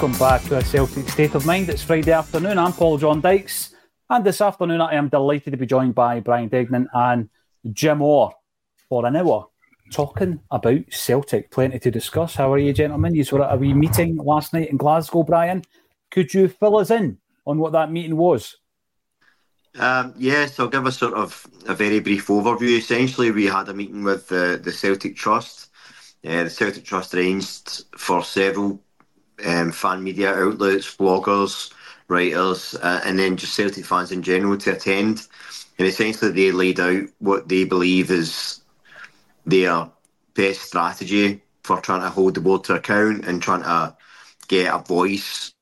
Welcome 0.00 0.18
back 0.18 0.42
to 0.44 0.56
a 0.56 0.64
Celtic 0.64 1.10
State 1.10 1.34
of 1.34 1.44
Mind. 1.44 1.68
It's 1.68 1.82
Friday 1.82 2.12
afternoon. 2.12 2.56
I'm 2.56 2.72
Paul 2.72 2.96
John 2.96 3.20
Dykes. 3.20 3.74
And 4.08 4.24
this 4.24 4.40
afternoon, 4.40 4.80
I 4.80 4.94
am 4.94 5.10
delighted 5.10 5.50
to 5.50 5.58
be 5.58 5.66
joined 5.66 5.94
by 5.94 6.20
Brian 6.20 6.48
Degnan 6.48 6.88
and 6.94 7.28
Jim 7.74 8.00
Orr 8.00 8.32
for 8.88 9.04
an 9.04 9.14
hour 9.14 9.48
talking 9.92 10.40
about 10.50 10.90
Celtic. 10.90 11.50
Plenty 11.50 11.78
to 11.80 11.90
discuss. 11.90 12.34
How 12.34 12.50
are 12.50 12.56
you, 12.56 12.72
gentlemen? 12.72 13.14
You 13.14 13.26
were 13.30 13.44
at 13.44 13.52
a 13.52 13.58
wee 13.58 13.74
meeting 13.74 14.16
last 14.16 14.54
night 14.54 14.70
in 14.70 14.78
Glasgow, 14.78 15.22
Brian. 15.22 15.64
Could 16.10 16.32
you 16.32 16.48
fill 16.48 16.78
us 16.78 16.90
in 16.90 17.18
on 17.46 17.58
what 17.58 17.72
that 17.72 17.92
meeting 17.92 18.16
was? 18.16 18.56
Um, 19.78 20.14
yes, 20.16 20.58
I'll 20.58 20.68
give 20.68 20.86
a 20.86 20.92
sort 20.92 21.12
of 21.12 21.46
a 21.68 21.74
very 21.74 22.00
brief 22.00 22.28
overview. 22.28 22.78
Essentially, 22.78 23.32
we 23.32 23.44
had 23.44 23.68
a 23.68 23.74
meeting 23.74 24.02
with 24.02 24.28
the, 24.28 24.58
the 24.64 24.72
Celtic 24.72 25.14
Trust. 25.14 25.68
Uh, 26.24 26.44
the 26.44 26.48
Celtic 26.48 26.86
Trust 26.86 27.12
arranged 27.12 27.84
for 27.98 28.24
several 28.24 28.82
um, 29.46 29.72
fan 29.72 30.02
media 30.02 30.34
outlets, 30.34 30.96
bloggers, 30.96 31.72
writers, 32.08 32.74
uh, 32.82 33.00
and 33.04 33.18
then 33.18 33.36
just 33.36 33.54
Celtic 33.54 33.84
fans 33.84 34.12
in 34.12 34.22
general 34.22 34.56
to 34.58 34.72
attend. 34.72 35.26
And 35.78 35.86
essentially, 35.88 36.32
they 36.32 36.52
laid 36.52 36.80
out 36.80 37.04
what 37.18 37.48
they 37.48 37.64
believe 37.64 38.10
is 38.10 38.60
their 39.46 39.88
best 40.34 40.62
strategy 40.62 41.42
for 41.62 41.80
trying 41.80 42.02
to 42.02 42.10
hold 42.10 42.34
the 42.34 42.40
board 42.40 42.64
to 42.64 42.74
account 42.74 43.24
and 43.26 43.42
trying 43.42 43.62
to 43.62 43.96
get 44.48 44.74
a 44.74 44.78
voice, 44.78 45.52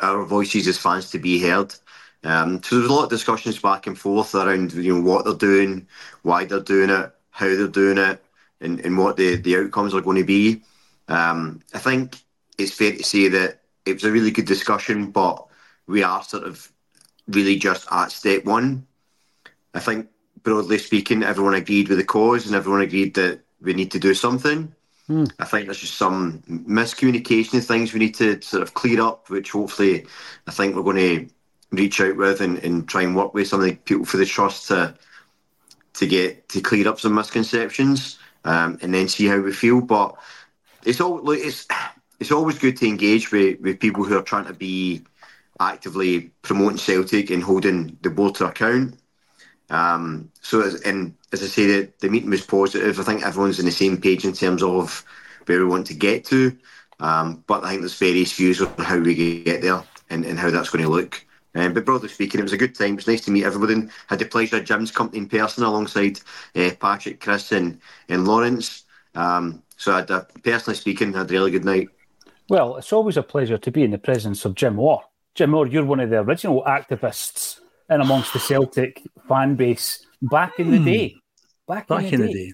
our 0.00 0.24
voices 0.24 0.66
as 0.68 0.78
fans 0.78 1.10
to 1.10 1.18
be 1.18 1.40
heard. 1.40 1.74
Um, 2.22 2.62
so 2.62 2.76
there's 2.78 2.90
a 2.90 2.92
lot 2.92 3.04
of 3.04 3.10
discussions 3.10 3.58
back 3.58 3.86
and 3.86 3.98
forth 3.98 4.34
around 4.34 4.72
you 4.72 4.94
know 4.94 5.00
what 5.02 5.24
they're 5.24 5.34
doing, 5.34 5.86
why 6.22 6.44
they're 6.44 6.60
doing 6.60 6.90
it, 6.90 7.12
how 7.30 7.46
they're 7.46 7.68
doing 7.68 7.98
it, 7.98 8.24
and, 8.60 8.80
and 8.80 8.96
what 8.96 9.16
the, 9.16 9.36
the 9.36 9.56
outcomes 9.56 9.94
are 9.94 10.00
going 10.00 10.16
to 10.18 10.24
be. 10.24 10.62
Um, 11.08 11.60
I 11.74 11.78
think 11.78 12.23
it's 12.58 12.72
fair 12.72 12.92
to 12.92 13.02
say 13.02 13.28
that 13.28 13.60
it 13.84 13.94
was 13.94 14.04
a 14.04 14.12
really 14.12 14.30
good 14.30 14.46
discussion, 14.46 15.10
but 15.10 15.46
we 15.86 16.02
are 16.02 16.22
sort 16.22 16.44
of 16.44 16.70
really 17.28 17.56
just 17.58 17.86
at 17.90 18.10
step 18.10 18.44
one. 18.44 18.86
I 19.74 19.80
think, 19.80 20.08
broadly 20.42 20.78
speaking, 20.78 21.22
everyone 21.22 21.54
agreed 21.54 21.88
with 21.88 21.98
the 21.98 22.04
cause 22.04 22.46
and 22.46 22.54
everyone 22.54 22.82
agreed 22.82 23.14
that 23.14 23.40
we 23.60 23.74
need 23.74 23.90
to 23.92 23.98
do 23.98 24.14
something. 24.14 24.74
Hmm. 25.06 25.24
I 25.38 25.44
think 25.44 25.66
there's 25.66 25.80
just 25.80 25.98
some 25.98 26.42
miscommunication 26.48 27.62
things 27.62 27.92
we 27.92 28.00
need 28.00 28.14
to 28.16 28.40
sort 28.40 28.62
of 28.62 28.74
clear 28.74 29.02
up, 29.02 29.28
which 29.28 29.50
hopefully 29.50 30.06
I 30.46 30.50
think 30.50 30.74
we're 30.74 30.82
going 30.82 30.96
to 30.96 31.28
reach 31.72 32.00
out 32.00 32.16
with 32.16 32.40
and, 32.40 32.58
and 32.58 32.88
try 32.88 33.02
and 33.02 33.16
work 33.16 33.34
with 33.34 33.48
some 33.48 33.60
of 33.60 33.66
the 33.66 33.74
people 33.74 34.04
for 34.04 34.16
the 34.16 34.26
trust 34.26 34.68
to 34.68 34.94
to 35.94 36.06
get 36.06 36.48
to 36.48 36.60
clear 36.60 36.88
up 36.88 36.98
some 36.98 37.14
misconceptions 37.14 38.18
um, 38.44 38.78
and 38.82 38.92
then 38.92 39.08
see 39.08 39.26
how 39.26 39.38
we 39.38 39.52
feel. 39.52 39.80
But 39.80 40.16
it's 40.84 41.00
all 41.00 41.20
look, 41.20 41.38
it's 41.38 41.66
it's 42.24 42.32
always 42.32 42.58
good 42.58 42.78
to 42.78 42.88
engage 42.88 43.30
with, 43.30 43.60
with 43.60 43.78
people 43.78 44.02
who 44.02 44.16
are 44.16 44.22
trying 44.22 44.46
to 44.46 44.54
be 44.54 45.02
actively 45.60 46.30
promoting 46.40 46.78
Celtic 46.78 47.28
and 47.28 47.42
holding 47.42 47.98
the 48.00 48.08
board 48.08 48.34
to 48.36 48.46
account. 48.46 48.98
Um, 49.68 50.30
so, 50.40 50.62
as, 50.62 50.80
and 50.82 51.14
as 51.32 51.42
I 51.42 51.46
say, 51.48 51.66
the, 51.66 51.92
the 51.98 52.08
meeting 52.08 52.30
was 52.30 52.40
positive. 52.40 52.98
I 52.98 53.02
think 53.02 53.26
everyone's 53.26 53.58
on 53.58 53.66
the 53.66 53.70
same 53.70 54.00
page 54.00 54.24
in 54.24 54.32
terms 54.32 54.62
of 54.62 55.04
where 55.44 55.58
we 55.58 55.66
want 55.66 55.86
to 55.88 55.94
get 55.94 56.24
to. 56.26 56.56
Um, 56.98 57.44
but 57.46 57.62
I 57.62 57.68
think 57.68 57.82
there's 57.82 57.98
various 57.98 58.32
views 58.32 58.62
on 58.62 58.72
how 58.78 58.98
we 58.98 59.42
get 59.44 59.60
there 59.60 59.82
and, 60.08 60.24
and 60.24 60.38
how 60.38 60.48
that's 60.48 60.70
going 60.70 60.84
to 60.84 60.90
look. 60.90 61.22
Um, 61.54 61.74
but 61.74 61.84
broadly 61.84 62.08
speaking, 62.08 62.40
it 62.40 62.44
was 62.44 62.54
a 62.54 62.58
good 62.58 62.74
time. 62.74 62.94
It 62.94 62.96
was 62.96 63.06
nice 63.06 63.24
to 63.26 63.32
meet 63.32 63.44
everybody. 63.44 63.86
Had 64.06 64.18
the 64.18 64.24
pleasure 64.24 64.56
of 64.56 64.64
Jim's 64.64 64.90
company 64.90 65.18
in 65.18 65.28
person 65.28 65.62
alongside 65.62 66.20
uh, 66.56 66.70
Patrick, 66.80 67.20
Chris, 67.20 67.52
and, 67.52 67.78
and 68.08 68.26
Lawrence. 68.26 68.84
Um, 69.14 69.62
so, 69.76 69.92
I 69.92 69.96
had, 69.98 70.10
uh, 70.10 70.24
personally 70.42 70.78
speaking, 70.78 71.12
had 71.12 71.30
a 71.30 71.34
really 71.34 71.50
good 71.50 71.66
night. 71.66 71.88
Well, 72.48 72.76
it's 72.76 72.92
always 72.92 73.16
a 73.16 73.22
pleasure 73.22 73.58
to 73.58 73.70
be 73.70 73.84
in 73.84 73.90
the 73.90 73.98
presence 73.98 74.44
of 74.44 74.54
Jim 74.54 74.78
Orr. 74.78 75.02
Jim 75.34 75.54
Orr, 75.54 75.66
you're 75.66 75.84
one 75.84 76.00
of 76.00 76.10
the 76.10 76.20
original 76.20 76.62
activists 76.64 77.60
in 77.88 78.00
amongst 78.00 78.32
the 78.32 78.38
Celtic 78.38 79.02
fan 79.28 79.56
base 79.56 80.04
back 80.20 80.58
in 80.58 80.70
the 80.70 80.78
hmm. 80.78 80.84
day. 80.84 81.16
Back, 81.66 81.88
back 81.88 82.12
in, 82.12 82.20
the, 82.20 82.26
in 82.26 82.32
day. 82.32 82.32
the, 82.32 82.48
day. 82.48 82.52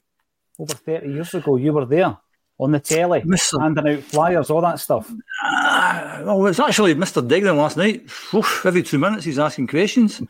Over 0.58 0.74
30 0.74 1.08
years 1.08 1.34
ago, 1.34 1.56
you 1.56 1.72
were 1.72 1.86
there 1.86 2.16
on 2.58 2.72
the 2.72 2.80
telly, 2.80 3.22
Mr. 3.22 3.60
handing 3.60 3.88
out 3.88 4.02
flyers, 4.02 4.50
all 4.50 4.60
that 4.60 4.78
stuff. 4.78 5.10
Uh, 5.42 6.22
well, 6.24 6.46
it's 6.46 6.60
actually 6.60 6.94
Mr. 6.94 7.26
Degnan 7.26 7.56
last 7.56 7.76
night. 7.76 8.02
Oof, 8.34 8.66
every 8.66 8.82
two 8.82 8.98
minutes, 8.98 9.24
he's 9.24 9.38
asking 9.38 9.66
questions. 9.66 10.22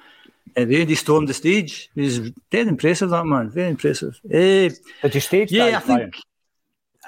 And 0.56 0.72
then 0.72 0.88
he 0.88 0.94
stormed 0.94 1.28
the 1.28 1.34
stage. 1.34 1.90
He's 1.94 2.30
dead 2.50 2.68
impressive, 2.68 3.10
that 3.10 3.26
man. 3.26 3.50
Very 3.50 3.70
impressive. 3.70 4.20
Uh, 4.24 4.70
Did 5.02 5.14
you 5.14 5.20
stage 5.20 5.52
Yeah, 5.52 5.76
I 5.76 5.80
think. 5.80 6.16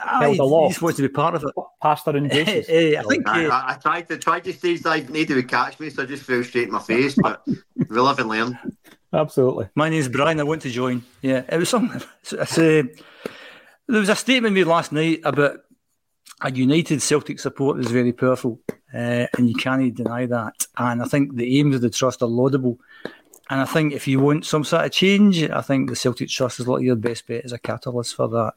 Held 0.06 0.38
aloft. 0.38 0.68
He's 0.68 0.76
supposed 0.76 0.96
to 0.96 1.02
be 1.02 1.08
part 1.08 1.34
of 1.34 1.44
it. 1.44 1.54
Pastor 1.80 2.16
and 2.16 2.30
Jesus. 2.30 2.66
Hey, 2.66 2.96
I 2.96 3.02
think 3.02 3.28
I, 3.28 3.46
I, 3.46 3.72
I, 3.72 3.74
tried 3.74 4.08
to 4.08 4.18
try 4.18 4.40
to 4.40 4.52
stage 4.52 4.82
dive. 4.82 5.10
Neither 5.10 5.34
would 5.34 5.48
catch 5.48 5.78
me, 5.80 5.90
so 5.90 6.02
I 6.02 6.06
just 6.06 6.22
fell 6.22 6.42
straight 6.44 6.64
in 6.64 6.72
my 6.72 6.80
face. 6.80 7.14
But 7.14 7.42
we 7.46 7.84
live 7.88 8.18
and 8.18 8.28
learn. 8.28 8.58
Absolutely. 9.12 9.68
My 9.74 9.88
name's 9.88 10.08
Brian. 10.08 10.40
I 10.40 10.44
want 10.44 10.62
to 10.62 10.70
join. 10.70 11.02
Yeah, 11.20 11.42
it 11.48 11.58
was 11.58 11.68
something. 11.68 12.00
It's, 12.22 12.32
it's, 12.32 12.58
uh, 12.58 12.82
there 13.88 14.00
was 14.00 14.08
a 14.08 14.16
statement 14.16 14.54
made 14.54 14.64
last 14.66 14.92
night 14.92 15.20
about 15.24 15.60
a 16.40 16.50
united 16.50 17.00
Celtic 17.02 17.38
support 17.38 17.78
is 17.78 17.90
very 17.90 18.12
powerful, 18.12 18.60
uh, 18.92 19.26
and 19.36 19.48
you 19.48 19.54
can't 19.54 19.94
deny 19.94 20.26
that. 20.26 20.66
And 20.76 21.02
I 21.02 21.06
think 21.06 21.36
the 21.36 21.58
aims 21.58 21.76
of 21.76 21.82
the 21.82 21.90
trust 21.90 22.22
are 22.22 22.28
laudable. 22.28 22.78
And 23.50 23.60
I 23.60 23.64
think 23.64 23.92
if 23.92 24.08
you 24.08 24.18
want 24.18 24.46
some 24.46 24.64
sort 24.64 24.86
of 24.86 24.92
change, 24.92 25.42
I 25.42 25.60
think 25.60 25.90
the 25.90 25.96
Celtic 25.96 26.30
Trust 26.30 26.60
is 26.60 26.66
like 26.66 26.82
your 26.82 26.96
best 26.96 27.26
bet 27.26 27.44
as 27.44 27.52
a 27.52 27.58
catalyst 27.58 28.14
for 28.14 28.28
that. 28.28 28.54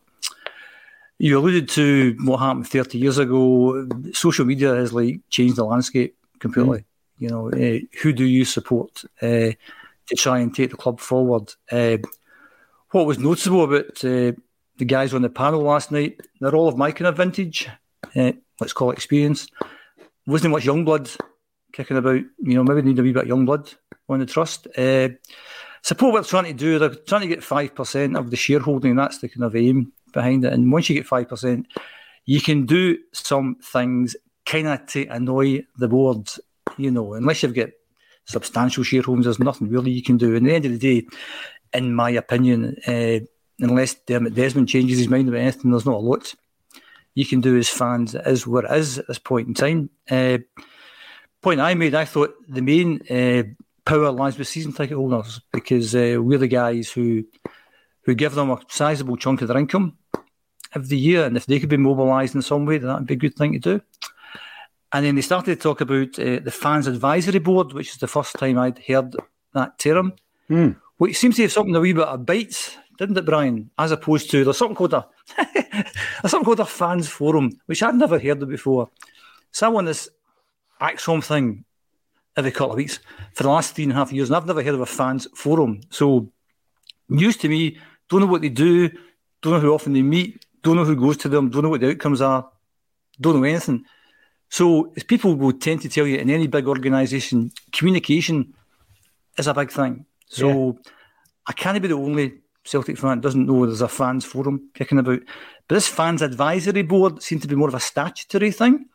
You 1.17 1.39
alluded 1.39 1.69
to 1.69 2.17
what 2.23 2.37
happened 2.37 2.67
30 2.67 2.97
years 2.97 3.17
ago. 3.17 3.87
Social 4.13 4.45
media 4.45 4.75
has 4.75 4.91
like 4.91 5.21
changed 5.29 5.55
the 5.55 5.63
landscape 5.63 6.17
completely. 6.39 6.79
Mm. 6.79 6.85
You 7.17 7.29
know, 7.29 7.49
uh, 7.49 7.79
who 8.01 8.11
do 8.11 8.25
you 8.25 8.43
support 8.43 9.03
uh, 9.21 9.51
to 10.07 10.15
try 10.17 10.39
and 10.39 10.53
take 10.53 10.71
the 10.71 10.77
club 10.77 10.99
forward? 10.99 11.53
Uh, 11.71 11.97
what 12.91 13.05
was 13.05 13.17
noticeable 13.17 13.63
about 13.63 13.95
the 13.99 14.35
guys 14.85 15.13
on 15.13 15.21
the 15.21 15.29
panel 15.29 15.61
last 15.61 15.91
night? 15.91 16.19
They're 16.41 16.55
all 16.55 16.67
of 16.67 16.77
my 16.77 16.91
kind 16.91 17.07
of 17.07 17.17
vintage. 17.17 17.69
let's 18.13 18.73
call 18.73 18.91
it 18.91 18.95
experience. 18.95 19.47
Wasn't 20.27 20.51
much 20.51 20.65
young 20.65 20.83
blood 20.83 21.09
kicking 21.71 21.97
about. 21.97 22.15
You 22.15 22.55
know, 22.55 22.63
maybe 22.63 22.81
need 22.81 22.99
a 22.99 23.03
wee 23.03 23.13
bit 23.13 23.27
young 23.27 23.45
blood 23.45 23.71
on 24.09 24.19
the 24.19 24.25
trust. 24.25 24.67
support 25.81 26.13
what 26.13 26.23
they're 26.23 26.23
trying 26.23 26.51
to 26.51 26.53
do. 26.53 26.79
They're 26.79 26.89
trying 26.89 27.21
to 27.21 27.27
get 27.27 27.43
five 27.43 27.73
percent 27.73 28.17
of 28.17 28.31
the 28.31 28.35
shareholding. 28.35 28.97
That's 28.97 29.19
the 29.19 29.29
kind 29.29 29.45
of 29.45 29.55
aim 29.55 29.93
behind 30.15 30.43
it. 30.45 30.53
And 30.53 30.71
once 30.71 30.89
you 30.89 30.95
get 30.95 31.07
5%, 31.07 31.65
you 32.25 32.41
can 32.41 32.65
do 32.65 32.97
some 33.13 33.57
things 33.61 34.15
kind 34.45 34.67
of 34.67 34.85
to 34.87 35.05
annoy 35.07 35.63
the 35.77 35.87
board, 35.87 36.29
you 36.77 36.89
know, 36.89 37.13
unless 37.13 37.43
you've 37.43 37.53
got 37.53 37.69
substantial 38.25 38.83
shareholdings. 38.83 39.25
There's 39.25 39.39
nothing 39.39 39.69
really 39.69 39.91
you 39.91 40.01
can 40.01 40.17
do. 40.17 40.35
And 40.35 40.47
at 40.47 40.49
the 40.49 40.55
end 40.55 40.65
of 40.65 40.79
the 40.79 41.01
day, 41.01 41.07
in 41.73 41.93
my 41.93 42.09
opinion, 42.11 42.77
uh, 42.87 43.19
unless 43.59 43.95
Dermot 44.07 44.33
Desmond 44.33 44.69
changes 44.69 44.97
his 44.97 45.07
mind 45.07 45.29
about 45.29 45.41
anything, 45.41 45.71
there's 45.71 45.85
not 45.85 45.95
a 45.95 45.97
lot 45.97 46.33
you 47.13 47.25
can 47.25 47.41
do 47.41 47.57
as 47.57 47.69
fans. 47.69 48.15
Is 48.15 48.47
what 48.47 48.65
it 48.65 48.71
is 48.71 48.99
at 48.99 49.07
this 49.07 49.19
point 49.19 49.47
in 49.47 49.53
time. 49.53 49.89
Uh, 50.09 50.39
point 51.41 51.59
I 51.59 51.73
made, 51.75 51.95
I 51.95 52.05
thought 52.05 52.35
the 52.47 52.61
main 52.61 53.01
uh, 53.09 53.43
power 53.85 54.11
lies 54.11 54.37
with 54.37 54.47
season 54.47 54.73
ticket 54.73 54.97
holders 54.97 55.41
because 55.53 55.93
we're 55.93 56.39
the 56.39 56.47
guys 56.47 56.91
who 56.91 57.23
who 58.05 58.15
give 58.15 58.35
them 58.35 58.51
a 58.51 58.59
sizable 58.69 59.17
chunk 59.17 59.41
of 59.41 59.47
their 59.47 59.57
income 59.57 59.97
every 60.73 60.97
year, 60.97 61.25
and 61.25 61.35
if 61.37 61.45
they 61.45 61.59
could 61.59 61.69
be 61.69 61.77
mobilised 61.77 62.35
in 62.35 62.41
some 62.41 62.65
way, 62.65 62.77
that 62.77 62.99
would 62.99 63.07
be 63.07 63.15
a 63.15 63.17
good 63.17 63.35
thing 63.35 63.53
to 63.53 63.59
do. 63.59 63.81
And 64.93 65.05
then 65.05 65.15
they 65.15 65.21
started 65.21 65.55
to 65.55 65.61
talk 65.61 65.81
about 65.81 66.17
uh, 66.19 66.39
the 66.39 66.51
fans 66.51 66.87
advisory 66.87 67.39
board, 67.39 67.73
which 67.73 67.91
is 67.91 67.97
the 67.97 68.07
first 68.07 68.35
time 68.37 68.57
I'd 68.57 68.79
heard 68.79 69.15
that 69.53 69.79
term. 69.79 70.13
Mm. 70.49 70.77
Which 70.97 71.17
seems 71.17 71.35
to 71.35 71.41
have 71.41 71.51
something 71.51 71.75
a 71.75 71.79
wee 71.79 71.93
bit 71.93 72.07
of 72.07 72.25
bites, 72.25 72.77
didn't 72.97 73.17
it, 73.17 73.25
Brian? 73.25 73.71
As 73.77 73.91
opposed 73.91 74.29
to 74.31 74.43
there's 74.43 74.57
something 74.57 74.75
called 74.75 74.93
a 74.93 75.07
there's 75.53 76.31
something 76.31 76.45
called 76.45 76.59
a 76.59 76.65
fans 76.65 77.09
forum, 77.09 77.51
which 77.65 77.83
I'd 77.83 77.95
never 77.95 78.19
heard 78.19 78.41
of 78.41 78.49
before. 78.49 78.89
Someone 79.51 79.85
this 79.85 80.07
ACSOM 80.79 81.23
thing 81.23 81.65
every 82.37 82.51
couple 82.51 82.71
of 82.71 82.77
weeks 82.77 82.99
for 83.33 83.43
the 83.43 83.49
last 83.49 83.75
three 83.75 83.85
and 83.85 83.93
a 83.93 83.95
half 83.95 84.13
years, 84.13 84.29
and 84.29 84.37
I've 84.37 84.45
never 84.45 84.63
heard 84.63 84.75
of 84.75 84.81
a 84.81 84.85
fans 84.85 85.27
forum. 85.35 85.81
So 85.89 86.31
news 87.09 87.37
to 87.37 87.49
me, 87.49 87.77
don't 88.09 88.21
know 88.21 88.27
what 88.27 88.41
they 88.41 88.49
do, 88.49 88.89
don't 89.41 89.53
know 89.53 89.59
how 89.59 89.73
often 89.73 89.93
they 89.93 90.01
meet, 90.01 90.45
don't 90.61 90.75
know 90.75 90.85
who 90.85 90.95
goes 90.95 91.17
to 91.17 91.29
them, 91.29 91.49
don't 91.49 91.63
know 91.63 91.69
what 91.69 91.81
the 91.81 91.89
outcomes 91.89 92.21
are, 92.21 92.49
don't 93.19 93.37
know 93.37 93.43
anything. 93.43 93.85
So 94.49 94.93
as 94.95 95.03
people 95.03 95.35
will 95.35 95.53
tend 95.53 95.81
to 95.81 95.89
tell 95.89 96.07
you 96.07 96.17
in 96.17 96.29
any 96.29 96.47
big 96.47 96.67
organisation, 96.67 97.51
communication 97.71 98.53
is 99.37 99.47
a 99.47 99.53
big 99.53 99.71
thing. 99.71 100.05
So 100.27 100.47
yeah. 100.49 100.91
I 101.47 101.53
can't 101.53 101.81
be 101.81 101.87
the 101.87 101.95
only 101.95 102.41
Celtic 102.65 102.97
fan 102.97 103.21
doesn't 103.21 103.45
know 103.45 103.65
there's 103.65 103.81
a 103.81 103.87
fans 103.87 104.25
forum 104.25 104.69
kicking 104.73 104.97
about. 104.97 105.21
But 105.67 105.75
this 105.75 105.87
fans 105.87 106.21
advisory 106.21 106.81
board 106.81 107.21
seems 107.21 107.43
to 107.43 107.47
be 107.47 107.55
more 107.55 107.69
of 107.69 107.75
a 107.75 107.79
statutory 107.79 108.51
thing. 108.51 108.87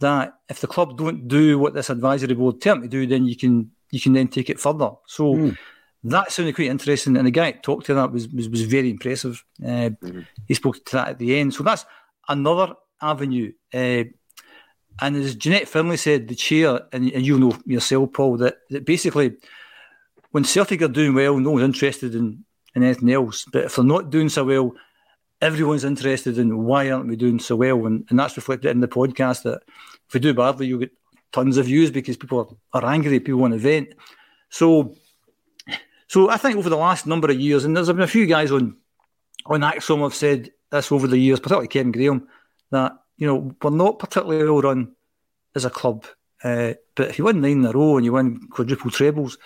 That 0.00 0.34
if 0.48 0.60
the 0.60 0.66
club 0.66 0.98
don't 0.98 1.26
do 1.26 1.58
what 1.58 1.72
this 1.72 1.88
advisory 1.88 2.34
board 2.34 2.60
tell 2.60 2.74
them 2.74 2.82
to 2.82 2.88
do, 2.88 3.06
then 3.06 3.26
you 3.26 3.36
can 3.36 3.70
you 3.90 4.00
can 4.00 4.12
then 4.12 4.28
take 4.28 4.50
it 4.50 4.60
further. 4.60 4.90
So 5.06 5.34
mm. 5.34 5.56
That 6.04 6.30
sounded 6.30 6.54
quite 6.54 6.68
interesting. 6.68 7.16
And 7.16 7.26
the 7.26 7.30
guy 7.32 7.52
that 7.52 7.62
talked 7.62 7.86
to 7.86 7.94
that 7.94 8.12
was 8.12 8.28
was, 8.28 8.48
was 8.48 8.62
very 8.62 8.90
impressive. 8.90 9.44
Uh, 9.62 9.90
mm-hmm. 9.90 10.20
He 10.46 10.54
spoke 10.54 10.84
to 10.84 10.92
that 10.96 11.08
at 11.08 11.18
the 11.18 11.38
end. 11.38 11.54
So 11.54 11.62
that's 11.62 11.84
another 12.28 12.74
avenue. 13.00 13.52
Uh, 13.74 14.04
and 15.00 15.16
as 15.16 15.34
Jeanette 15.34 15.68
Findlay 15.68 15.96
said, 15.96 16.28
the 16.28 16.34
chair, 16.34 16.80
and, 16.92 17.10
and 17.12 17.26
you 17.26 17.38
know 17.38 17.58
yourself, 17.66 18.12
Paul, 18.14 18.38
that, 18.38 18.56
that 18.70 18.86
basically 18.86 19.36
when 20.30 20.44
Celtic 20.44 20.80
are 20.80 20.88
doing 20.88 21.14
well, 21.14 21.38
no 21.38 21.50
one's 21.50 21.64
interested 21.64 22.14
in 22.14 22.44
and 22.76 22.84
anything 22.84 23.10
else. 23.10 23.46
But 23.50 23.64
if 23.64 23.76
they're 23.76 23.84
not 23.84 24.10
doing 24.10 24.28
so 24.28 24.44
well, 24.44 24.72
everyone's 25.40 25.84
interested 25.84 26.38
in 26.38 26.64
why 26.64 26.90
aren't 26.90 27.08
we 27.08 27.16
doing 27.16 27.38
so 27.38 27.56
well? 27.56 27.86
And, 27.86 28.04
and 28.10 28.18
that's 28.18 28.36
reflected 28.36 28.70
in 28.70 28.80
the 28.80 28.88
podcast 28.88 29.42
that 29.42 29.62
if 30.06 30.14
we 30.14 30.20
do 30.20 30.34
badly, 30.34 30.66
you'll 30.66 30.80
get 30.80 30.92
tons 31.32 31.56
of 31.56 31.66
views 31.66 31.90
because 31.90 32.16
people 32.16 32.58
are, 32.72 32.82
are 32.82 32.92
angry, 32.92 33.18
people 33.18 33.40
want 33.40 33.54
to 33.54 33.58
vent. 33.58 33.94
So, 34.50 34.94
so 36.08 36.30
I 36.30 36.36
think 36.36 36.56
over 36.56 36.70
the 36.70 36.76
last 36.76 37.06
number 37.06 37.30
of 37.30 37.40
years, 37.40 37.64
and 37.64 37.76
there's 37.76 37.88
been 37.88 38.00
a 38.00 38.06
few 38.06 38.26
guys 38.26 38.52
on 38.52 38.76
on 39.46 39.60
ACSOM 39.60 40.02
have 40.02 40.14
said 40.14 40.50
this 40.70 40.90
over 40.90 41.06
the 41.06 41.18
years, 41.18 41.40
particularly 41.40 41.68
Kevin 41.68 41.92
Graham, 41.92 42.28
that 42.70 42.92
you 43.16 43.26
know 43.26 43.54
we're 43.62 43.70
not 43.70 43.98
particularly 43.98 44.44
well 44.44 44.62
run 44.62 44.92
as 45.54 45.64
a 45.64 45.70
club. 45.70 46.06
Uh, 46.44 46.74
but 46.94 47.08
if 47.08 47.18
you 47.18 47.24
win 47.24 47.40
nine 47.40 47.52
in 47.52 47.66
a 47.66 47.72
row 47.72 47.96
and 47.96 48.04
you 48.04 48.12
win 48.12 48.40
quadruple 48.50 48.90
trebles, 48.90 49.38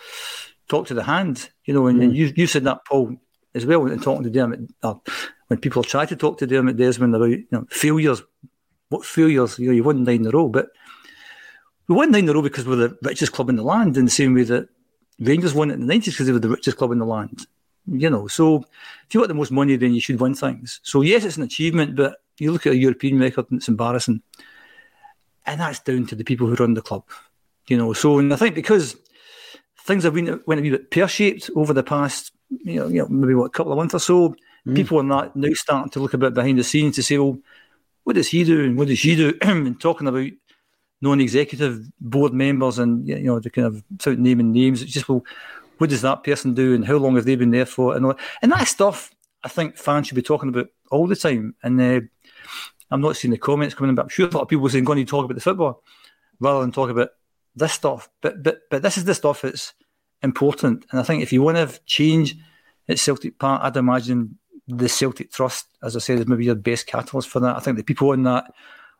talk 0.69 0.87
to 0.87 0.95
the 0.95 1.05
hand, 1.05 1.51
you 1.65 1.73
know, 1.73 1.87
and, 1.87 2.01
mm. 2.01 2.15
you 2.15 2.33
you 2.37 2.47
said 2.47 2.65
that 2.65 2.85
Paul 2.87 3.17
as 3.55 3.67
well 3.67 3.81
when 3.81 3.99
talking 4.01 4.25
to 4.25 4.31
Dermot 4.31 4.61
uh, 4.83 4.95
when 5.49 5.61
people 5.61 5.83
try 5.83 6.07
to 6.07 6.17
talk 6.17 6.39
to 6.39 6.47
Dermot 6.47 6.77
Desmond 6.77 7.15
about 7.15 7.31
you 7.31 7.47
know 7.51 7.67
failures, 7.71 8.23
what 8.89 9.05
failures 9.05 9.59
you 9.59 9.67
know 9.67 9.73
you 9.73 9.85
won 9.85 10.05
nine 10.05 10.21
in 10.21 10.27
a 10.27 10.31
row, 10.31 10.49
but 10.49 10.69
we 11.89 11.95
won 11.95 12.11
nine 12.11 12.25
in 12.25 12.31
a 12.31 12.35
row 12.35 12.43
because 12.43 12.67
we're 12.67 12.77
the 12.77 12.99
richest 13.03 13.33
club 13.33 13.49
in 13.49 13.57
the 13.57 13.63
land 13.63 13.97
in 13.97 14.05
the 14.05 14.11
same 14.11 14.35
way 14.35 14.45
that 14.45 14.69
Rangers 15.21 15.55
won 15.55 15.71
it 15.71 15.75
in 15.75 15.81
the 15.81 15.87
nineties 15.87 16.15
because 16.15 16.27
they 16.27 16.33
were 16.33 16.39
the 16.39 16.49
richest 16.49 16.77
club 16.77 16.93
in 16.93 16.99
the 16.99 17.07
land. 17.07 17.47
You 17.87 18.11
know, 18.11 18.27
so 18.27 18.65
if 19.07 19.15
you 19.15 19.21
got 19.21 19.29
the 19.29 19.35
most 19.35 19.51
money, 19.51 19.77
then 19.77 19.95
you 19.95 20.01
should 20.01 20.21
win 20.21 20.35
things. 20.35 20.81
So 20.83 21.03
yes, 21.03 21.25
it's 21.25 21.37
an 21.37 21.43
achievement, 21.43 21.97
but 21.97 22.17
you 22.39 22.53
look 22.53 22.67
at 22.67 22.73
a 22.73 22.77
European 22.77 23.19
record 23.19 23.47
and 23.51 23.59
it's 23.59 23.69
embarrassing, 23.69 24.23
and 25.47 25.61
that's 25.61 25.81
down 25.81 26.07
to 26.07 26.15
the 26.15 26.25
people 26.25 26.47
who 26.47 26.55
run 26.55 26.75
the 26.75 26.83
club. 26.83 27.05
You 27.69 27.77
know, 27.77 27.93
so 27.93 28.19
and 28.19 28.33
I 28.33 28.37
think 28.37 28.55
because 28.55 28.97
things 29.85 30.05
have 30.05 30.15
been 30.15 30.41
went 30.47 30.61
a 30.61 30.63
wee 30.63 30.71
bit 30.71 30.91
pear 30.91 31.09
shaped 31.09 31.51
over 31.57 31.73
the 31.73 31.83
past, 31.83 32.33
you 32.51 32.77
know, 32.77 32.89
you 32.89 33.03
know, 33.03 33.09
maybe 33.09 33.35
what 33.35 33.47
a 33.47 33.51
couple 33.51 33.73
of 33.73 33.79
months 33.79 33.95
or 33.95 34.01
so. 34.01 34.37
Mm. 34.67 34.77
People 34.77 35.01
are 35.01 35.05
not 35.05 35.35
now 35.35 35.53
starting 35.55 35.91
to 35.91 36.01
look 36.01 36.15
a 36.15 36.19
bit 36.19 36.35
behind 36.35 36.59
the 36.59 36.65
scenes 36.65 36.97
to 36.97 37.03
say, 37.03 37.19
well, 37.19 37.39
what 38.05 38.15
does 38.15 38.29
he 38.29 38.45
do 38.45 38.65
and 38.65 38.77
what 38.77 38.89
does 38.89 38.99
she 38.99 39.17
do? 39.17 39.37
and 39.43 39.81
talking 39.81 40.07
about 40.07 40.31
non-executive 41.03 41.91
board 42.01 42.33
members 42.33 42.79
and 42.79 43.07
you 43.09 43.23
know 43.23 43.41
the 43.41 43.51
kind 43.51 43.67
of 43.67 43.83
without 43.91 44.19
naming 44.19 44.53
names, 44.53 44.83
it's 44.83 44.93
just 44.93 45.09
well, 45.09 45.25
what 45.79 45.91
does 45.91 46.03
that 46.03 46.25
person 46.25 46.55
do 46.55 46.75
and 46.75 46.87
how 46.87 46.97
long 46.97 47.17
have 47.17 47.25
they 47.25 47.37
been 47.37 47.51
there 47.51 47.67
for 47.67 47.97
and 47.97 48.05
all, 48.05 48.15
and 48.43 48.53
that 48.53 48.65
stuff. 48.65 49.15
I 49.43 49.49
think 49.49 49.79
fans 49.79 50.07
should 50.07 50.17
be 50.17 50.23
talking 50.23 50.51
about 50.51 50.67
all 50.91 51.07
the 51.07 51.17
time. 51.17 51.55
And 51.63 51.81
uh, 51.81 52.01
I'm 52.91 53.01
not 53.01 53.17
seeing 53.17 53.33
the 53.33 53.39
comments 53.39 53.75
coming 53.75 53.89
in, 53.89 53.95
but 53.95 54.03
I'm 54.03 54.09
sure 54.11 54.29
a 54.29 54.31
lot 54.31 54.43
of 54.43 54.49
people 54.49 54.67
are 54.67 54.69
saying, 54.69 54.85
"Going 54.85 54.99
to 54.99 55.05
talk 55.11 55.25
about 55.25 55.35
the 55.35 55.41
football," 55.41 55.83
rather 56.39 56.61
than 56.61 56.73
talk 56.73 56.91
about 56.91 57.09
this 57.57 57.73
stuff. 57.73 58.11
But 58.21 58.43
but 58.43 58.63
but 58.71 58.83
this 58.83 58.99
is 58.99 59.07
the 59.07 59.15
stuff 59.15 59.41
that's 59.41 59.73
important. 60.23 60.85
And 60.91 61.01
I 61.01 61.03
think 61.03 61.23
if 61.23 61.33
you 61.33 61.41
want 61.41 61.57
to 61.57 61.81
change 61.87 62.37
at 62.89 62.99
Celtic 62.99 63.39
Park, 63.39 63.63
I'd 63.63 63.77
imagine 63.77 64.39
the 64.69 64.89
Celtic 64.89 65.33
Trust, 65.33 65.67
as 65.83 65.97
I 65.97 66.01
said, 66.01 66.19
is 66.19 66.27
maybe 66.27 66.45
your 66.45 66.55
best 66.55 66.87
catalyst 66.87 67.29
for 67.29 67.41
that. 67.41 67.57
I 67.57 67.61
think 67.61 67.79
the 67.79 67.85
people 67.85 68.11
on 68.11 68.25
that 68.25 68.53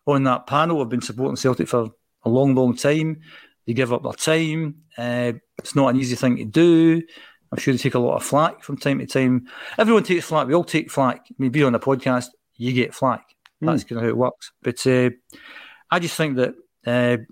on 0.07 0.25
that 0.25 0.47
panel 0.47 0.79
have 0.79 0.89
been 0.89 1.01
supporting 1.01 1.37
Celtic 1.37 1.69
for 1.69 1.91
a 2.25 2.29
long, 2.29 2.55
long 2.55 2.77
time. 2.77 3.21
They 3.67 3.75
give 3.75 3.93
up 3.93 4.03
their 4.03 4.13
time. 4.13 4.83
Uh, 4.97 5.33
it's 5.59 5.77
not 5.77 5.89
an 5.89 6.01
easy 6.01 6.17
thing 6.17 6.37
to 6.37 6.45
do. 6.45 7.03
I'm 7.53 7.59
sure 7.59 7.75
they 7.75 7.79
take 7.79 7.95
a 7.95 7.99
lot 7.99 8.17
of 8.17 8.25
flack 8.25 8.63
from 8.63 8.77
time 8.77 8.99
to 9.01 9.07
time. 9.07 9.49
Everyone 9.77 10.05
takes 10.05 10.27
flack. 10.27 10.47
We 10.47 10.55
all 10.55 10.65
take 10.65 10.91
flack. 10.91 11.27
I 11.29 11.35
mean, 11.39 11.51
be 11.51 11.65
on 11.65 11.75
a 11.75 11.81
podcast, 11.81 12.27
you 12.57 12.73
get 12.73 12.95
flack. 12.95 13.25
That's 13.61 13.85
mm. 13.85 13.89
kind 13.89 13.99
of 13.99 14.05
how 14.05 14.09
it 14.09 14.17
works. 14.17 14.53
But 14.63 14.87
uh, 14.87 15.11
I 15.91 15.99
just 15.99 16.17
think 16.17 16.37
that 16.37 16.55
uh, 16.87 17.23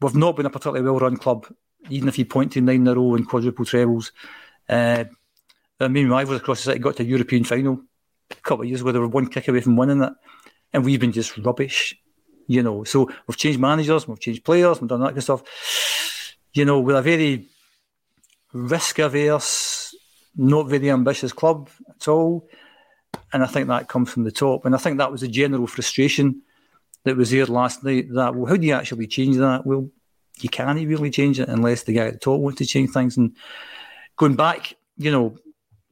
we've 0.00 0.14
not 0.14 0.36
been 0.36 0.46
a 0.46 0.50
particularly 0.50 0.84
well 0.84 0.98
run 0.98 1.16
club, 1.16 1.46
even 1.88 2.08
if 2.08 2.18
you 2.18 2.26
point 2.26 2.52
to 2.52 2.60
nine 2.60 2.82
in 2.82 2.88
a 2.88 2.94
row 2.94 3.14
and 3.14 3.26
quadruple 3.26 3.64
trebles. 3.64 4.12
Uh, 4.68 5.04
I 5.80 5.88
mean, 5.88 6.08
rivals 6.08 6.40
across 6.40 6.58
the 6.58 6.64
city 6.64 6.78
got 6.78 6.96
to 6.96 7.02
a 7.02 7.06
European 7.06 7.44
final 7.44 7.80
a 8.30 8.34
couple 8.36 8.62
of 8.62 8.68
years 8.68 8.82
ago. 8.82 8.92
They 8.92 8.98
were 8.98 9.08
one 9.08 9.26
kick 9.26 9.48
away 9.48 9.60
from 9.60 9.76
winning 9.76 10.02
it, 10.02 10.12
and 10.72 10.84
we've 10.84 11.00
been 11.00 11.12
just 11.12 11.36
rubbish, 11.38 11.96
you 12.46 12.62
know. 12.62 12.84
So 12.84 13.10
we've 13.26 13.36
changed 13.36 13.60
managers, 13.60 14.06
we've 14.06 14.20
changed 14.20 14.44
players, 14.44 14.80
we've 14.80 14.88
done 14.88 15.00
that 15.00 15.08
kind 15.08 15.18
of 15.18 15.24
stuff. 15.24 15.42
You 16.52 16.64
know, 16.64 16.80
we're 16.80 16.96
a 16.96 17.02
very 17.02 17.46
risk 18.52 18.98
averse, 18.98 19.94
not 20.36 20.68
very 20.68 20.90
ambitious 20.90 21.32
club 21.32 21.70
at 21.88 22.08
all. 22.08 22.48
And 23.32 23.42
I 23.42 23.46
think 23.46 23.68
that 23.68 23.88
comes 23.88 24.10
from 24.10 24.24
the 24.24 24.32
top. 24.32 24.64
And 24.64 24.74
I 24.74 24.78
think 24.78 24.98
that 24.98 25.12
was 25.12 25.22
a 25.22 25.28
general 25.28 25.66
frustration 25.66 26.42
that 27.04 27.16
was 27.16 27.30
there 27.30 27.46
last 27.46 27.82
night 27.84 28.08
that, 28.12 28.34
well, 28.34 28.46
how 28.46 28.56
do 28.56 28.66
you 28.66 28.74
actually 28.74 29.06
change 29.06 29.36
that? 29.36 29.66
Well, 29.66 29.88
you 30.40 30.48
can't 30.48 30.86
really 30.86 31.10
change 31.10 31.40
it 31.40 31.48
unless 31.48 31.82
the 31.82 31.92
guy 31.92 32.06
at 32.06 32.14
the 32.14 32.18
top 32.18 32.40
wants 32.40 32.58
to 32.58 32.66
change 32.66 32.90
things. 32.90 33.16
And 33.16 33.36
going 34.16 34.34
back, 34.34 34.74
you 34.96 35.10
know, 35.10 35.36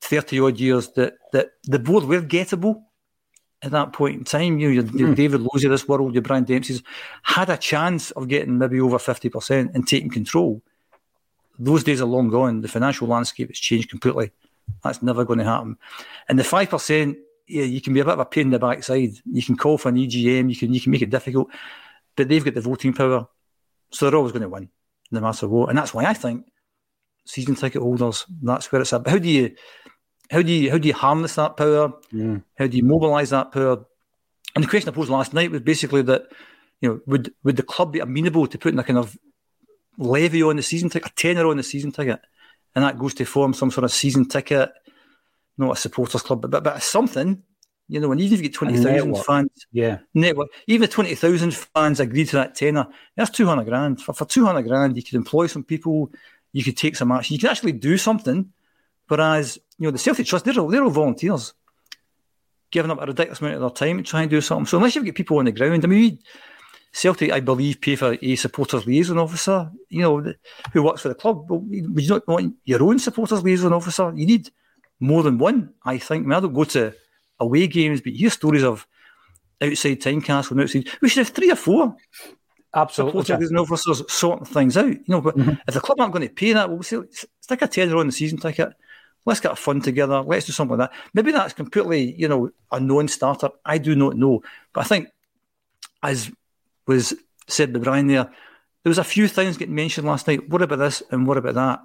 30 0.02 0.40
odd 0.40 0.58
years, 0.58 0.88
that, 0.92 1.14
that 1.32 1.50
the 1.64 1.78
board 1.78 2.04
were 2.04 2.22
gettable 2.22 2.82
at 3.62 3.72
that 3.72 3.92
point 3.92 4.16
in 4.16 4.24
time. 4.24 4.58
You 4.58 4.68
know, 4.68 4.74
your, 4.74 4.84
your 4.96 5.08
mm. 5.10 5.16
David 5.16 5.40
Lowe's 5.40 5.64
of 5.64 5.70
this 5.70 5.86
world, 5.88 6.14
your 6.14 6.22
Brian 6.22 6.44
Dempsey's 6.44 6.82
had 7.22 7.50
a 7.50 7.56
chance 7.56 8.10
of 8.12 8.28
getting 8.28 8.58
maybe 8.58 8.80
over 8.80 8.98
50% 8.98 9.74
and 9.74 9.86
taking 9.86 10.10
control. 10.10 10.62
Those 11.58 11.84
days 11.84 12.00
are 12.00 12.06
long 12.06 12.30
gone. 12.30 12.62
The 12.62 12.68
financial 12.68 13.06
landscape 13.06 13.48
has 13.48 13.58
changed 13.58 13.90
completely. 13.90 14.30
That's 14.82 15.02
never 15.02 15.24
going 15.24 15.40
to 15.40 15.44
happen. 15.44 15.76
And 16.28 16.38
the 16.38 16.42
5%, 16.42 17.16
yeah, 17.48 17.64
you 17.64 17.80
can 17.80 17.92
be 17.92 18.00
a 18.00 18.04
bit 18.04 18.14
of 18.14 18.20
a 18.20 18.24
pain 18.24 18.46
in 18.46 18.50
the 18.50 18.58
backside. 18.58 19.10
You 19.30 19.42
can 19.42 19.56
call 19.56 19.76
for 19.76 19.88
an 19.88 19.96
EGM, 19.96 20.48
you 20.48 20.56
can 20.56 20.72
you 20.72 20.80
can 20.80 20.92
make 20.92 21.02
it 21.02 21.10
difficult, 21.10 21.48
but 22.16 22.28
they've 22.28 22.44
got 22.44 22.54
the 22.54 22.60
voting 22.60 22.92
power, 22.92 23.26
so 23.90 24.06
they're 24.06 24.16
always 24.16 24.32
going 24.32 24.42
to 24.42 24.48
win, 24.48 24.70
no 25.10 25.20
matter 25.20 25.48
what. 25.48 25.68
And 25.68 25.76
that's 25.76 25.92
why 25.92 26.04
I 26.04 26.14
think 26.14 26.46
season 27.24 27.56
ticket 27.56 27.82
holders. 27.82 28.24
That's 28.42 28.70
where 28.70 28.80
it's 28.80 28.92
at. 28.92 29.02
But 29.02 29.10
how 29.10 29.18
do 29.18 29.28
you 29.28 29.54
how 30.30 30.42
do 30.42 30.52
you 30.52 30.70
how 30.70 30.78
do 30.78 30.88
you 30.88 30.94
harness 30.94 31.34
that 31.34 31.56
power? 31.56 31.92
Mm. 32.12 32.42
How 32.58 32.66
do 32.66 32.76
you 32.76 32.84
mobilise 32.84 33.30
that 33.30 33.52
power? 33.52 33.84
And 34.54 34.64
the 34.64 34.68
question 34.68 34.88
I 34.88 34.92
posed 34.92 35.10
last 35.10 35.34
night 35.34 35.50
was 35.50 35.60
basically 35.60 36.02
that 36.02 36.24
you 36.80 36.88
know 36.88 37.00
would 37.06 37.32
would 37.44 37.56
the 37.56 37.62
club 37.62 37.92
be 37.92 38.00
amenable 38.00 38.46
to 38.46 38.58
putting 38.58 38.78
a 38.78 38.84
kind 38.84 38.98
of 38.98 39.16
levy 39.98 40.42
on 40.42 40.56
the 40.56 40.62
season 40.62 40.88
ticket, 40.88 41.10
a 41.10 41.14
tenner 41.14 41.46
on 41.46 41.56
the 41.56 41.62
season 41.62 41.92
ticket, 41.92 42.20
and 42.74 42.84
that 42.84 42.98
goes 42.98 43.14
to 43.14 43.24
form 43.24 43.54
some 43.54 43.70
sort 43.70 43.84
of 43.84 43.92
season 43.92 44.26
ticket 44.26 44.70
not 45.60 45.76
a 45.76 45.80
supporters 45.80 46.22
club, 46.22 46.40
but, 46.40 46.50
but, 46.50 46.64
but 46.64 46.82
something, 46.82 47.42
you 47.86 48.00
know, 48.00 48.10
and 48.10 48.20
even 48.20 48.34
if 48.34 48.40
you 48.40 48.48
get 48.48 48.54
20,000 48.54 49.16
fans, 49.18 49.50
yeah, 49.70 49.98
network, 50.14 50.48
even 50.66 50.84
if 50.84 50.90
20,000 50.90 51.54
fans 51.54 52.00
agree 52.00 52.24
to 52.24 52.36
that 52.36 52.54
tenner, 52.54 52.88
that's 53.16 53.30
200 53.30 53.64
grand. 53.64 54.00
For, 54.00 54.12
for 54.12 54.24
200 54.24 54.62
grand, 54.62 54.96
you 54.96 55.02
could 55.02 55.14
employ 55.14 55.46
some 55.46 55.62
people, 55.62 56.10
you 56.52 56.64
could 56.64 56.76
take 56.76 56.96
some 56.96 57.12
action. 57.12 57.34
You 57.34 57.40
can 57.40 57.50
actually 57.50 57.72
do 57.72 57.96
something. 57.96 58.52
Whereas, 59.10 59.58
you 59.76 59.86
know, 59.86 59.90
the 59.90 59.98
Celtic 59.98 60.24
Trust, 60.24 60.44
they're 60.44 60.56
all, 60.60 60.68
they're 60.68 60.84
all 60.84 60.90
volunteers 60.90 61.52
giving 62.70 62.92
up 62.92 63.02
a 63.02 63.06
ridiculous 63.06 63.40
amount 63.40 63.56
of 63.56 63.60
their 63.60 63.70
time 63.70 63.96
trying 63.96 64.04
to 64.04 64.10
try 64.10 64.22
and 64.22 64.30
do 64.30 64.40
something. 64.40 64.66
So 64.66 64.76
unless 64.76 64.94
you've 64.94 65.04
got 65.04 65.16
people 65.16 65.38
on 65.38 65.46
the 65.46 65.52
ground, 65.52 65.84
I 65.84 65.88
mean, 65.88 66.20
Celtic, 66.92 67.32
I 67.32 67.40
believe, 67.40 67.80
pay 67.80 67.96
for 67.96 68.16
a 68.22 68.36
supporters 68.36 68.86
liaison 68.86 69.18
officer, 69.18 69.68
you 69.88 70.02
know, 70.02 70.32
who 70.72 70.82
works 70.84 71.02
for 71.02 71.08
the 71.08 71.16
club. 71.16 71.48
But 71.48 71.56
would 71.56 72.04
you 72.04 72.08
not 72.08 72.28
want 72.28 72.54
your 72.64 72.84
own 72.84 73.00
supporters 73.00 73.42
liaison 73.42 73.72
officer? 73.72 74.12
You 74.14 74.26
need 74.26 74.50
more 75.00 75.24
than 75.24 75.38
one, 75.38 75.74
I 75.84 75.98
think. 75.98 76.24
I, 76.24 76.28
mean, 76.28 76.36
I 76.36 76.40
don't 76.40 76.52
go 76.52 76.62
to 76.62 76.94
away 77.40 77.66
games, 77.66 78.00
but 78.00 78.12
you 78.12 78.18
hear 78.20 78.30
stories 78.30 78.62
of 78.62 78.86
outside 79.60 80.00
Tynecastle 80.00 80.52
and 80.52 80.60
outside. 80.60 80.88
We 81.00 81.08
should 81.08 81.26
have 81.26 81.34
three 81.34 81.50
or 81.50 81.56
four. 81.56 81.96
Absolutely. 82.72 83.24
Supporters 83.24 83.50
and 83.50 83.58
officers 83.58 84.02
sorting 84.12 84.46
things 84.46 84.76
out. 84.76 84.86
You 84.86 85.04
know, 85.08 85.20
but 85.20 85.36
mm-hmm. 85.36 85.54
if 85.66 85.74
the 85.74 85.80
club 85.80 86.00
aren't 86.00 86.12
going 86.12 86.28
to 86.28 86.32
pay 86.32 86.52
that, 86.52 86.70
we'll 86.70 86.84
say, 86.84 86.98
stick 87.40 87.62
a 87.62 87.66
tenner 87.66 87.96
on 87.96 88.06
the 88.06 88.12
season 88.12 88.38
ticket. 88.38 88.72
Let's 89.26 89.40
get 89.40 89.52
a 89.52 89.56
fund 89.56 89.84
together. 89.84 90.22
Let's 90.22 90.46
do 90.46 90.52
something 90.52 90.78
like 90.78 90.90
that. 90.90 90.98
Maybe 91.14 91.32
that's 91.32 91.52
completely, 91.52 92.14
you 92.18 92.28
know, 92.28 92.50
a 92.72 92.80
known 92.80 93.08
startup. 93.08 93.60
I 93.64 93.78
do 93.78 93.94
not 93.94 94.16
know. 94.16 94.42
But 94.72 94.82
I 94.82 94.84
think, 94.84 95.08
as 96.02 96.30
was 96.86 97.14
said 97.46 97.72
by 97.72 97.80
Brian 97.80 98.06
there, 98.06 98.30
there 98.82 98.90
was 98.90 98.98
a 98.98 99.04
few 99.04 99.28
things 99.28 99.58
getting 99.58 99.74
mentioned 99.74 100.06
last 100.06 100.26
night. 100.26 100.48
What 100.48 100.62
about 100.62 100.78
this 100.78 101.02
and 101.10 101.26
what 101.26 101.36
about 101.36 101.54
that? 101.54 101.80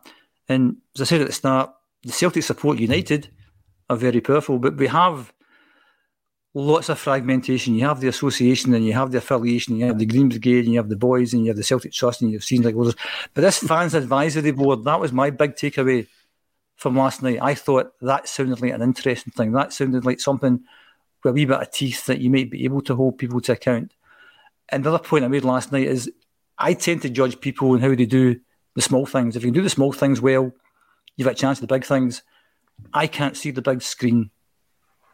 And 0.48 0.77
as 0.96 1.01
I 1.01 1.06
said 1.06 1.22
at 1.22 1.27
the 1.27 1.34
start, 1.34 1.72
the 2.04 2.12
Celtic 2.12 2.44
Support 2.44 2.77
United 2.77 3.30
are 3.89 3.98
very 3.98 4.22
powerful, 4.22 4.58
but 4.58 4.77
we 4.77 4.88
have 4.88 5.34
lots 6.54 6.88
of 6.88 6.98
fragmentation. 6.98 7.75
You 7.75 7.86
have 7.86 8.00
the 8.00 8.08
association 8.08 8.74
and 8.74 8.86
you 8.86 8.94
have 8.94 9.12
the 9.12 9.18
affiliation, 9.18 9.74
and 9.74 9.82
you 9.82 9.88
have 9.88 10.00
the 10.00 10.06
Green 10.06 10.30
Brigade 10.30 10.65
and 10.65 10.74
you 10.74 10.80
have 10.80 10.89
the 10.89 10.96
boys 10.96 11.34
and 11.34 11.44
you 11.44 11.50
have 11.50 11.58
the 11.58 11.63
Celtic 11.63 11.92
Trust 11.92 12.22
and 12.22 12.32
you've 12.32 12.44
seen 12.44 12.62
like 12.62 12.75
others. 12.75 12.96
But 13.34 13.42
this 13.42 13.60
fans 13.60 13.94
advisory 13.94 14.51
board, 14.51 14.86
that 14.86 15.00
was 15.00 15.12
my 15.12 15.32
big 15.32 15.56
takeaway 15.56 16.08
from 16.75 16.96
last 16.96 17.22
night. 17.24 17.39
I 17.41 17.55
thought 17.55 17.94
that 18.01 18.27
sounded 18.27 18.62
like 18.62 18.74
an 18.74 18.82
interesting 18.82 19.32
thing. 19.32 19.51
That 19.51 19.74
sounded 19.74 20.05
like 20.05 20.20
something 20.20 20.63
with 21.24 21.32
a 21.32 21.34
wee 21.34 21.46
bit 21.46 21.62
of 21.62 21.72
teeth 21.72 22.05
that 22.08 22.20
you 22.20 22.29
might 22.29 22.51
be 22.51 22.65
able 22.65 22.82
to 22.82 22.96
hold 22.96 23.17
people 23.17 23.41
to 23.41 23.53
account. 23.53 23.94
Another 24.72 25.00
point 25.00 25.25
I 25.25 25.27
made 25.27 25.44
last 25.44 25.72
night 25.72 25.88
is 25.88 26.12
I 26.58 26.74
tend 26.74 27.01
to 27.03 27.10
judge 27.10 27.39
people 27.39 27.74
and 27.74 27.84
how 27.84 27.94
they 27.96 28.05
do 28.05 28.39
the 28.75 28.82
small 28.82 29.05
things. 29.05 29.36
If 29.36 29.44
you 29.44 29.48
can 29.48 29.53
do 29.53 29.62
the 29.62 29.70
small 29.70 29.91
things 29.91 30.22
well, 30.22 30.51
you've 31.15 31.25
got 31.25 31.34
a 31.34 31.39
chance 31.39 31.60
at 31.60 31.62
the 31.62 31.74
big 31.74 31.86
things. 31.86 32.24
I 32.94 33.08
can't 33.08 33.38
see 33.38 33.51
the 33.51 33.62
big 33.62 33.82
screen 33.82 34.32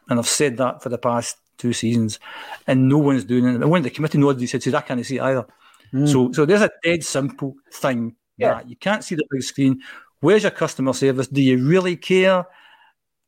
and 0.08 0.18
I've 0.18 0.28
said 0.28 0.56
that 0.58 0.82
for 0.82 0.88
the 0.88 0.98
past 0.98 1.36
two 1.58 1.72
seasons, 1.72 2.18
and 2.66 2.88
no 2.88 2.98
one's 2.98 3.24
doing 3.24 3.46
it. 3.46 3.54
And 3.54 3.70
when 3.70 3.82
the 3.82 3.90
committee 3.90 4.18
nobody 4.18 4.46
said, 4.46 4.62
said 4.62 4.74
I 4.74 4.80
can't 4.80 5.04
see 5.04 5.16
it 5.16 5.22
either. 5.22 5.46
Mm. 5.92 6.08
So, 6.08 6.32
so 6.32 6.44
there's 6.44 6.62
a 6.62 6.70
dead 6.82 7.04
simple 7.04 7.54
thing. 7.72 8.16
Yeah, 8.36 8.62
you 8.66 8.76
can't 8.76 9.04
see 9.04 9.14
the 9.14 9.24
big 9.30 9.42
screen. 9.42 9.82
Where's 10.22 10.44
your 10.44 10.52
customer 10.52 10.92
service? 10.92 11.26
Do 11.26 11.42
you 11.42 11.58
really 11.58 11.96
care? 11.96 12.46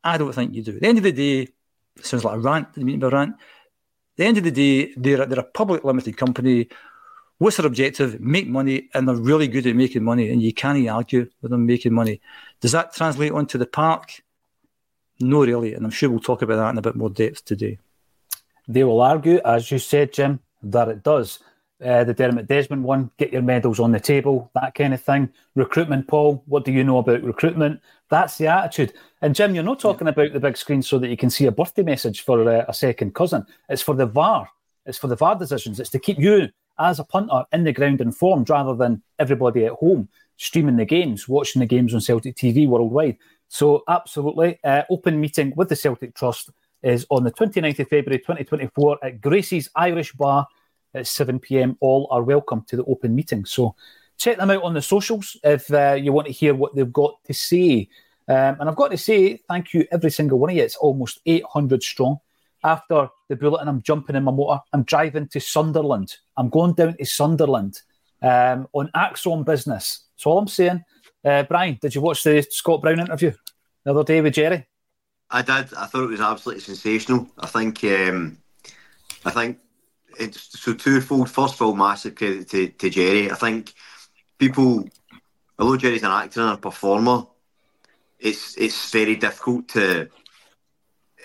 I 0.05 0.17
don't 0.17 0.33
think 0.33 0.55
you 0.55 0.63
do. 0.63 0.77
At 0.77 0.81
the 0.81 0.87
end 0.87 0.99
of 0.99 1.05
the 1.05 1.11
day, 1.11 1.49
sounds 2.01 2.23
like 2.23 2.37
a 2.37 2.39
rant. 2.39 2.73
Didn't 2.73 2.87
mean 2.87 3.03
a 3.03 3.11
rant. 3.11 3.33
At 3.35 4.17
the 4.17 4.25
end 4.25 4.39
of 4.39 4.45
the 4.45 4.53
day, 4.53 4.95
they're, 4.97 5.27
they're 5.27 5.41
a 5.41 5.43
public 5.43 5.83
limited 5.83 6.17
company. 6.17 6.69
What's 7.39 7.57
their 7.57 7.67
objective? 7.67 8.21
Make 8.21 8.47
money, 8.47 8.91
and 8.95 9.09
they're 9.09 9.17
really 9.17 9.49
good 9.49 9.67
at 9.67 9.75
making 9.75 10.05
money, 10.05 10.31
and 10.31 10.41
you 10.41 10.55
can't 10.55 10.89
argue 10.89 11.29
with 11.43 11.51
them 11.51 11.67
making 11.67 11.93
money. 11.93 12.21
Does 12.61 12.71
that 12.71 12.95
translate 12.95 13.33
onto 13.33 13.59
the 13.59 13.67
park? 13.67 14.23
No, 15.19 15.45
really, 15.45 15.75
and 15.75 15.85
I'm 15.85 15.91
sure 15.91 16.11
we'll 16.11 16.21
talk 16.21 16.43
about 16.43 16.59
that 16.59 16.71
in 16.71 16.79
a 16.79 16.83
bit 16.83 16.95
more 16.95 17.11
depth 17.11 17.45
today. 17.45 17.79
They 18.69 18.85
will 18.85 19.01
argue, 19.01 19.41
as 19.45 19.69
you 19.69 19.81
said, 19.81 20.13
Jim, 20.13 20.39
that 20.63 20.89
it 20.89 21.03
does. 21.03 21.41
Uh, 21.85 22.03
the 22.03 22.15
Dermot 22.15 22.47
Desmond 22.47 22.83
one, 22.83 23.11
get 23.19 23.33
your 23.33 23.43
medals 23.43 23.79
on 23.79 23.93
the 23.93 24.01
table, 24.01 24.51
that 24.55 24.75
kind 24.75 24.95
of 24.95 25.03
thing. 25.03 25.29
Recruitment, 25.55 26.09
Paul, 26.09 26.43
what 26.47 26.65
do 26.65 26.73
you 26.73 26.83
know 26.83 26.99
about 26.99 27.23
recruitment? 27.23 27.81
That's 28.09 28.39
the 28.39 28.47
attitude. 28.47 28.95
And 29.21 29.35
Jim, 29.35 29.55
you're 29.55 29.65
not 29.65 29.81
talking 29.81 30.07
yeah. 30.07 30.13
about 30.13 30.33
the 30.33 30.41
big 30.41 30.57
screen 30.57 30.83
so 30.83 30.99
that 30.99 31.09
you 31.09 31.17
can 31.17 31.31
see 31.31 31.47
a 31.47 31.53
birthday 31.53 31.83
message 31.83 32.23
for 32.23 32.49
uh, 32.49 32.65
a 32.67 32.75
second 32.75 33.15
cousin. 33.15 33.47
It's 33.69 33.83
for 33.83 33.95
the 33.95 34.07
VAR. 34.07 34.49
It's 34.87 34.99
for 34.99 35.09
the 35.09 35.17
VAR 35.17 35.37
decisions. 35.37 35.79
It's 35.79 35.91
to 35.91 35.99
keep 35.99 36.19
you 36.19 36.49
as 36.79 36.99
a 36.99 37.05
punter 37.05 37.45
in 37.53 37.65
the 37.65 37.73
ground 37.73 38.01
informed 38.01 38.51
rather 38.51 38.75
than 38.75 39.03
everybody 39.19 39.67
at 39.67 39.73
home 39.73 40.09
streaming 40.37 40.77
the 40.77 40.85
games, 40.85 41.29
watching 41.29 41.61
the 41.61 41.67
games 41.67 41.95
on 41.95 42.01
Celtic 42.01 42.37
TV 42.37 42.67
worldwide. 42.67 43.19
So, 43.49 43.85
absolutely, 43.89 44.59
uh, 44.65 44.83
open 44.91 45.21
meeting 45.21 45.53
with 45.57 45.69
the 45.69 45.77
Celtic 45.77 46.15
Trust 46.15 46.51
is 46.83 47.07
on 47.11 47.25
the 47.25 47.31
29th 47.31 47.79
of 47.79 47.89
February 47.89 48.19
2024 48.19 48.99
at 49.05 49.21
Gracie's 49.21 49.71
Irish 49.77 50.13
Bar 50.13 50.47
at 50.95 51.07
7 51.07 51.39
pm. 51.39 51.77
All 51.81 52.09
are 52.11 52.23
welcome 52.23 52.65
to 52.69 52.77
the 52.77 52.85
open 52.85 53.15
meeting. 53.15 53.45
So, 53.45 53.75
check 54.17 54.39
them 54.39 54.51
out 54.51 54.63
on 54.63 54.75
the 54.75 54.83
socials 54.83 55.37
if 55.43 55.73
uh, 55.73 55.99
you 56.01 56.13
want 56.13 56.27
to 56.27 56.33
hear 56.33 56.55
what 56.55 56.75
they've 56.75 56.93
got 56.93 57.23
to 57.25 57.35
say. 57.35 57.89
Um, 58.29 58.57
and 58.59 58.69
I've 58.69 58.77
got 58.77 58.91
to 58.91 58.99
say, 58.99 59.37
thank 59.49 59.75
you, 59.75 59.87
every 59.93 60.11
single 60.11 60.39
one 60.39 60.51
of 60.51 60.57
you. 60.57 60.63
It's 60.63 60.77
almost 60.77 61.21
800 61.27 61.83
strong. 61.83 62.19
After 62.63 63.09
the 63.29 63.37
bulletin, 63.37 63.69
I'm 63.69 63.83
jumping 63.83 64.17
in 64.17 64.25
my 64.25 64.33
motor. 64.33 64.61
I'm 64.73 64.85
driving 64.85 65.29
to 65.29 65.41
Sunderland. 65.41 66.17
I'm 66.37 66.49
going 66.49 66.73
down 66.73 66.97
to 66.97 67.05
Sunderland 67.05 67.83
um, 68.23 68.67
on 68.73 68.91
ACSOM 68.97 69.45
business. 69.45 70.07
That's 70.17 70.27
all 70.27 70.39
I'm 70.39 70.49
saying. 70.49 70.83
Uh, 71.23 71.43
Brian, 71.43 71.79
did 71.81 71.95
you 71.95 72.01
watch 72.01 72.23
the 72.23 72.47
Scott 72.51 72.81
Brown 72.81 73.01
interview 73.01 73.33
the 73.85 73.91
other 73.91 74.05
day 74.05 74.23
with 74.23 74.35
Jerry? 74.35 74.67
I 75.31 75.43
did. 75.43 75.75
I 75.75 75.87
thought 75.87 76.05
it 76.05 76.11
was 76.11 76.21
absolutely 76.21 76.63
sensational. 76.63 77.29
I 77.39 77.47
think, 77.47 77.85
um, 77.85 78.39
I 79.27 79.31
think 79.31 79.59
it's 80.19 80.61
so 80.61 80.75
twofold. 80.75 81.31
First 81.31 81.55
of 81.55 81.63
all, 81.63 81.75
massive 81.75 82.15
credit 82.15 82.49
to, 82.51 82.69
to 82.69 82.91
Jerry. 82.91 83.31
I 83.31 83.35
think 83.35 83.73
people, 84.39 84.89
although 85.59 85.77
Jerry's 85.77 86.03
an 86.03 86.11
actor 86.11 86.41
and 86.41 86.55
a 86.55 86.57
performer, 86.57 87.27
it's 88.19 88.57
it's 88.57 88.91
very 88.91 89.17
difficult 89.17 89.69
to. 89.69 90.09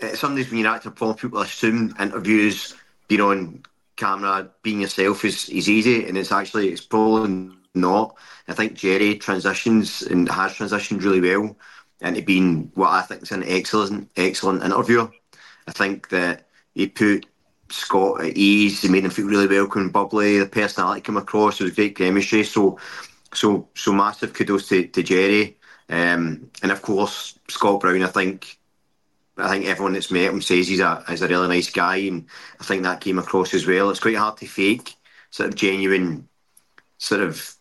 Eh, 0.01 0.15
Some 0.15 0.36
days 0.36 0.50
when 0.50 0.60
you're 0.60 0.69
acting 0.72 0.91
performer, 0.91 1.15
people 1.15 1.41
assume 1.41 1.96
interviews, 2.00 2.75
being 3.08 3.22
on 3.22 3.63
camera, 3.96 4.50
being 4.63 4.81
yourself 4.81 5.25
is, 5.25 5.50
is 5.50 5.69
easy, 5.69 6.08
and 6.08 6.17
it's 6.17 6.31
actually 6.31 6.69
it's 6.69 6.86
probably 6.86 7.51
not. 7.75 8.15
I 8.48 8.53
think 8.53 8.74
Jerry 8.74 9.15
transitions 9.17 10.01
and 10.01 10.29
has 10.29 10.53
transitioned 10.53 11.03
really 11.03 11.22
well 11.22 11.55
into 12.01 12.22
being 12.22 12.72
what 12.75 12.89
I 12.89 13.01
think 13.01 13.24
is 13.24 13.31
an 13.31 13.43
excellent, 13.46 14.10
excellent 14.15 14.63
interviewer. 14.63 15.12
I 15.67 15.72
think 15.72 16.10
that 16.10 16.48
he 16.74 16.88
put 16.88 17.25
Scott 17.70 18.22
at 18.22 18.38
ease. 18.38 18.82
He 18.82 18.90
made 18.90 19.06
him 19.06 19.12
feel 19.12 19.28
really 19.28 19.48
welcome 19.48 19.82
and 19.82 19.94
bubbly. 19.94 20.40
The 20.40 20.46
personality 20.46 21.02
came 21.02 21.18
across. 21.18 21.58
There 21.58 21.66
was 21.66 21.76
great 21.76 21.96
chemistry. 21.96 22.44
So, 22.44 22.80
so, 23.34 23.68
so 23.76 23.92
massive 23.94 24.34
kudos 24.34 24.68
to, 24.70 24.88
to 24.88 25.04
Jerry. 25.04 25.58
Um, 25.90 26.50
and 26.62 26.72
of 26.72 26.82
course, 26.82 27.38
Scott 27.48 27.82
Brown. 27.82 28.04
I 28.04 28.08
think, 28.08 28.60
I 29.38 29.50
think 29.50 29.66
everyone 29.66 29.94
that's 29.94 30.12
met 30.12 30.32
him 30.32 30.42
says 30.42 30.68
he's 30.68 30.80
a 30.80 31.04
he's 31.10 31.22
a 31.22 31.28
really 31.28 31.48
nice 31.48 31.72
guy, 31.72 31.98
and 31.98 32.28
I 32.60 32.64
think 32.64 32.84
that 32.84 33.02
came 33.02 33.18
across 33.18 33.54
as 33.54 33.66
well. 33.66 33.90
It's 33.90 34.00
quite 34.00 34.16
hard 34.16 34.38
to 34.38 34.46
fake 34.46 34.96
sort 35.32 35.50
of 35.50 35.56
genuine, 35.56 36.28
sort 36.98 37.22
of 37.22 37.56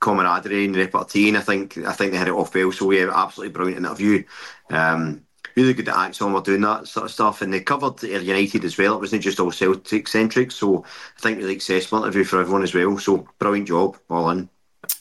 camaraderie 0.00 0.66
and 0.66 0.76
repartee. 0.76 1.28
And 1.28 1.36
I 1.36 1.40
think 1.40 1.76
I 1.78 1.92
think 1.92 2.12
they 2.12 2.18
had 2.18 2.28
it 2.28 2.34
off 2.34 2.54
well. 2.54 2.72
So 2.72 2.90
yeah, 2.90 3.10
absolutely 3.12 3.52
brilliant 3.52 3.84
interview. 3.84 4.24
Um, 4.70 5.25
really 5.56 5.74
good 5.74 5.88
at 5.88 5.94
ACSOM 5.94 6.34
were 6.34 6.40
doing 6.42 6.60
that 6.60 6.86
sort 6.86 7.06
of 7.06 7.10
stuff, 7.10 7.42
and 7.42 7.52
they 7.52 7.60
covered 7.60 8.04
Ayr 8.04 8.20
United 8.20 8.64
as 8.64 8.76
well. 8.76 8.94
It 8.94 9.00
wasn't 9.00 9.22
just 9.22 9.40
all 9.40 9.50
Celtic 9.50 10.06
centric. 10.06 10.52
So 10.52 10.84
I 10.84 11.20
think 11.20 11.38
really 11.38 11.54
accessible 11.54 12.04
interview 12.04 12.24
for 12.24 12.40
everyone 12.40 12.62
as 12.62 12.74
well. 12.74 12.98
So 12.98 13.26
brilliant 13.38 13.68
job, 13.68 13.96
all 14.10 14.30
in. 14.30 14.48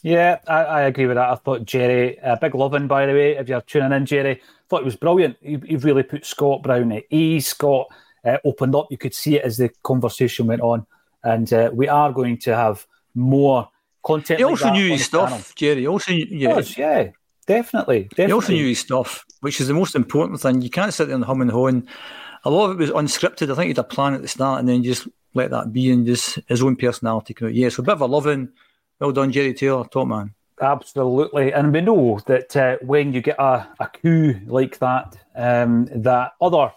Yeah, 0.01 0.39
I, 0.47 0.63
I 0.63 0.81
agree 0.83 1.05
with 1.05 1.15
that. 1.15 1.29
I 1.29 1.35
thought 1.35 1.65
Jerry, 1.65 2.17
a 2.17 2.33
uh, 2.33 2.35
big 2.37 2.55
loving 2.55 2.87
by 2.87 3.05
the 3.05 3.13
way. 3.13 3.35
If 3.35 3.49
you're 3.49 3.61
tuning 3.61 3.91
in, 3.91 4.05
Jerry, 4.05 4.41
thought 4.69 4.81
it 4.81 4.85
was 4.85 4.95
brilliant. 4.95 5.37
He, 5.41 5.57
he 5.65 5.75
really 5.75 6.03
put 6.03 6.25
Scott 6.25 6.63
Brown 6.63 6.91
at 6.91 7.03
ease. 7.09 7.47
Scott 7.47 7.87
uh, 8.23 8.37
opened 8.45 8.75
up. 8.75 8.87
You 8.89 8.97
could 8.97 9.13
see 9.13 9.35
it 9.35 9.43
as 9.43 9.57
the 9.57 9.69
conversation 9.83 10.47
went 10.47 10.61
on, 10.61 10.85
and 11.23 11.51
uh, 11.53 11.69
we 11.73 11.87
are 11.87 12.11
going 12.11 12.37
to 12.39 12.55
have 12.55 12.87
more 13.13 13.69
content. 14.03 14.39
He 14.39 14.43
also 14.43 14.71
knew 14.71 14.89
his 14.89 15.05
stuff, 15.05 15.29
channel. 15.29 15.45
Jerry. 15.55 15.87
Also, 15.87 16.13
yeah, 16.13 16.61
yeah, 16.77 17.09
definitely, 17.47 18.03
definitely. 18.03 18.25
He 18.25 18.33
also 18.33 18.53
knew 18.53 18.67
his 18.67 18.79
stuff, 18.79 19.25
which 19.41 19.61
is 19.61 19.67
the 19.67 19.73
most 19.73 19.95
important 19.95 20.41
thing. 20.41 20.61
You 20.61 20.69
can't 20.69 20.93
sit 20.93 21.07
there 21.07 21.15
and 21.15 21.25
hum 21.25 21.41
and 21.41 21.51
haw. 21.51 21.67
And 21.67 21.87
a 22.43 22.49
lot 22.49 22.69
of 22.69 22.79
it 22.79 22.79
was 22.79 22.91
unscripted. 22.91 23.51
I 23.51 23.55
think 23.55 23.63
he 23.63 23.69
had 23.69 23.79
a 23.79 23.83
plan 23.83 24.13
at 24.13 24.21
the 24.21 24.27
start, 24.27 24.59
and 24.59 24.69
then 24.69 24.83
just 24.83 25.07
let 25.33 25.51
that 25.51 25.73
be, 25.73 25.91
and 25.91 26.05
just 26.05 26.39
his 26.47 26.61
own 26.61 26.75
personality 26.75 27.33
come 27.33 27.47
out. 27.47 27.53
Yeah, 27.53 27.69
so 27.69 27.81
a 27.81 27.85
bit 27.85 27.93
of 27.93 28.01
a 28.01 28.05
loving. 28.05 28.49
Well 28.99 29.11
done, 29.11 29.31
Jerry 29.31 29.53
Taylor, 29.53 29.85
top 29.85 30.07
man. 30.07 30.33
Absolutely, 30.61 31.51
and 31.51 31.73
we 31.73 31.81
know 31.81 32.19
that 32.27 32.55
uh, 32.55 32.77
when 32.81 33.11
you 33.11 33.21
get 33.21 33.35
a, 33.39 33.67
a 33.79 33.87
coup 33.87 34.39
like 34.45 34.79
that, 34.79 35.17
um, 35.35 35.89
that 35.93 36.31
other 36.39 36.71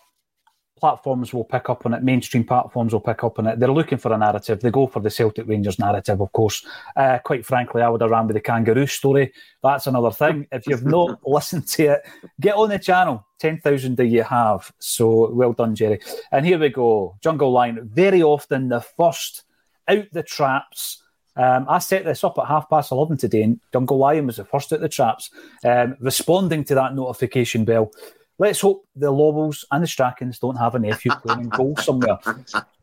platforms 0.79 1.33
will 1.33 1.45
pick 1.45 1.69
up 1.69 1.85
on 1.85 1.95
it, 1.95 2.03
mainstream 2.03 2.45
platforms 2.45 2.93
will 2.93 3.01
pick 3.01 3.23
up 3.25 3.39
on 3.39 3.47
it. 3.47 3.59
They're 3.59 3.71
looking 3.71 3.99
for 3.99 4.13
a 4.13 4.19
narrative. 4.19 4.61
They 4.61 4.71
go 4.71 4.87
for 4.87 5.01
the 5.01 5.11
Celtic 5.11 5.47
Rangers 5.47 5.79
narrative, 5.79 6.21
of 6.21 6.33
course. 6.33 6.65
Uh, 6.97 7.19
quite 7.19 7.45
frankly, 7.45 7.83
I 7.83 7.89
would 7.89 8.01
have 8.01 8.11
ran 8.11 8.27
with 8.27 8.35
the 8.35 8.41
kangaroo 8.41 8.87
story. 8.87 9.33
That's 9.63 9.87
another 9.87 10.11
thing. 10.11 10.47
If 10.53 10.67
you've 10.67 10.87
not 10.87 11.21
listened 11.27 11.67
to 11.69 11.95
it, 11.95 12.07
get 12.41 12.55
on 12.55 12.71
the 12.71 12.79
channel. 12.79 13.27
10,000 13.41 13.97
do 13.97 14.05
you 14.05 14.23
have? 14.23 14.73
So 14.79 15.31
well 15.33 15.53
done, 15.53 15.75
Jerry. 15.75 16.01
And 16.33 16.45
here 16.45 16.59
we 16.59 16.71
go. 16.71 17.17
Jungle 17.23 17.53
Line, 17.53 17.81
very 17.83 18.23
often 18.23 18.69
the 18.69 18.81
first 18.81 19.45
out 19.89 20.07
the 20.13 20.23
traps. 20.23 21.03
Um, 21.37 21.67
I 21.69 21.79
set 21.79 22.05
this 22.05 22.25
up 22.25 22.37
at 22.39 22.47
half 22.47 22.69
past 22.69 22.91
11 22.91 23.17
today, 23.17 23.43
and 23.43 23.61
Jungle 23.73 23.99
Lion 23.99 24.27
was 24.27 24.37
the 24.37 24.45
first 24.45 24.73
at 24.73 24.81
the 24.81 24.89
traps, 24.89 25.31
um, 25.65 25.97
responding 26.01 26.65
to 26.65 26.75
that 26.75 26.97
notification 26.97 27.65
bell. 27.65 27.93
Let's 28.40 28.61
hope 28.61 28.87
the 28.95 29.11
Lobbles 29.11 29.64
and 29.73 29.83
the 29.83 29.88
Strachan's 29.88 30.38
don't 30.38 30.57
have 30.57 30.76
a 30.76 30.78
nephew 30.78 31.11
playing 31.11 31.40
in 31.40 31.49
goal 31.49 31.75
somewhere. 31.76 32.18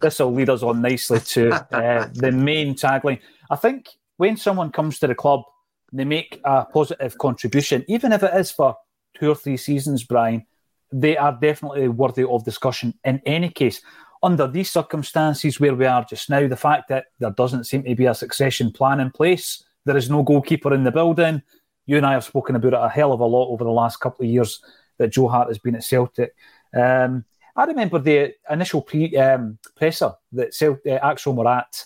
This 0.02 0.20
will 0.20 0.34
lead 0.34 0.50
us 0.50 0.64
on 0.64 0.82
nicely 0.82 1.22
to 1.22 1.54
uh, 1.74 2.10
the 2.14 2.32
main 2.32 2.76
tagline. 2.76 3.22
I 3.50 3.56
think 3.56 3.88
when 4.18 4.36
someone 4.36 4.72
comes 4.72 5.00
to 5.00 5.08
the 5.08 5.16
club, 5.16 5.44
they 5.94 6.04
make 6.04 6.42
a 6.44 6.66
positive 6.66 7.18
contribution, 7.18 7.86
even 7.88 8.12
if 8.12 8.22
it 8.22 8.34
is 8.36 8.52
for 8.52 8.76
two 9.18 9.32
or 9.32 9.36
three 9.36 9.56
seasons, 9.56 10.04
Brian, 10.04 10.46
they 10.92 11.16
are 11.16 11.38
definitely 11.40 11.88
worthy 11.88 12.26
of 12.26 12.44
discussion 12.44 12.94
in 13.06 13.22
any 13.26 13.50
case. 13.50 13.82
Under 14.22 14.48
these 14.48 14.70
circumstances 14.70 15.60
where 15.60 15.76
we 15.76 15.86
are 15.86 16.04
just 16.04 16.30
now, 16.30 16.48
the 16.48 16.58
fact 16.58 16.90
that 16.90 17.06
there 17.20 17.32
doesn't 17.32 17.64
seem 17.64 17.84
to 17.84 17.96
be 17.96 18.08
a 18.08 18.14
succession 18.14 18.72
plan 18.72 19.00
in 19.00 19.10
place, 19.10 19.64
there 19.86 19.96
is 19.96 20.10
no 20.10 20.22
goalkeeper 20.22 20.74
in 20.74 20.84
the 20.84 20.92
building. 20.92 21.42
You 21.86 21.98
and 21.98 22.06
I 22.06 22.14
have 22.14 22.24
spoken 22.26 22.56
about 22.56 22.74
it 22.74 22.80
a 22.82 22.90
hell 22.90 23.14
of 23.14 23.22
a 23.22 23.26
lot 23.26 23.50
over 23.50 23.64
the 23.64 23.70
last 23.70 24.02
couple 24.02 24.26
of 24.26 24.32
years 24.32 24.60
that 24.98 25.12
Joe 25.12 25.28
Hart 25.28 25.48
has 25.48 25.60
been 25.60 25.76
at 25.76 25.84
Celtic. 25.84 26.36
Um, 26.74 27.26
I 27.56 27.66
remember 27.66 28.00
the 28.00 28.34
initial 28.50 28.82
pre, 28.82 29.16
um, 29.18 29.58
presser 29.76 30.14
that 30.34 30.80
uh, 30.86 30.90
Axel 30.92 31.34
Morat, 31.34 31.86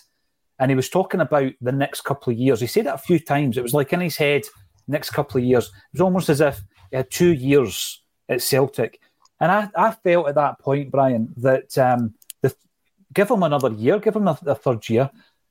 and 0.58 0.70
he 0.70 0.74
was 0.74 0.88
talking 0.88 1.20
about 1.20 1.52
the 1.60 1.72
next 1.72 2.02
couple 2.02 2.32
of 2.32 2.38
years. 2.38 2.60
He 2.60 2.66
said 2.66 2.86
it 2.86 2.94
a 2.94 2.98
few 2.98 3.18
times. 3.18 3.56
It 3.56 3.62
was 3.62 3.74
like 3.74 3.92
in 3.92 4.00
his 4.00 4.16
head, 4.16 4.42
next 4.88 5.10
couple 5.10 5.38
of 5.40 5.44
years. 5.44 5.66
It 5.66 5.94
was 5.94 6.00
almost 6.00 6.28
as 6.28 6.40
if 6.40 6.60
he 6.90 6.96
had 6.96 7.10
two 7.10 7.32
years 7.32 8.02
at 8.28 8.42
Celtic. 8.42 9.00
And 9.38 9.50
I, 9.50 9.70
I 9.74 9.92
felt 9.92 10.28
at 10.28 10.34
that 10.34 10.58
point, 10.58 10.90
Brian, 10.90 11.32
that 11.38 11.76
um, 11.78 12.14
the, 12.42 12.54
give 13.14 13.30
him 13.30 13.42
another 13.42 13.72
year, 13.72 13.98
give 13.98 14.16
him 14.16 14.28
a, 14.28 14.38
a 14.44 14.54
third 14.54 14.86
year, 14.88 15.10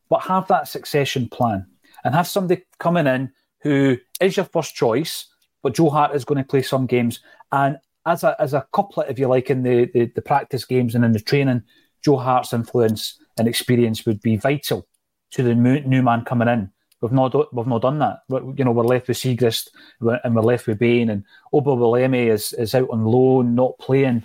but 0.10 0.22
have 0.22 0.48
that 0.48 0.68
succession 0.68 1.28
plan 1.28 1.66
and 2.04 2.14
have 2.14 2.28
somebody 2.28 2.64
coming 2.78 3.08
in 3.08 3.32
who 3.62 3.98
is 4.22 4.38
your 4.38 4.46
first 4.46 4.76
choice, 4.76 5.26
but 5.64 5.76
Joe 5.76 5.90
Hart 5.90 6.16
is 6.16 6.26
going 6.26 6.38
to 6.38 6.48
play 6.48 6.62
some 6.62 6.86
games. 6.86 7.20
And 7.52 7.78
as 8.06 8.24
a 8.24 8.36
as 8.40 8.54
a 8.54 8.68
couplet, 8.74 9.10
if 9.10 9.20
you 9.20 9.28
like, 9.28 9.50
in 9.50 9.64
the, 9.64 9.86
the, 9.94 10.06
the 10.16 10.22
practice 10.22 10.66
games 10.66 10.96
and 10.96 11.04
in 11.06 11.12
the 11.12 11.20
training, 11.20 11.64
Joe 12.04 12.18
Hart's 12.18 12.54
influence 12.54 13.20
and 13.38 13.48
experience 13.48 14.06
would 14.06 14.22
be 14.22 14.38
vital 14.38 14.88
to 15.32 15.44
the 15.44 15.56
new, 15.56 16.02
man 16.02 16.26
coming 16.26 16.48
in. 16.48 16.72
We've 17.02 17.12
not 17.12 17.34
we've 17.54 17.68
not 17.68 17.82
done 17.82 18.00
that. 18.00 18.20
We're, 18.28 18.54
you 18.56 18.66
know, 18.66 18.72
we're 18.72 18.84
left 18.84 19.08
with 19.08 19.18
Siegrist 19.18 19.70
and 20.02 20.36
we're 20.36 20.42
left 20.42 20.68
with 20.68 20.80
Bain 20.80 21.10
and 21.10 21.24
Ogbongbemi 21.54 22.28
is 22.28 22.54
is 22.54 22.76
out 22.76 22.90
on 22.90 23.06
loan, 23.06 23.56
not 23.56 23.78
playing. 23.80 24.24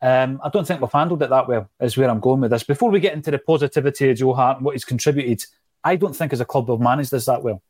Um, 0.00 0.38
I 0.44 0.50
don't 0.50 0.66
think 0.66 0.80
we've 0.80 0.92
handled 0.92 1.22
it 1.22 1.30
that 1.30 1.48
well. 1.48 1.70
Is 1.80 1.96
where 1.96 2.10
I'm 2.10 2.20
going 2.20 2.40
with 2.40 2.50
this. 2.50 2.62
Before 2.62 2.90
we 2.90 3.00
get 3.00 3.14
into 3.14 3.30
the 3.30 3.38
positivity 3.38 4.10
of 4.10 4.18
Joe 4.18 4.34
Hart 4.34 4.58
and 4.58 4.64
what 4.64 4.74
he's 4.74 4.84
contributed, 4.84 5.44
I 5.82 5.96
don't 5.96 6.14
think 6.14 6.32
as 6.32 6.40
a 6.40 6.44
club 6.44 6.68
we've 6.68 6.78
managed 6.78 7.10
this 7.10 7.24
that 7.24 7.42
well. 7.42 7.62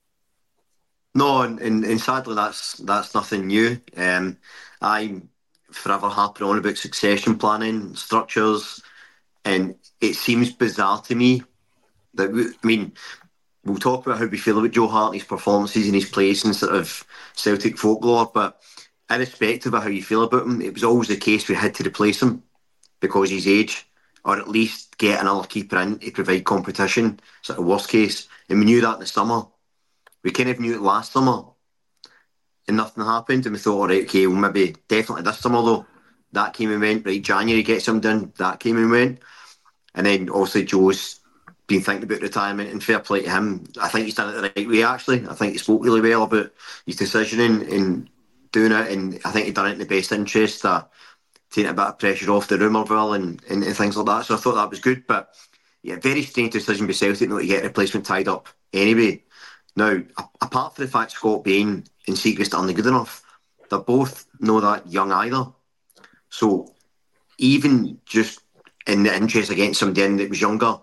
No, 1.15 1.43
and, 1.43 1.61
and, 1.61 1.85
and 1.85 2.01
sadly 2.01 2.35
that's 2.35 2.75
that's 2.79 3.15
nothing 3.15 3.47
new. 3.47 3.81
Um, 3.97 4.39
I'm 4.81 5.29
forever 5.71 6.09
harping 6.09 6.47
on 6.47 6.59
about 6.59 6.77
succession 6.77 7.39
planning 7.39 7.95
structures, 7.95 8.83
and 9.45 9.77
it 10.01 10.15
seems 10.15 10.53
bizarre 10.53 11.01
to 11.03 11.15
me 11.15 11.43
that 12.15 12.33
we, 12.33 12.47
I 12.47 12.67
mean 12.67 12.93
we'll 13.65 13.77
talk 13.77 14.07
about 14.07 14.19
how 14.19 14.27
we 14.27 14.37
feel 14.37 14.59
about 14.59 14.73
Joe 14.73 14.89
Hartley's 14.89 15.25
performances 15.25 15.87
and 15.87 15.95
his 15.95 16.09
place 16.09 16.45
in 16.45 16.53
sort 16.53 16.75
of 16.75 17.05
Celtic 17.35 17.79
folklore, 17.79 18.31
but 18.33 18.61
irrespective 19.11 19.73
of 19.73 19.83
how 19.83 19.89
you 19.89 20.03
feel 20.03 20.25
about 20.25 20.43
him, 20.45 20.61
it 20.61 20.75
was 20.75 20.85
always 20.85 21.09
the 21.09 21.17
case 21.17 21.49
we 21.49 21.55
had 21.55 21.75
to 21.77 21.85
replace 21.87 22.21
him 22.21 22.43
because 23.01 23.31
his 23.31 23.47
age, 23.47 23.87
or 24.25 24.39
at 24.39 24.49
least 24.49 24.99
get 24.99 25.21
another 25.21 25.47
keeper 25.47 25.79
in 25.79 25.99
to 25.99 26.11
provide 26.11 26.45
competition, 26.45 27.19
sort 27.43 27.59
of 27.59 27.65
worst 27.65 27.89
case. 27.89 28.29
And 28.49 28.59
we 28.59 28.65
knew 28.67 28.81
that 28.83 28.95
in 28.95 29.01
the 29.01 29.07
summer 29.07 29.47
we 30.25 30.31
kind 30.33 30.49
of 30.49 30.59
knew 30.59 30.75
it 30.75 30.81
last 30.81 31.13
summer 31.13 31.45
and 32.67 32.77
nothing 32.77 33.05
happened. 33.05 33.47
And 33.47 33.53
we 33.53 33.59
thought, 33.59 33.79
all 33.79 33.89
right, 33.89 34.05
okay, 34.05 34.27
well, 34.27 34.37
maybe 34.37 34.75
definitely 34.89 35.23
this 35.23 35.39
summer 35.39 35.63
though. 35.63 35.87
That 36.33 36.55
came 36.55 36.73
and 36.73 36.81
went. 36.81 37.07
Right, 37.07 37.23
January 37.23 37.63
gets 37.63 37.87
him 37.87 38.01
done. 38.01 38.33
That 38.39 38.59
came 38.59 38.77
and 38.77 38.91
went. 38.91 39.21
And 39.95 40.07
then 40.07 40.29
obviously 40.31 40.65
Joe's 40.65 41.21
been 41.69 41.81
thinking 41.81 42.05
about 42.05 42.23
retirement 42.23 42.71
and 42.71 42.83
fair 42.83 42.99
play 42.99 43.23
to 43.23 43.31
him. 43.31 43.65
I 43.81 43.89
think 43.89 44.07
he's 44.07 44.17
done 44.17 44.31
it 44.31 44.41
the 44.41 44.53
right 44.57 44.69
way, 44.69 44.83
actually. 44.83 45.29
I 45.29 45.35
think 45.35 45.53
he 45.53 45.59
spoke 45.59 45.85
really 45.85 46.01
well 46.01 46.25
about 46.25 46.51
his 46.87 46.97
decisioning 46.97 47.73
and 47.73 48.11
doing 48.51 48.73
it. 48.73 48.91
And 48.91 49.21
I 49.25 49.31
think 49.31 49.47
he'd 49.47 49.55
done 49.55 49.69
it 49.69 49.75
in 49.75 49.79
the 49.79 49.87
best 49.87 50.11
interest, 50.11 50.65
uh, 50.65 50.85
taking 51.51 51.71
a 51.71 51.75
bit 51.75 51.85
of 51.85 51.99
pressure 51.99 52.31
off 52.33 52.49
the 52.49 52.57
rumourville 52.57 53.15
and, 53.15 53.41
and, 53.49 53.63
and 53.63 53.77
things 53.77 53.97
like 53.97 54.07
that. 54.07 54.25
So 54.25 54.35
I 54.35 54.39
thought 54.39 54.57
that 54.57 54.71
was 54.71 54.81
good. 54.81 55.07
But 55.07 55.35
yeah, 55.85 55.97
very 56.01 56.23
strange 56.23 56.53
decision 56.53 56.87
by 56.87 56.95
Celtic 56.95 57.29
not 57.29 57.41
to 57.41 57.47
get 57.47 57.63
replacement 57.63 58.07
tied 58.07 58.27
up 58.27 58.49
anyway. 58.73 59.23
Now, 59.77 60.01
apart 60.41 60.75
from 60.75 60.85
the 60.85 60.91
fact 60.91 61.13
Scott 61.13 61.45
Bain 61.45 61.85
and 62.07 62.17
Siegrist 62.17 62.57
aren't 62.57 62.75
good 62.75 62.87
enough, 62.87 63.23
they're 63.69 63.79
both 63.79 64.27
not 64.41 64.61
that 64.61 64.93
young 64.93 65.11
either. 65.11 65.47
So 66.31 66.73
even 67.39 68.01
just 68.07 68.41
in 68.87 69.03
the 69.03 69.15
interest 69.15 69.51
against 69.51 69.81
somebody 69.81 70.17
that 70.17 70.31
was 70.31 70.41
younger 70.41 70.79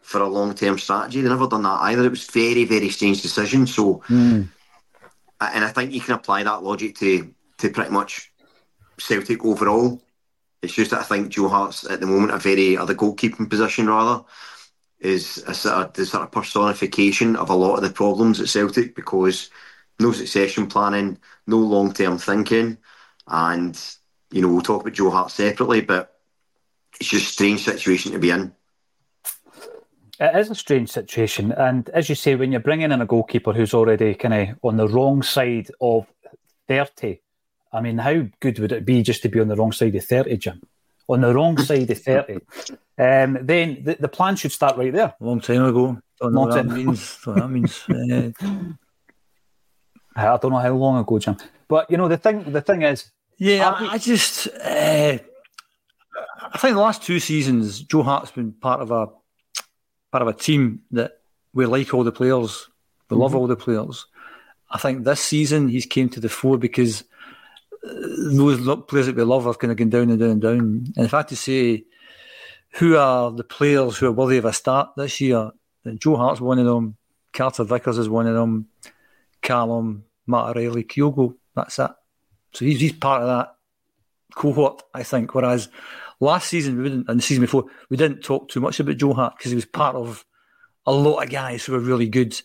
for 0.00 0.20
a 0.20 0.28
long 0.28 0.54
term 0.54 0.78
strategy, 0.78 1.20
they 1.20 1.28
never 1.28 1.48
done 1.48 1.62
that 1.62 1.80
either. 1.82 2.04
It 2.04 2.10
was 2.10 2.26
very, 2.26 2.64
very 2.64 2.90
strange 2.90 3.22
decision. 3.22 3.66
So, 3.66 4.02
mm. 4.08 4.48
and 5.40 5.64
I 5.64 5.68
think 5.68 5.92
you 5.92 6.00
can 6.00 6.14
apply 6.14 6.44
that 6.44 6.62
logic 6.62 6.96
to 6.98 7.34
to 7.58 7.70
pretty 7.70 7.90
much 7.90 8.30
Celtic 8.98 9.44
overall. 9.44 10.00
It's 10.62 10.74
just 10.74 10.90
that 10.90 11.00
I 11.00 11.04
think 11.04 11.28
Joe 11.28 11.48
Hart's 11.48 11.84
at 11.84 12.00
the 12.00 12.06
moment 12.06 12.32
a 12.32 12.38
very, 12.38 12.76
other 12.76 12.94
goalkeeping 12.94 13.48
position 13.48 13.88
rather, 13.88 14.24
is 15.06 15.44
a 15.46 15.54
sort 15.54 15.76
of 15.76 15.92
the 15.92 16.04
sort 16.04 16.24
of 16.24 16.32
personification 16.32 17.36
of 17.36 17.48
a 17.48 17.54
lot 17.54 17.76
of 17.76 17.82
the 17.82 17.90
problems 17.90 18.40
at 18.40 18.48
Celtic 18.48 18.96
because 18.96 19.50
no 20.00 20.10
succession 20.10 20.66
planning, 20.66 21.18
no 21.46 21.58
long 21.58 21.92
term 21.92 22.18
thinking, 22.18 22.76
and 23.28 23.80
you 24.32 24.42
know 24.42 24.48
we'll 24.48 24.62
talk 24.62 24.82
about 24.82 24.94
Joe 24.94 25.10
Hart 25.10 25.30
separately, 25.30 25.80
but 25.80 26.18
it's 26.98 27.08
just 27.08 27.30
a 27.30 27.32
strange 27.32 27.64
situation 27.64 28.12
to 28.12 28.18
be 28.18 28.30
in. 28.30 28.52
It 30.18 30.34
is 30.36 30.50
a 30.50 30.54
strange 30.54 30.90
situation, 30.90 31.52
and 31.52 31.88
as 31.90 32.08
you 32.08 32.16
say, 32.16 32.34
when 32.34 32.50
you're 32.50 32.60
bringing 32.60 32.90
in 32.90 33.00
a 33.00 33.06
goalkeeper 33.06 33.52
who's 33.52 33.74
already 33.74 34.14
kind 34.14 34.34
of 34.34 34.58
on 34.64 34.76
the 34.76 34.88
wrong 34.88 35.22
side 35.22 35.68
of 35.80 36.06
thirty, 36.66 37.20
I 37.72 37.80
mean, 37.80 37.98
how 37.98 38.26
good 38.40 38.58
would 38.58 38.72
it 38.72 38.84
be 38.84 39.02
just 39.02 39.22
to 39.22 39.28
be 39.28 39.40
on 39.40 39.48
the 39.48 39.56
wrong 39.56 39.72
side 39.72 39.94
of 39.94 40.04
thirty, 40.04 40.36
Jim? 40.36 40.62
On 41.08 41.20
the 41.20 41.34
wrong 41.34 41.58
side 41.58 41.90
of 41.90 42.02
30, 42.02 42.34
um, 42.98 43.38
then 43.42 43.82
the, 43.82 43.96
the 44.00 44.08
plan 44.08 44.36
should 44.36 44.52
start 44.52 44.76
right 44.76 44.92
there. 44.92 45.14
A 45.20 45.24
long 45.24 45.40
time 45.40 45.64
ago. 45.64 45.98
Don't 46.20 46.32
know 46.32 46.40
what 46.42 46.54
that 46.54 46.66
means. 46.66 47.18
What 47.24 47.36
that 47.36 47.48
means. 47.48 47.84
Uh, 50.18 50.32
I 50.32 50.38
don't 50.38 50.50
know 50.50 50.56
how 50.56 50.72
long 50.72 50.98
ago, 50.98 51.18
Jim. 51.18 51.36
But 51.68 51.90
you 51.90 51.98
know 51.98 52.08
the 52.08 52.16
thing. 52.16 52.50
The 52.50 52.62
thing 52.62 52.80
is, 52.80 53.10
yeah, 53.36 53.68
I, 53.68 53.92
I 53.92 53.98
just, 53.98 54.48
uh, 54.48 55.18
I 56.40 56.58
think 56.58 56.74
the 56.74 56.80
last 56.80 57.02
two 57.02 57.20
seasons, 57.20 57.80
Joe 57.80 58.02
Hart's 58.02 58.30
been 58.30 58.52
part 58.52 58.80
of 58.80 58.90
a 58.90 59.08
part 60.10 60.22
of 60.22 60.28
a 60.28 60.32
team 60.32 60.80
that 60.92 61.18
we 61.52 61.66
like 61.66 61.92
all 61.92 62.02
the 62.02 62.12
players, 62.12 62.68
we 63.10 63.14
mm-hmm. 63.14 63.22
love 63.22 63.34
all 63.34 63.46
the 63.46 63.56
players. 63.56 64.06
I 64.70 64.78
think 64.78 65.04
this 65.04 65.20
season 65.20 65.68
he's 65.68 65.86
came 65.86 66.08
to 66.10 66.20
the 66.20 66.30
fore 66.30 66.56
because 66.58 67.04
those 67.86 68.60
players 68.86 69.06
that 69.06 69.16
we 69.16 69.22
love 69.22 69.44
have 69.44 69.58
kind 69.58 69.70
of 69.70 69.76
gone 69.76 69.90
down 69.90 70.10
and 70.10 70.18
down 70.18 70.30
and 70.30 70.42
down. 70.42 70.58
And 70.96 71.06
if 71.06 71.14
I 71.14 71.18
had 71.18 71.28
to 71.28 71.36
say 71.36 71.84
who 72.74 72.96
are 72.96 73.30
the 73.30 73.44
players 73.44 73.96
who 73.96 74.06
are 74.06 74.12
worthy 74.12 74.38
of 74.38 74.44
a 74.44 74.52
start 74.52 74.90
this 74.96 75.20
year, 75.20 75.50
then 75.84 75.98
Joe 75.98 76.16
Hart's 76.16 76.40
one 76.40 76.58
of 76.58 76.66
them, 76.66 76.96
Carter 77.32 77.64
Vickers 77.64 77.98
is 77.98 78.08
one 78.08 78.26
of 78.26 78.34
them, 78.34 78.68
Callum, 79.42 80.04
Matt 80.26 80.56
O'Riley, 80.56 80.84
Kyogo, 80.84 81.34
that's 81.54 81.78
it. 81.78 81.90
So 82.52 82.64
he's, 82.64 82.80
he's 82.80 82.92
part 82.92 83.22
of 83.22 83.28
that 83.28 83.54
cohort, 84.34 84.82
I 84.92 85.02
think. 85.02 85.34
Whereas 85.34 85.68
last 86.20 86.48
season, 86.48 86.78
we 86.78 86.84
didn't, 86.84 87.08
and 87.08 87.18
the 87.18 87.22
season 87.22 87.42
before, 87.42 87.64
we 87.88 87.96
didn't 87.96 88.22
talk 88.22 88.48
too 88.48 88.60
much 88.60 88.80
about 88.80 88.96
Joe 88.96 89.14
Hart 89.14 89.34
because 89.36 89.52
he 89.52 89.56
was 89.56 89.64
part 89.64 89.96
of 89.96 90.24
a 90.86 90.92
lot 90.92 91.22
of 91.22 91.30
guys 91.30 91.64
who 91.64 91.72
were 91.72 91.80
really 91.80 92.08
good. 92.08 92.40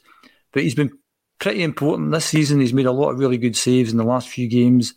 But 0.51 0.63
he's 0.63 0.75
been 0.75 0.91
pretty 1.39 1.63
important 1.63 2.11
this 2.11 2.25
season. 2.25 2.59
He's 2.59 2.73
made 2.73 2.85
a 2.85 2.91
lot 2.91 3.11
of 3.11 3.19
really 3.19 3.37
good 3.37 3.55
saves 3.55 3.91
in 3.91 3.97
the 3.97 4.03
last 4.03 4.29
few 4.29 4.47
games 4.47 4.93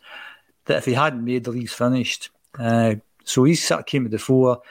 that 0.66 0.78
if 0.78 0.84
he 0.84 0.92
hadn't 0.94 1.24
made, 1.24 1.44
the 1.44 1.50
league's 1.50 1.72
finished. 1.72 2.30
Uh, 2.58 2.96
so 3.24 3.44
he's 3.44 3.62
sort 3.62 3.80
of 3.80 3.86
came 3.86 4.04
to 4.04 4.10
the 4.10 4.18
fore. 4.18 4.62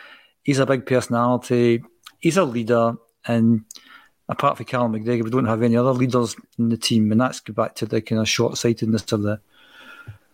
He's 0.44 0.60
a 0.60 0.66
big 0.66 0.86
personality. 0.86 1.84
He's 2.20 2.38
a 2.38 2.44
leader. 2.44 2.96
And 3.26 3.66
apart 4.28 4.58
from 4.58 4.66
Callum 4.66 4.94
McGregor, 4.94 5.24
we 5.24 5.30
don't 5.30 5.46
have 5.46 5.64
any 5.64 5.78
other 5.78 5.92
leaders 5.92 6.36
in 6.58 6.70
the 6.70 6.78
team. 6.78 7.12
And 7.12 7.22
that's 7.22 7.40
go 7.40 7.54
back 7.54 7.76
to 7.76 7.86
the 7.86 8.02
kind 8.02 8.22
of 8.22 8.28
short 8.28 8.58
sightedness 8.58 9.12
of 9.12 9.24
the 9.24 9.40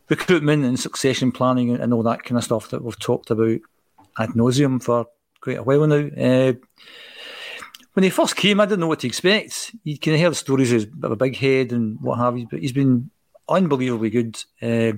recruitment 0.10 0.65
and 0.65 0.80
succession 0.80 1.32
planning 1.32 1.76
and 1.76 1.93
all 1.93 2.04
that 2.04 2.24
kind 2.24 2.38
of 2.38 2.43
stuff 2.43 2.69
that 2.69 2.84
we've 2.84 3.00
talked 3.00 3.30
about 3.30 3.60
ad 4.17 4.30
nauseum 4.30 4.82
for 4.82 5.06
quite 5.39 5.58
a 5.58 5.63
while 5.63 5.88
now. 5.88 6.10
Uh, 6.17 6.54
when 7.93 8.04
he 8.04 8.10
first 8.10 8.36
came, 8.36 8.60
I 8.60 8.65
didn't 8.65 8.82
know 8.82 8.88
what 8.88 9.00
to 9.02 9.08
expect. 9.08 9.76
You 9.84 9.98
can 9.98 10.15
hear 10.15 10.30
the 10.30 10.36
stories 10.36 10.72
of 10.72 11.04
a 11.04 11.15
big 11.15 11.36
head 11.36 11.72
and 11.72 12.00
what 12.02 12.17
have 12.17 12.38
you, 12.38 12.48
but 12.50 12.60
he's 12.60 12.72
been 12.72 13.10
unbelievably 13.48 14.10
good. 14.10 14.43
Uh, 14.62 14.98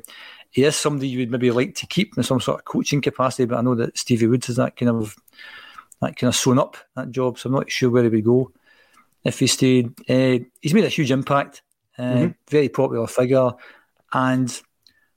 he 0.51 0.63
is 0.63 0.75
somebody 0.75 1.07
you 1.07 1.19
would 1.19 1.31
maybe 1.31 1.49
like 1.49 1.75
to 1.75 1.87
keep 1.87 2.17
in 2.17 2.23
some 2.23 2.41
sort 2.41 2.59
of 2.59 2.65
coaching 2.65 3.01
capacity, 3.01 3.45
but 3.45 3.57
I 3.57 3.61
know 3.61 3.75
that 3.75 3.97
Stevie 3.97 4.27
Woods 4.27 4.49
is 4.49 4.57
that 4.57 4.75
kind 4.75 4.89
of 4.89 5.15
that 6.01 6.17
kind 6.17 6.27
of 6.27 6.35
sewn 6.35 6.59
up 6.59 6.77
that 6.95 7.11
job, 7.11 7.39
so 7.39 7.47
I'm 7.47 7.55
not 7.55 7.71
sure 7.71 7.89
where 7.89 8.03
he 8.03 8.09
would 8.09 8.25
go. 8.25 8.51
if 9.23 9.39
he 9.39 9.47
stayed. 9.47 9.93
Uh, 10.09 10.39
he's 10.61 10.73
made 10.73 10.83
a 10.83 10.89
huge 10.89 11.11
impact, 11.11 11.61
uh, 11.97 12.03
mm-hmm. 12.03 12.31
very 12.49 12.69
popular 12.69 13.07
figure, 13.07 13.51
and 14.11 14.61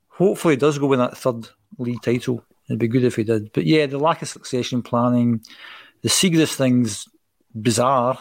hopefully 0.08 0.54
he 0.54 0.58
does 0.58 0.78
go 0.78 0.86
win 0.86 1.00
that 1.00 1.16
third 1.16 1.48
league 1.78 2.02
title. 2.02 2.44
It'd 2.68 2.78
be 2.78 2.88
good 2.88 3.04
if 3.04 3.16
he 3.16 3.24
did. 3.24 3.52
But 3.52 3.66
yeah, 3.66 3.86
the 3.86 3.98
lack 3.98 4.22
of 4.22 4.28
succession 4.28 4.82
planning, 4.82 5.42
the 6.02 6.08
Siegrist 6.08 6.54
thing's 6.54 7.08
bizarre, 7.54 8.18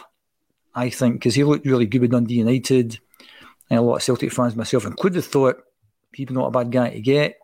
I 0.74 0.90
think, 0.90 1.14
because 1.14 1.34
he 1.34 1.44
looked 1.44 1.66
really 1.66 1.86
good 1.86 2.02
with 2.02 2.10
Dundee 2.10 2.34
United. 2.34 2.98
And 3.70 3.78
a 3.78 3.82
lot 3.82 3.96
of 3.96 4.02
Celtic 4.02 4.32
fans, 4.32 4.56
myself 4.56 4.84
included, 4.84 5.22
thought 5.22 5.62
he'd 6.14 6.30
not 6.30 6.46
a 6.46 6.50
bad 6.50 6.70
guy 6.70 6.90
to 6.90 7.00
get. 7.00 7.38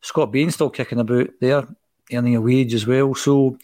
Scott 0.00 0.32
Bain's 0.32 0.54
still 0.54 0.70
kicking 0.70 1.00
about 1.00 1.28
there, 1.40 1.66
earning 2.12 2.36
a 2.36 2.40
wage 2.40 2.74
as 2.74 2.86
well. 2.86 3.14
So 3.14 3.58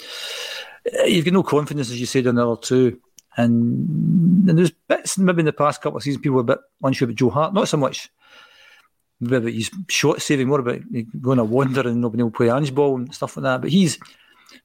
uh, 0.99 1.05
you've 1.05 1.25
got 1.25 1.35
no 1.35 1.43
confidence, 1.43 1.91
as 1.91 2.01
you 2.01 2.07
said, 2.07 2.27
on 2.27 2.37
the 2.37 2.51
other 2.51 2.61
two. 2.61 3.01
And, 3.37 4.49
and 4.49 4.59
there's 4.59 4.71
bits, 4.71 5.19
maybe 5.19 5.41
in 5.41 5.47
the 5.47 5.53
past 5.53 5.83
couple 5.83 5.99
of 5.99 6.03
seasons, 6.03 6.23
people 6.23 6.37
were 6.37 6.41
a 6.41 6.45
bit 6.45 6.59
unsure 6.83 7.07
about 7.07 7.17
Joe 7.17 7.31
Hart. 7.31 7.55
Not 7.55 7.69
so 7.69 7.77
much 7.77 8.11
about 9.25 9.43
his 9.45 9.71
saving, 10.19 10.49
more 10.49 10.61
about 10.61 10.81
going 11.21 11.39
a 11.39 11.45
wander 11.45 11.87
and 11.87 12.05
able 12.05 12.17
to 12.17 12.31
play 12.31 12.51
Ange 12.51 12.75
ball 12.75 12.97
and 12.97 13.15
stuff 13.15 13.37
like 13.37 13.45
that. 13.45 13.61
But 13.61 13.71
he's, 13.71 13.99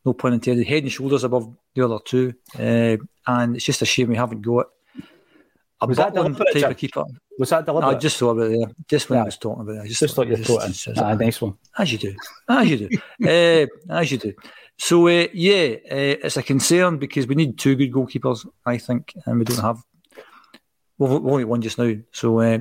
no 0.05 0.13
pun 0.13 0.33
intended, 0.33 0.65
head 0.65 0.83
and 0.83 0.91
shoulders 0.91 1.23
above 1.23 1.53
the 1.73 1.85
other 1.85 1.99
two. 2.03 2.33
Uh, 2.57 2.97
and 3.27 3.55
it's 3.55 3.65
just 3.65 3.81
a 3.81 3.85
shame 3.85 4.09
we 4.09 4.15
haven't 4.15 4.41
got 4.41 4.67
was 5.85 5.97
Butland 5.97 6.37
type 6.37 6.71
of 6.71 6.77
keeper. 6.77 7.03
Was 7.37 7.49
that 7.49 7.65
deliberate? 7.65 7.95
I 7.95 7.99
just 7.99 8.17
thought 8.17 8.31
about 8.31 8.51
it 8.51 8.59
there. 8.59 8.71
Just 8.87 9.09
when 9.09 9.17
yeah. 9.17 9.23
I 9.23 9.25
was 9.25 9.37
talking 9.37 9.61
about 9.61 9.75
it. 9.75 9.81
I 9.81 9.87
just, 9.87 9.99
just 9.99 10.15
thought, 10.15 10.27
you 10.27 10.37
thought 10.37 10.69
it. 10.69 10.97
Ah, 10.97 11.13
nice 11.15 11.41
one. 11.41 11.57
As 11.77 11.91
you 11.91 11.97
do. 11.97 12.15
As 12.47 12.69
you 12.69 12.89
do. 12.89 13.69
uh, 13.89 13.93
as 13.93 14.11
you 14.11 14.17
do. 14.17 14.33
So, 14.77 15.07
uh, 15.07 15.27
yeah, 15.33 15.75
uh, 15.91 16.19
it's 16.23 16.37
a 16.37 16.43
concern 16.43 16.97
because 16.97 17.27
we 17.27 17.35
need 17.35 17.57
two 17.57 17.75
good 17.75 17.91
goalkeepers, 17.91 18.45
I 18.65 18.77
think, 18.77 19.13
and 19.25 19.39
we 19.39 19.45
don't 19.45 19.59
have. 19.59 19.81
We've 20.97 21.11
only 21.11 21.43
one 21.43 21.61
just 21.61 21.77
now. 21.77 21.93
So, 22.11 22.39
uh, 22.39 22.59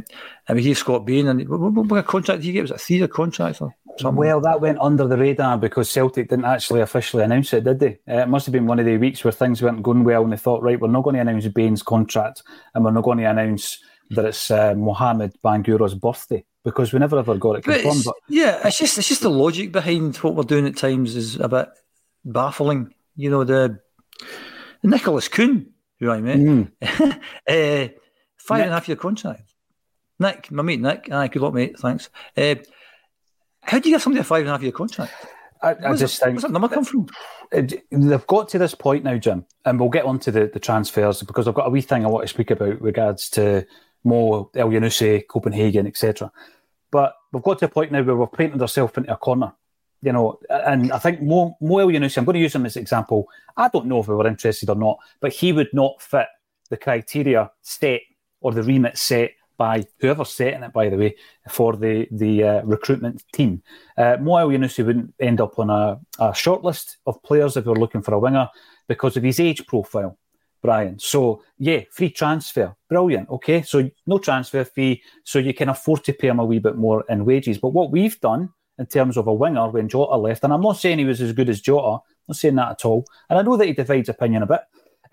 and 0.49 0.57
we 0.57 0.65
have 0.65 0.79
Scott 0.79 1.07
Bain. 1.07 1.29
And 1.29 1.49
what, 1.49 1.61
what, 1.61 1.87
what 1.87 2.07
contract 2.07 2.41
did 2.41 2.47
he 2.47 2.53
get? 2.53 2.63
Was 2.63 2.73
it 2.73 2.77
a 2.77 2.79
three 2.79 2.97
year 2.97 3.09
contract? 3.09 3.63
Or 3.63 3.75
something? 3.97 4.17
Well, 4.17 4.41
that 4.41 4.61
went 4.61 4.79
under 4.81 5.07
the 5.07 5.17
radar 5.17 5.57
because 5.57 5.89
Celtic 5.89 6.29
didn't 6.29 6.45
actually 6.45 6.81
officially 6.81 7.23
announce 7.23 7.53
it, 7.53 7.65
did 7.65 7.79
they? 7.79 7.99
Uh, 8.09 8.23
it 8.23 8.29
must 8.29 8.47
have 8.47 8.53
been 8.53 8.67
one 8.67 8.81
of 8.81 8.87
the 8.87 8.97
weeks 8.97 9.23
where 9.23 9.33
things 9.33 9.63
weren't 9.63 9.83
going 9.83 10.03
well 10.03 10.25
and 10.25 10.33
they 10.33 10.37
thought, 10.37 10.63
right, 10.63 10.81
we're 10.81 10.89
not 10.89 11.05
going 11.05 11.15
to 11.15 11.21
announce 11.21 11.47
Bain's 11.49 11.83
contract 11.83 12.43
and 12.75 12.85
we're 12.85 12.91
not 12.91 13.05
going 13.05 13.19
to 13.19 13.25
announce 13.25 13.79
that 14.11 14.25
it's 14.25 14.51
uh, 14.51 14.75
Mohamed 14.75 15.35
Bangura's 15.43 15.95
birthday 15.95 16.45
because 16.65 16.93
we 16.93 16.99
never 16.99 17.19
ever 17.19 17.37
got 17.37 17.57
it 17.57 17.65
confirmed. 17.65 18.03
But, 18.05 18.15
yeah, 18.29 18.67
it's 18.67 18.79
just 18.79 18.99
it's 18.99 19.09
just 19.09 19.23
the 19.23 19.31
logic 19.31 19.73
behind 19.73 20.17
what 20.17 20.35
we're 20.35 20.43
doing 20.43 20.67
at 20.67 20.77
times 20.77 21.15
is 21.15 21.37
a 21.37 21.49
bit 21.49 21.69
baffling. 22.25 22.93
You 23.17 23.31
know, 23.31 23.45
the, 23.45 23.79
the 24.83 24.89
Nicolas 24.89 25.29
Kuhn, 25.29 25.67
who 26.01 26.11
I 26.11 26.21
met, 26.21 26.39
mm. 26.39 26.71
uh, 27.49 27.93
five 28.45 28.59
Nick. 28.59 28.65
and 28.67 28.73
a 28.73 28.75
half 28.75 28.89
year 28.89 28.97
contract. 28.97 29.55
Nick, 30.19 30.51
my 30.51 30.63
mate 30.63 30.81
Nick, 30.81 31.11
aye, 31.11 31.29
good 31.29 31.43
luck, 31.43 31.55
mate. 31.55 31.79
Thanks. 31.79 32.09
Uh, 32.37 32.57
how 33.63 33.79
do 33.79 33.89
you 33.89 33.95
get 33.95 34.03
somebody 34.03 34.21
a 34.21 34.25
five 34.25 34.41
and 34.41 34.49
a 34.49 34.53
half 34.53 34.63
year 34.63 34.73
contract? 34.73 35.13
I, 35.63 35.75
I 35.83 35.97
just 35.97 36.21
it, 36.21 36.25
think 36.25 36.35
where's 36.35 36.43
that 36.43 36.53
number 36.53 36.69
come 36.69 36.85
from? 36.85 37.09
They've 37.51 38.27
got 38.27 38.51
to 38.51 38.59
this 38.59 38.75
point 38.75 39.05
now, 39.05 39.17
Jim, 39.17 39.47
and 39.65 39.81
we'll 39.81 39.89
get 39.89 40.05
on 40.05 40.19
to 40.21 40.31
the, 40.31 40.51
the 40.53 40.61
transfers 40.61 41.23
because 41.23 41.49
I've 41.49 41.55
got 41.55 41.67
a 41.67 41.71
wee 41.71 41.81
thing 41.81 42.05
I 42.05 42.09
want 42.09 42.25
to 42.25 42.29
speak 42.29 42.51
about 42.51 42.81
regards 42.83 43.31
to 43.31 43.67
Mo, 44.05 44.51
Elyounoussi, 44.55 45.27
Copenhagen, 45.27 45.87
etc. 45.87 46.31
But 46.91 47.15
we've 47.33 47.43
got 47.43 47.59
to 47.61 47.65
a 47.65 47.69
point 47.69 47.93
now 47.93 48.03
where 48.03 48.17
we're 48.17 48.27
painting 48.27 48.61
ourselves 48.61 48.93
into 48.97 49.13
a 49.13 49.17
corner. 49.17 49.55
You 50.03 50.13
know, 50.13 50.39
and 50.51 50.93
I 50.93 50.99
think 50.99 51.23
Mo, 51.23 51.57
Mo 51.63 51.77
Elyounoussi, 51.77 52.19
I'm 52.19 52.27
going 52.27 52.35
to 52.35 52.41
use 52.41 52.55
him 52.55 52.67
as 52.67 52.77
an 52.77 52.83
example. 52.83 53.27
I 53.57 53.69
don't 53.69 53.87
know 53.87 54.01
if 54.01 54.09
we 54.09 54.15
were 54.15 54.27
interested 54.27 54.69
or 54.69 54.77
not, 54.77 54.99
but 55.21 55.33
he 55.33 55.53
would 55.53 55.73
not 55.73 56.03
fit 56.03 56.27
the 56.69 56.77
criteria 56.77 57.51
set 57.63 58.03
or 58.45 58.53
the 58.53 58.63
remit 58.63 58.99
set 58.99 59.33
by 59.57 59.85
whoever's 60.01 60.31
setting 60.31 60.63
it, 60.63 60.73
by 60.73 60.89
the 60.89 60.97
way, 60.97 61.17
for 61.49 61.77
the 61.77 62.07
the 62.11 62.43
uh, 62.45 62.63
recruitment 62.63 63.25
team. 63.33 63.63
Uh, 63.97 64.17
Mo 64.21 64.33
Elyounoussi 64.33 64.85
wouldn't 64.85 65.15
end 65.19 65.41
up 65.41 65.59
on 65.59 65.71
a, 65.71 65.99
a 66.19 66.33
shortlist 66.33 66.97
of 67.07 67.23
players 67.23 67.57
if 67.57 67.65
we 67.65 67.73
are 67.73 67.77
looking 67.77 68.03
for 68.03 68.15
a 68.15 68.19
winger 68.19 68.49
because 68.87 69.17
of 69.17 69.23
his 69.23 69.41
age 69.41 69.67
profile, 69.67 70.19
Brian. 70.61 70.99
So 70.99 71.43
yeah, 71.59 71.81
free 71.91 72.11
transfer, 72.11 72.77
brilliant. 72.89 73.31
Okay, 73.31 73.63
so 73.63 73.89
no 74.07 74.19
transfer 74.19 74.65
fee, 74.65 75.03
so 75.25 75.39
you 75.39 75.55
can 75.55 75.71
afford 75.71 76.05
to 76.05 76.13
pay 76.13 76.29
him 76.29 76.41
a 76.41 76.45
wee 76.45 76.59
bit 76.59 76.77
more 76.77 77.05
in 77.09 77.25
wages. 77.25 77.59
But 77.59 77.71
what 77.71 77.91
we've 77.91 78.21
done 78.21 78.53
in 78.79 78.87
terms 78.87 79.17
of 79.17 79.29
a 79.29 79.33
winger 79.33 79.71
when 79.71 79.89
Jota 79.89 80.17
left, 80.17 80.45
and 80.45 80.53
I'm 80.53 80.61
not 80.61 80.79
saying 80.79 80.99
he 80.99 81.05
was 81.05 81.23
as 81.23 81.33
good 81.33 81.49
as 81.49 81.63
Jota, 81.63 82.03
I'm 82.03 82.29
not 82.29 82.37
saying 82.37 82.57
that 82.57 82.73
at 82.73 82.85
all, 82.85 83.07
and 83.31 83.39
I 83.39 83.43
know 83.43 83.57
that 83.57 83.67
he 83.67 83.73
divides 83.73 84.09
opinion 84.09 84.43
a 84.43 84.47
bit, 84.47 84.61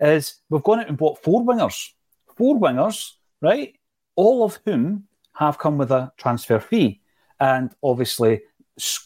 is 0.00 0.40
we've 0.50 0.64
gone 0.64 0.80
out 0.80 0.88
and 0.88 0.98
bought 0.98 1.22
four 1.22 1.42
wingers, 1.44 1.90
four 2.36 2.58
wingers, 2.58 3.12
right? 3.42 3.74
all 4.16 4.44
of 4.44 4.58
whom 4.64 5.04
have 5.34 5.58
come 5.58 5.78
with 5.78 5.90
a 5.90 6.12
transfer 6.16 6.60
fee 6.60 7.00
and 7.40 7.74
obviously 7.82 8.42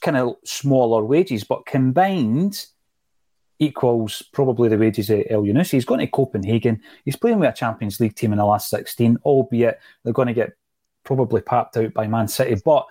kind 0.01 0.17
of 0.17 0.37
smaller 0.45 1.05
wages, 1.05 1.45
but 1.45 1.67
combined 1.67 2.67
equals 3.59 4.23
probably 4.33 4.69
the 4.69 4.77
wages 4.77 5.09
of 5.09 5.21
Elyounoussi. 5.21 5.73
He's 5.73 5.85
going 5.85 6.01
to 6.01 6.07
Copenhagen. 6.07 6.81
He's 7.05 7.17
playing 7.17 7.39
with 7.39 7.49
a 7.49 7.53
Champions 7.53 8.01
League 8.01 8.15
team 8.15 8.33
in 8.33 8.39
the 8.39 8.45
last 8.45 8.69
16, 8.69 9.19
albeit 9.25 9.81
they're 10.03 10.13
going 10.13 10.29
to 10.29 10.35
get 10.35 10.53
probably 11.05 11.41
papped 11.41 11.77
out 11.77 11.95
by 11.95 12.07
Man 12.07 12.29
City. 12.29 12.61
But 12.63 12.87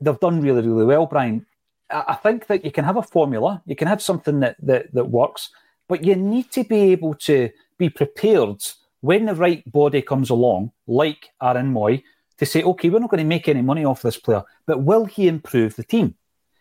they've 0.00 0.20
done 0.20 0.40
really, 0.40 0.66
really 0.66 0.86
well, 0.86 1.06
Brian. 1.06 1.44
I 1.90 2.14
think 2.14 2.46
that 2.46 2.64
you 2.64 2.70
can 2.70 2.84
have 2.84 2.96
a 2.96 3.02
formula, 3.02 3.62
you 3.66 3.74
can 3.74 3.88
have 3.88 4.00
something 4.00 4.40
that, 4.40 4.56
that, 4.62 4.94
that 4.94 5.10
works, 5.10 5.50
but 5.88 6.04
you 6.04 6.14
need 6.14 6.50
to 6.52 6.62
be 6.62 6.92
able 6.92 7.14
to 7.14 7.50
be 7.78 7.90
prepared 7.90 8.62
when 9.00 9.26
the 9.26 9.34
right 9.34 9.62
body 9.70 10.02
comes 10.02 10.30
along, 10.30 10.72
like 10.86 11.30
Aaron 11.42 11.72
Mooy, 11.72 12.02
to 12.38 12.46
say, 12.46 12.62
okay, 12.62 12.88
we're 12.88 13.00
not 13.00 13.10
going 13.10 13.22
to 13.22 13.24
make 13.24 13.48
any 13.48 13.62
money 13.62 13.84
off 13.84 14.02
this 14.02 14.16
player, 14.16 14.42
but 14.66 14.82
will 14.82 15.04
he 15.04 15.28
improve 15.28 15.76
the 15.76 15.84
team? 15.84 16.14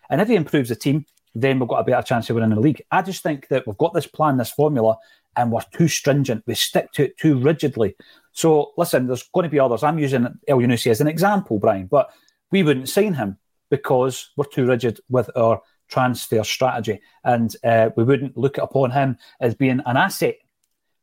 And 0.09 0.19
if 0.19 0.27
he 0.27 0.35
improves 0.35 0.69
the 0.69 0.75
team, 0.75 1.05
then 1.35 1.59
we've 1.59 1.69
got 1.69 1.79
a 1.79 1.83
better 1.83 2.01
chance 2.01 2.29
of 2.29 2.35
winning 2.35 2.49
the 2.49 2.59
league. 2.59 2.81
I 2.91 3.01
just 3.01 3.23
think 3.23 3.47
that 3.49 3.65
we've 3.65 3.77
got 3.77 3.93
this 3.93 4.07
plan, 4.07 4.37
this 4.37 4.51
formula, 4.51 4.97
and 5.35 5.51
we're 5.51 5.61
too 5.73 5.87
stringent. 5.87 6.43
We 6.47 6.55
stick 6.55 6.91
to 6.93 7.05
it 7.05 7.17
too 7.17 7.39
rigidly. 7.39 7.95
So 8.31 8.73
listen, 8.77 9.07
there's 9.07 9.29
going 9.33 9.43
to 9.43 9.49
be 9.49 9.59
others. 9.59 9.83
I'm 9.83 9.99
using 9.99 10.27
Elyounoussi 10.49 10.91
as 10.91 11.01
an 11.01 11.07
example, 11.07 11.59
Brian, 11.59 11.87
but 11.87 12.09
we 12.51 12.63
wouldn't 12.63 12.89
sign 12.89 13.13
him 13.13 13.37
because 13.69 14.31
we're 14.35 14.45
too 14.45 14.65
rigid 14.65 14.99
with 15.09 15.29
our 15.35 15.61
transfer 15.87 16.43
strategy, 16.43 16.99
and 17.23 17.55
uh, 17.63 17.89
we 17.95 18.03
wouldn't 18.03 18.37
look 18.37 18.57
upon 18.57 18.91
him 18.91 19.17
as 19.39 19.55
being 19.55 19.81
an 19.85 19.97
asset 19.97 20.35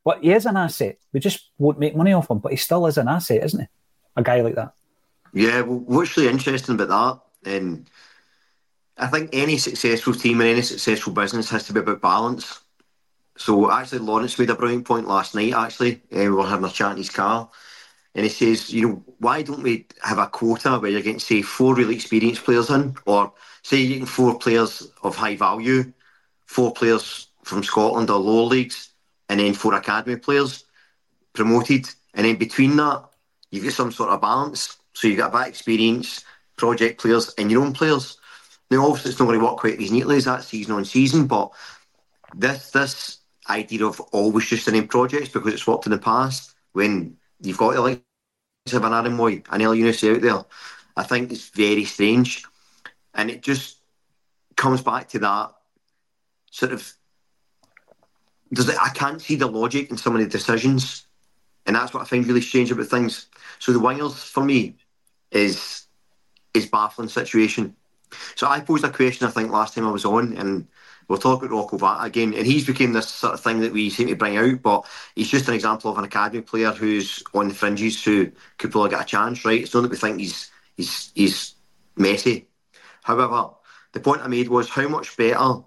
but 0.07 0.23
he 0.23 0.31
is 0.31 0.47
an 0.47 0.57
asset. 0.57 0.99
We 1.12 1.19
just 1.19 1.51
won't 1.59 1.81
make 1.81 1.97
money 1.97 2.12
off 2.12 2.31
him, 2.31 2.38
but 2.38 2.53
he 2.53 2.57
still 2.57 2.87
is 2.87 2.97
an 2.97 3.09
asset, 3.09 3.42
isn't 3.42 3.59
he? 3.59 3.66
A 4.14 4.23
guy 4.23 4.40
like 4.40 4.55
that. 4.55 4.73
Yeah, 5.35 5.62
well, 5.62 5.81
what's 5.81 6.16
really 6.16 6.31
interesting 6.31 6.77
about 6.77 7.25
that, 7.42 7.53
and 7.53 7.90
I 8.97 9.09
think 9.09 9.31
any 9.33 9.59
successful 9.59 10.14
team 10.14 10.40
and 10.40 10.51
any 10.51 10.62
successful 10.62 11.12
business 11.12 11.51
has 11.51 11.66
to 11.66 11.73
be 11.73 11.81
about 11.81 12.01
balance. 12.01 12.61
So 13.37 13.69
actually, 13.69 13.99
Lawrence 13.99 14.38
made 14.38 14.49
a 14.49 14.55
brilliant 14.55 14.87
point 14.87 15.09
last 15.09 15.35
night. 15.35 15.53
Actually, 15.53 15.97
uh, 16.14 16.21
we 16.21 16.31
were 16.31 16.47
having 16.47 16.66
a 16.66 16.73
chat 16.73 16.92
in 16.92 16.99
his 16.99 17.11
car, 17.11 17.51
and 18.14 18.25
he 18.25 18.31
says, 18.31 18.73
you 18.73 18.88
know, 18.88 19.05
why 19.19 19.42
don't 19.42 19.64
we 19.64 19.88
have 20.05 20.19
a 20.19 20.29
quota 20.29 20.79
where 20.79 20.92
you're 20.92 21.03
getting 21.03 21.19
say 21.19 21.42
four 21.42 21.75
really 21.75 21.97
experienced 21.97 22.45
players 22.45 22.71
in, 22.71 22.95
or 23.07 23.33
say 23.64 23.79
you're 23.79 23.88
getting 23.88 24.07
four 24.07 24.38
players 24.38 24.88
of 25.03 25.16
high 25.16 25.35
value, 25.35 25.92
four 26.45 26.73
players 26.73 27.27
from 27.42 27.64
Scotland 27.64 28.09
or 28.09 28.21
lower 28.21 28.45
leagues, 28.45 28.90
and 29.29 29.41
then 29.41 29.55
four 29.55 29.75
academy 29.75 30.17
players 30.17 30.65
promoted, 31.33 31.89
and 32.15 32.27
then 32.27 32.37
between 32.37 32.77
that, 32.77 33.05
you've 33.51 33.65
got 33.65 33.73
some 33.73 33.93
sort 33.93 34.11
of 34.11 34.21
balance. 34.21 34.79
So 34.95 35.09
you've 35.09 35.19
got 35.19 35.35
of 35.35 35.47
experience, 35.47 36.25
project 36.57 37.01
players, 37.01 37.35
and 37.37 37.51
your 37.51 37.62
own 37.62 37.73
players. 37.73 38.19
Now, 38.71 38.87
obviously, 38.87 39.11
it's 39.11 39.21
not 39.21 39.27
going 39.27 39.39
to 39.39 39.45
work 39.45 39.59
quite 39.59 39.81
as 39.81 39.93
neatly 39.93 40.17
as 40.17 40.25
that 40.25 40.43
season 40.43 40.75
on 40.75 40.85
season, 40.85 41.27
but 41.27 41.53
this 42.35 42.71
this 42.71 43.19
idea 43.49 43.87
of 43.87 44.01
always 44.12 44.47
just 44.47 44.67
in 44.69 44.89
projects 44.89 45.29
because 45.29 45.53
it's 45.53 45.67
worked 45.67 45.87
in 45.87 45.93
the 45.93 45.99
past 45.99 46.55
when 46.73 47.17
you've 47.41 47.59
got 47.59 47.75
the 47.75 47.81
likes 47.81 48.03
of 48.73 48.85
an 48.85 48.93
Aaron 48.93 49.17
Mooy, 49.17 49.45
an 49.51 49.61
Elyounoussi 49.61 50.17
out 50.17 50.23
there, 50.23 50.45
I 50.97 51.05
think 51.05 51.31
it's 51.31 51.51
very 51.51 51.85
strange, 51.85 52.45
and 53.15 53.31
it 53.31 53.43
just 53.43 53.79
comes 54.57 54.83
back 54.83 55.09
to 55.11 55.19
that 55.21 55.53
sort 56.51 56.73
of 56.73 56.93
it, 58.50 58.76
I 58.80 58.90
can't 58.90 59.20
see 59.20 59.37
the 59.37 59.46
logic 59.46 59.90
in 59.90 59.96
some 59.96 60.14
of 60.14 60.22
the 60.22 60.28
decisions, 60.28 61.06
and 61.66 61.76
that's 61.76 61.92
what 61.92 62.02
I 62.02 62.06
find 62.06 62.26
really 62.26 62.40
strange 62.40 62.70
about 62.70 62.87
things. 62.87 63.26
So 63.59 63.72
the 63.72 63.80
wingers 63.80 64.14
for 64.14 64.44
me 64.44 64.76
is 65.30 65.87
is 66.54 66.66
baffling 66.66 67.09
situation. 67.09 67.76
So 68.35 68.46
I 68.46 68.61
posed 68.61 68.85
a 68.85 68.90
question 68.90 69.26
I 69.26 69.30
think 69.30 69.50
last 69.50 69.74
time 69.74 69.87
I 69.87 69.90
was 69.90 70.04
on, 70.04 70.37
and 70.37 70.68
we'll 71.09 71.18
talk 71.18 71.42
about 71.42 71.54
Rocco 71.54 71.78
Vata 71.78 72.04
again, 72.04 72.35
and 72.35 72.46
he's 72.46 72.66
became 72.66 72.92
this 72.92 73.09
sort 73.09 73.35
of 73.35 73.40
thing 73.40 73.61
that 73.61 73.72
we 73.72 73.90
seem 73.90 74.09
to 74.09 74.16
bring 74.16 74.37
out, 74.37 74.62
but 74.62 74.87
he's 75.14 75.30
just 75.30 75.48
an 75.48 75.54
example 75.54 75.90
of 75.90 75.98
an 75.98 76.04
academy 76.04 76.42
player 76.42 76.72
who's 76.72 77.22
on 77.35 77.48
the 77.48 77.54
fringes 77.54 78.02
who 78.02 78.30
could 78.59 78.70
probably 78.70 78.90
get 78.90 79.02
a 79.02 79.04
chance, 79.04 79.44
right? 79.44 79.61
It's 79.61 79.74
not 79.74 79.82
that 79.82 79.90
we 79.90 79.96
think 79.96 80.20
he's 80.20 80.50
he's 80.76 81.11
he's 81.14 81.54
messy. 81.96 82.48
However, 83.02 83.50
the 83.92 84.00
point 84.00 84.22
I 84.22 84.28
made 84.28 84.48
was 84.48 84.68
how 84.68 84.88
much 84.88 85.16
better 85.16 85.62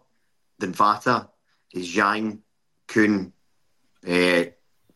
than 0.60 0.74
Vata 0.74 1.30
is 1.72 1.96
Yang 1.96 2.42
Kuhn, 2.90 3.32
uh, 4.06 4.44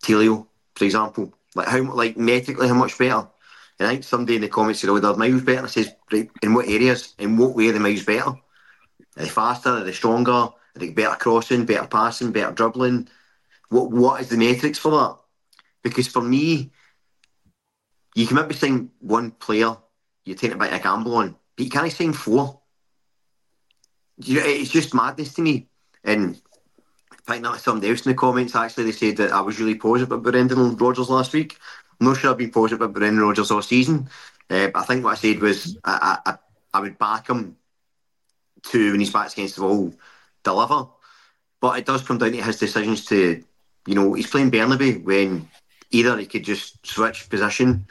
Tilio, 0.04 0.48
for 0.76 0.86
example. 0.86 1.34
Like 1.56 1.68
how 1.68 1.82
like 1.94 2.18
metrically 2.18 2.68
how 2.68 2.74
much 2.74 2.98
better? 2.98 3.28
And 3.80 3.88
I 3.88 3.92
think 3.92 4.04
somebody 4.04 4.36
in 4.36 4.42
the 4.42 4.50
comments 4.50 4.82
said, 4.82 4.90
"Oh, 4.90 5.00
they're 5.00 5.16
miles 5.16 5.44
better." 5.44 5.64
I 5.64 5.68
says, 5.68 5.94
"Right, 6.12 6.30
in 6.42 6.54
what 6.54 6.68
areas? 6.68 7.14
In 7.20 7.38
what 7.38 7.56
way 7.56 7.70
are 7.70 7.74
the 7.74 7.80
miles 7.80 8.04
better? 8.04 8.30
Are 8.30 8.42
they 9.16 9.30
faster? 9.30 9.70
Are 9.70 9.84
they 9.84 9.92
stronger? 9.92 10.32
Are 10.32 10.80
they 10.80 10.90
better 10.90 11.16
crossing, 11.16 11.66
better 11.66 11.88
passing, 11.88 12.32
better 12.32 12.52
dribbling? 12.52 13.08
What 13.70 13.92
what 13.92 14.22
is 14.22 14.30
the 14.30 14.38
metrics 14.38 14.80
for 14.80 14.92
that? 14.92 15.18
Because 15.84 16.08
for 16.08 16.22
me, 16.22 16.72
you 18.16 18.28
can 18.28 18.36
maybe 18.36 18.54
sign 18.54 18.92
one 19.00 19.32
player, 19.32 19.76
you're 20.26 20.38
taking 20.38 20.56
a 20.56 20.60
bit 20.60 20.74
of 20.74 20.80
a 20.80 20.84
gamble 20.84 21.16
on, 21.16 21.36
but 21.56 21.66
you 21.66 21.72
can't 21.72 21.92
sign 21.92 22.14
four. 22.14 22.62
You 24.18 24.40
know, 24.40 24.46
it's 24.46 24.70
just 24.70 24.94
madness 24.94 25.34
to 25.36 25.42
me. 25.42 25.68
And 26.04 26.40
Think 27.26 27.44
that 27.44 27.62
somebody 27.62 27.90
else 27.90 28.06
in 28.06 28.12
the 28.12 28.18
comments 28.18 28.56
actually 28.56 28.86
they 28.86 28.92
said 28.92 29.18
that 29.18 29.32
I 29.32 29.40
was 29.40 29.60
really 29.60 29.76
positive 29.76 30.12
about 30.12 30.30
Brendan 30.30 30.76
Rodgers 30.76 31.10
last 31.10 31.32
week. 31.34 31.58
I'm 32.00 32.08
not 32.08 32.18
sure 32.18 32.32
I've 32.32 32.38
been 32.38 32.52
positive 32.52 32.82
about 32.82 32.94
Brendan 32.94 33.24
Rodgers 33.24 33.50
all 33.50 33.62
season. 33.62 34.10
Uh, 34.50 34.70
I 34.76 34.84
think 34.84 35.04
what 35.04 35.12
I 35.12 35.16
said 35.16 35.40
was 35.40 35.78
I, 35.86 36.18
I, 36.26 36.38
I 36.74 36.80
would 36.82 36.98
back 36.98 37.30
him 37.30 37.56
to 38.64 38.92
when 38.92 39.00
he's 39.00 39.14
back 39.14 39.32
against 39.32 39.56
the 39.56 39.64
wall 39.64 39.94
deliver. 40.44 40.88
But 41.62 41.80
it 41.80 41.86
does 41.86 42.04
come 42.04 42.18
down 42.18 42.34
to 42.34 42.42
his 42.42 42.60
decisions 42.60 43.06
to, 43.06 43.42
you 43.88 43.96
know, 43.96 44.14
he's 44.14 44.30
playing 44.30 44.52
Bernabei 44.52 45.02
when 45.04 45.48
either 45.92 46.18
he 46.18 46.26
could 46.26 46.44
just 46.44 46.86
switch 46.86 47.30
position 47.30 47.88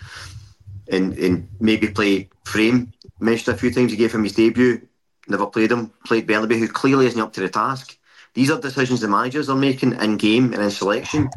and, 0.88 1.14
and 1.14 1.48
maybe 1.58 1.88
play 1.88 2.28
frame. 2.44 2.92
Mentioned 3.18 3.54
a 3.54 3.58
few 3.58 3.72
times 3.72 3.92
he 3.92 3.96
gave 3.96 4.14
him 4.14 4.24
his 4.24 4.34
debut, 4.34 4.86
never 5.28 5.46
played 5.46 5.72
him, 5.72 5.90
played 6.04 6.26
Bernabei, 6.26 6.58
who 6.58 6.68
clearly 6.68 7.06
isn't 7.06 7.20
up 7.20 7.32
to 7.32 7.40
the 7.40 7.48
task. 7.48 7.96
These 8.34 8.50
are 8.50 8.60
decisions 8.60 9.00
the 9.00 9.08
managers 9.08 9.50
are 9.50 9.56
making 9.56 9.94
in 10.00 10.16
game 10.16 10.52
and 10.52 10.62
in 10.62 10.70
selection. 10.70 11.28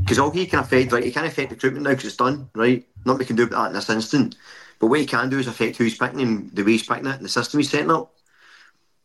Because 0.00 0.18
all 0.18 0.30
he 0.30 0.46
can 0.46 0.58
affect, 0.58 0.90
right, 0.92 1.04
he 1.04 1.12
can't 1.12 1.26
affect 1.26 1.52
recruitment 1.52 1.84
now 1.84 1.90
because 1.90 2.06
it's 2.06 2.16
done, 2.16 2.50
right? 2.54 2.86
Not 3.04 3.18
we 3.18 3.24
can 3.24 3.36
do 3.36 3.46
that 3.46 3.66
in 3.68 3.72
this 3.72 3.90
instant. 3.90 4.36
But 4.78 4.88
what 4.88 5.00
he 5.00 5.06
can 5.06 5.28
do 5.28 5.38
is 5.38 5.46
affect 5.46 5.76
who's 5.76 5.96
picking 5.96 6.20
and 6.20 6.50
the 6.52 6.64
way 6.64 6.72
he's 6.72 6.86
picking 6.86 7.06
it 7.06 7.16
and 7.16 7.24
the 7.24 7.28
system 7.28 7.60
he's 7.60 7.70
setting 7.70 7.90
up. 7.90 8.12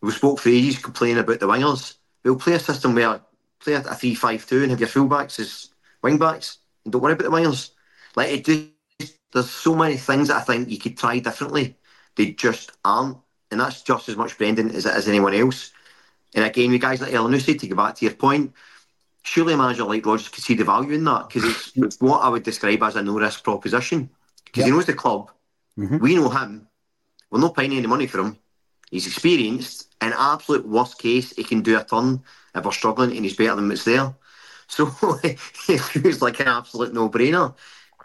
We 0.02 0.12
spoke 0.12 0.40
for 0.40 0.50
ages 0.50 0.80
complaining 0.80 1.20
about 1.20 1.40
the 1.40 1.48
wingers. 1.48 1.96
We'll 2.24 2.38
play 2.38 2.54
a 2.54 2.60
system 2.60 2.96
where 2.96 3.22
play 3.60 3.74
a 3.74 3.82
3 3.82 4.16
5 4.16 4.46
2 4.48 4.62
and 4.62 4.72
have 4.72 4.80
your 4.80 4.90
fullbacks 4.90 5.40
as 5.40 5.70
wing 6.02 6.18
backs 6.18 6.60
and 6.84 6.92
don't 6.92 7.02
worry 7.02 7.14
about 7.14 7.26
the 7.26 7.38
wingers. 7.38 7.72
Like 8.16 8.30
it 8.30 8.46
just, 8.46 9.20
there's 9.34 9.50
so 9.50 9.76
many 9.76 9.98
things 9.98 10.30
that 10.30 10.38
I 10.38 10.42
think 10.42 10.70
you 10.70 10.78
could 10.78 10.98
try 10.98 11.20
differently. 11.20 11.76
They 12.16 12.32
just 12.32 12.72
aren't. 12.84 13.18
And 13.52 13.60
that's 13.60 13.82
just 13.84 14.10
as 14.10 14.16
much 14.16 14.38
Brendan 14.38 14.72
as 14.72 14.86
it 14.86 14.96
is 14.96 15.08
anyone 15.08 15.34
else. 15.34 15.72
And 16.36 16.46
again, 16.46 16.72
with 16.72 16.82
guys 16.82 17.02
like 17.02 17.12
Elyounoussi, 17.12 17.60
to 17.60 17.68
go 17.68 17.76
back 17.76 17.96
to 17.96 18.06
your 18.06 18.14
point, 18.14 18.54
surely 19.24 19.54
a 19.54 19.58
manager 19.58 19.86
like 19.86 20.06
Rodgers 20.06 20.28
could 20.28 20.44
see 20.44 20.54
the 20.54 20.66
value 20.66 20.92
in 20.92 21.04
that 21.06 21.28
because 21.28 21.46
it's, 21.46 21.72
it's, 21.76 22.02
what 22.02 22.20
I 22.20 22.30
would 22.30 22.44
describe 22.44 22.84
as 22.84 22.96
a 22.98 23.02
no 23.02 23.18
risk 23.18 23.44
proposition. 23.44 24.10
Because 24.44 24.62
yep. 24.62 24.66
he 24.66 24.72
knows 24.72 24.86
the 24.86 24.94
club, 24.94 25.32
mm-hmm. 25.80 25.98
we 25.98 26.16
know 26.16 26.30
him, 26.30 26.68
we're 27.32 27.40
not 27.40 27.56
paying 27.56 27.74
any 27.74 27.88
money 27.88 28.06
for 28.06 28.20
him. 28.20 28.38
He's 28.92 29.08
experienced. 29.08 29.94
In 30.02 30.14
absolute 30.14 30.68
worst 30.68 31.00
case, 31.00 31.32
he 31.36 31.44
can 31.44 31.62
do 31.62 31.80
a 31.80 31.84
turn 31.84 32.22
if 32.54 32.64
we're 32.64 32.72
struggling 32.72 33.16
and 33.16 33.26
he's 33.26 33.36
better 33.36 33.56
than 33.56 33.68
what's 33.68 33.86
there. 33.86 34.14
So 34.68 34.92
it 35.24 35.40
feels 35.40 36.22
like 36.22 36.40
an 36.42 36.48
absolute 36.48 36.94
no 36.94 37.10
brainer. 37.10 37.56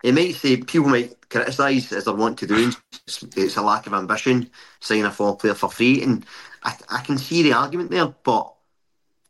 It 0.03 0.15
might 0.15 0.35
say 0.35 0.57
people 0.57 0.89
might 0.89 1.29
criticise 1.29 1.93
as 1.93 2.05
they 2.05 2.13
want 2.13 2.39
to 2.39 2.47
do. 2.47 2.73
It's, 3.07 3.23
it's 3.37 3.57
a 3.57 3.63
lack 3.63 3.87
of 3.87 3.93
ambition, 3.93 4.51
signing 4.81 5.05
a 5.05 5.11
four 5.11 5.37
player 5.37 5.55
for 5.55 5.71
free, 5.71 6.03
and 6.03 6.25
I, 6.63 6.77
I 6.91 7.01
can 7.03 7.19
see 7.19 7.43
the 7.43 7.53
argument 7.53 7.91
there, 7.91 8.07
but 8.07 8.53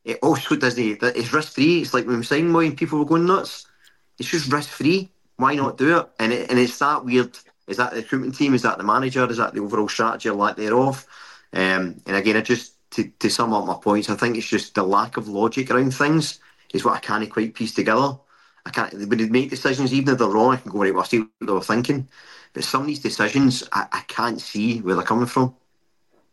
it 0.04 0.18
also 0.22 0.56
doesn't. 0.56 1.02
It's 1.02 1.32
risk 1.32 1.54
free. 1.54 1.82
It's 1.82 1.94
like 1.94 2.06
when 2.06 2.18
we 2.18 2.24
signed 2.24 2.50
Mooy 2.50 2.66
and 2.66 2.76
people 2.76 2.98
were 2.98 3.04
going 3.04 3.26
nuts. 3.26 3.66
It's 4.18 4.28
just 4.28 4.52
risk 4.52 4.70
free. 4.70 5.10
Why 5.36 5.54
not 5.54 5.78
do 5.78 5.98
it? 5.98 6.08
And 6.18 6.32
it, 6.32 6.50
and 6.50 6.58
it's 6.58 6.78
that 6.78 7.04
weird. 7.04 7.38
Is 7.66 7.76
that 7.76 7.92
the 7.92 8.00
recruitment 8.02 8.34
team? 8.34 8.54
Is 8.54 8.62
that 8.62 8.78
the 8.78 8.84
manager? 8.84 9.28
Is 9.30 9.36
that 9.36 9.54
the 9.54 9.60
overall 9.60 9.88
strategy 9.88 10.28
or 10.28 10.34
lack 10.34 10.56
thereof? 10.56 11.06
Um, 11.52 12.00
and 12.06 12.16
again, 12.16 12.36
I 12.36 12.40
just 12.40 12.74
to, 12.92 13.04
to 13.20 13.30
sum 13.30 13.52
up 13.52 13.66
my 13.66 13.74
points, 13.74 14.10
I 14.10 14.16
think 14.16 14.36
it's 14.36 14.48
just 14.48 14.74
the 14.74 14.82
lack 14.82 15.16
of 15.16 15.28
logic 15.28 15.70
around 15.70 15.94
things 15.94 16.40
is 16.72 16.84
what 16.84 16.94
I 16.94 17.00
can't 17.00 17.30
quite 17.30 17.54
piece 17.54 17.74
together. 17.74 18.18
I 18.66 18.70
can't 18.70 18.92
when 18.92 19.18
they 19.18 19.28
make 19.28 19.50
decisions, 19.50 19.92
even 19.92 20.12
if 20.12 20.18
they're 20.18 20.28
wrong, 20.28 20.54
I 20.54 20.56
can 20.56 20.70
go 20.70 20.80
right. 20.80 20.92
Well, 20.92 21.02
I 21.02 21.06
see 21.06 21.20
what 21.20 21.28
they 21.40 21.52
were 21.52 21.62
thinking, 21.62 22.08
but 22.52 22.64
some 22.64 22.82
of 22.82 22.86
these 22.86 23.00
decisions, 23.00 23.66
I, 23.72 23.86
I 23.92 24.00
can't 24.08 24.40
see 24.40 24.80
where 24.80 24.94
they're 24.96 25.04
coming 25.04 25.26
from. 25.26 25.54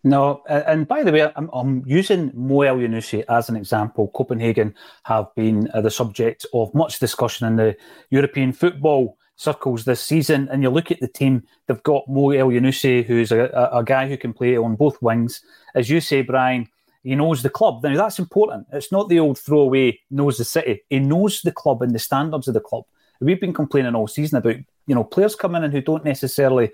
No, 0.03 0.43
and 0.47 0.87
by 0.87 1.03
the 1.03 1.11
way, 1.11 1.29
I'm, 1.35 1.49
I'm 1.51 1.83
using 1.85 2.31
Mo 2.33 2.59
Elyounoussi 2.59 3.25
as 3.27 3.49
an 3.49 3.55
example. 3.55 4.09
Copenhagen 4.15 4.73
have 5.03 5.33
been 5.35 5.69
uh, 5.73 5.81
the 5.81 5.91
subject 5.91 6.45
of 6.53 6.73
much 6.73 6.99
discussion 6.99 7.47
in 7.47 7.55
the 7.57 7.75
European 8.09 8.53
football 8.53 9.17
circles 9.35 9.85
this 9.85 10.01
season. 10.01 10.47
And 10.49 10.63
you 10.63 10.69
look 10.69 10.91
at 10.91 10.99
the 10.99 11.07
team, 11.07 11.43
they've 11.67 11.83
got 11.83 12.07
Mo 12.07 12.29
Elyounoussi, 12.29 13.05
who's 13.05 13.31
a, 13.31 13.45
a, 13.53 13.79
a 13.79 13.83
guy 13.83 14.07
who 14.07 14.17
can 14.17 14.33
play 14.33 14.55
on 14.55 14.75
both 14.75 15.01
wings. 15.01 15.41
As 15.75 15.89
you 15.89 15.99
say, 15.99 16.21
Brian, 16.21 16.67
he 17.03 17.15
knows 17.15 17.43
the 17.43 17.49
club. 17.49 17.83
Now, 17.83 17.95
that's 17.95 18.19
important. 18.19 18.67
It's 18.71 18.91
not 18.91 19.09
the 19.09 19.19
old 19.19 19.39
throwaway 19.39 19.99
knows 20.09 20.37
the 20.37 20.45
city. 20.45 20.81
He 20.89 20.99
knows 20.99 21.41
the 21.41 21.51
club 21.51 21.81
and 21.81 21.93
the 21.93 21.99
standards 21.99 22.47
of 22.47 22.53
the 22.53 22.59
club. 22.59 22.83
We've 23.19 23.41
been 23.41 23.53
complaining 23.53 23.95
all 23.95 24.07
season 24.07 24.37
about, 24.37 24.57
you 24.85 24.95
know, 24.95 25.03
players 25.03 25.35
coming 25.35 25.63
in 25.63 25.71
who 25.71 25.81
don't 25.81 26.05
necessarily 26.05 26.71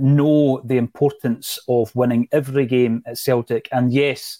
know 0.00 0.60
the 0.64 0.76
importance 0.76 1.58
of 1.68 1.94
winning 1.94 2.28
every 2.32 2.66
game 2.66 3.02
at 3.06 3.18
Celtic. 3.18 3.68
And 3.72 3.92
yes, 3.92 4.38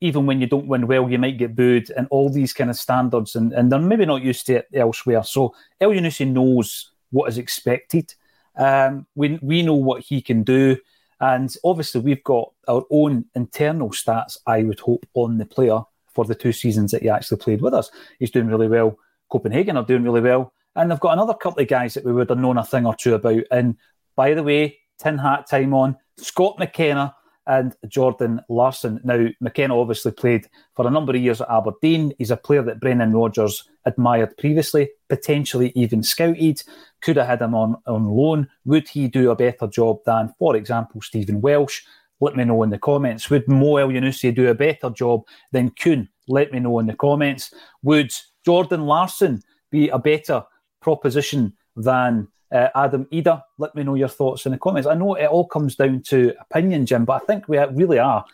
even 0.00 0.26
when 0.26 0.40
you 0.40 0.46
don't 0.46 0.66
win 0.66 0.86
well, 0.86 1.08
you 1.08 1.18
might 1.18 1.38
get 1.38 1.56
booed 1.56 1.90
and 1.96 2.06
all 2.10 2.28
these 2.28 2.52
kind 2.52 2.70
of 2.70 2.76
standards, 2.76 3.36
and, 3.36 3.52
and 3.52 3.70
they're 3.70 3.78
maybe 3.78 4.06
not 4.06 4.22
used 4.22 4.46
to 4.46 4.56
it 4.56 4.68
elsewhere. 4.74 5.24
So 5.24 5.54
Elyounoussi 5.80 6.30
knows 6.30 6.90
what 7.10 7.28
is 7.28 7.38
expected. 7.38 8.14
Um, 8.56 9.06
we, 9.14 9.38
we 9.42 9.62
know 9.62 9.74
what 9.74 10.02
he 10.02 10.20
can 10.20 10.42
do. 10.42 10.76
And 11.20 11.54
obviously, 11.64 12.00
we've 12.00 12.24
got 12.24 12.52
our 12.68 12.84
own 12.90 13.24
internal 13.34 13.90
stats, 13.90 14.36
I 14.46 14.62
would 14.62 14.80
hope, 14.80 15.06
on 15.14 15.38
the 15.38 15.46
player 15.46 15.80
for 16.12 16.24
the 16.24 16.34
two 16.34 16.52
seasons 16.52 16.90
that 16.90 17.02
he 17.02 17.08
actually 17.08 17.38
played 17.38 17.62
with 17.62 17.72
us. 17.72 17.90
He's 18.18 18.30
doing 18.30 18.48
really 18.48 18.68
well. 18.68 18.98
Copenhagen 19.30 19.76
are 19.76 19.84
doing 19.84 20.02
really 20.02 20.20
well. 20.20 20.52
And 20.76 20.90
they've 20.90 21.00
got 21.00 21.12
another 21.12 21.34
couple 21.34 21.62
of 21.62 21.68
guys 21.68 21.94
that 21.94 22.04
we 22.04 22.12
would 22.12 22.28
have 22.28 22.38
known 22.38 22.58
a 22.58 22.64
thing 22.64 22.84
or 22.84 22.94
two 22.94 23.14
about. 23.14 23.44
And 23.50 23.76
by 24.16 24.34
the 24.34 24.42
way, 24.42 24.78
tin 24.98 25.18
hat 25.18 25.48
time 25.48 25.74
on. 25.74 25.96
Scott 26.16 26.58
McKenna 26.58 27.14
and 27.46 27.74
Jordan 27.88 28.40
Larsson. 28.48 29.00
Now, 29.04 29.26
McKenna 29.40 29.78
obviously 29.78 30.12
played 30.12 30.46
for 30.74 30.86
a 30.86 30.90
number 30.90 31.14
of 31.14 31.20
years 31.20 31.40
at 31.40 31.50
Aberdeen. 31.50 32.12
He's 32.18 32.30
a 32.30 32.36
player 32.36 32.62
that 32.62 32.80
Brendan 32.80 33.12
Rodgers 33.12 33.68
admired 33.84 34.36
previously, 34.38 34.90
potentially 35.08 35.72
even 35.74 36.02
scouted. 36.02 36.62
Could 37.02 37.16
have 37.16 37.26
had 37.26 37.42
him 37.42 37.54
on, 37.54 37.76
on 37.86 38.06
loan. 38.06 38.48
Would 38.64 38.88
he 38.88 39.08
do 39.08 39.30
a 39.30 39.36
better 39.36 39.66
job 39.66 39.98
than, 40.06 40.32
for 40.38 40.56
example, 40.56 41.02
Stephen 41.02 41.40
Welsh? 41.40 41.82
Let 42.20 42.36
me 42.36 42.44
know 42.44 42.62
in 42.62 42.70
the 42.70 42.78
comments. 42.78 43.28
Would 43.28 43.48
Mo 43.48 43.74
Elyounoussi 43.74 44.34
do 44.34 44.48
a 44.48 44.54
better 44.54 44.88
job 44.88 45.22
than 45.52 45.70
Kuhn? 45.70 46.08
Let 46.28 46.52
me 46.52 46.60
know 46.60 46.78
in 46.78 46.86
the 46.86 46.94
comments. 46.94 47.52
Would 47.82 48.12
Jordan 48.46 48.86
Larsson 48.86 49.42
be 49.70 49.88
a 49.90 49.98
better 49.98 50.44
proposition 50.80 51.52
than 51.76 52.28
uh, 52.54 52.68
Adam 52.76 53.04
Idah, 53.06 53.42
let 53.58 53.74
me 53.74 53.82
know 53.82 53.96
your 53.96 54.08
thoughts 54.08 54.46
in 54.46 54.52
the 54.52 54.58
comments. 54.58 54.86
I 54.86 54.94
know 54.94 55.14
it 55.14 55.26
all 55.26 55.46
comes 55.46 55.74
down 55.74 56.02
to 56.02 56.32
opinion, 56.40 56.86
Jim, 56.86 57.04
but 57.04 57.20
I 57.20 57.26
think 57.26 57.48
we 57.48 57.58
really 57.58 57.98
are 57.98 58.24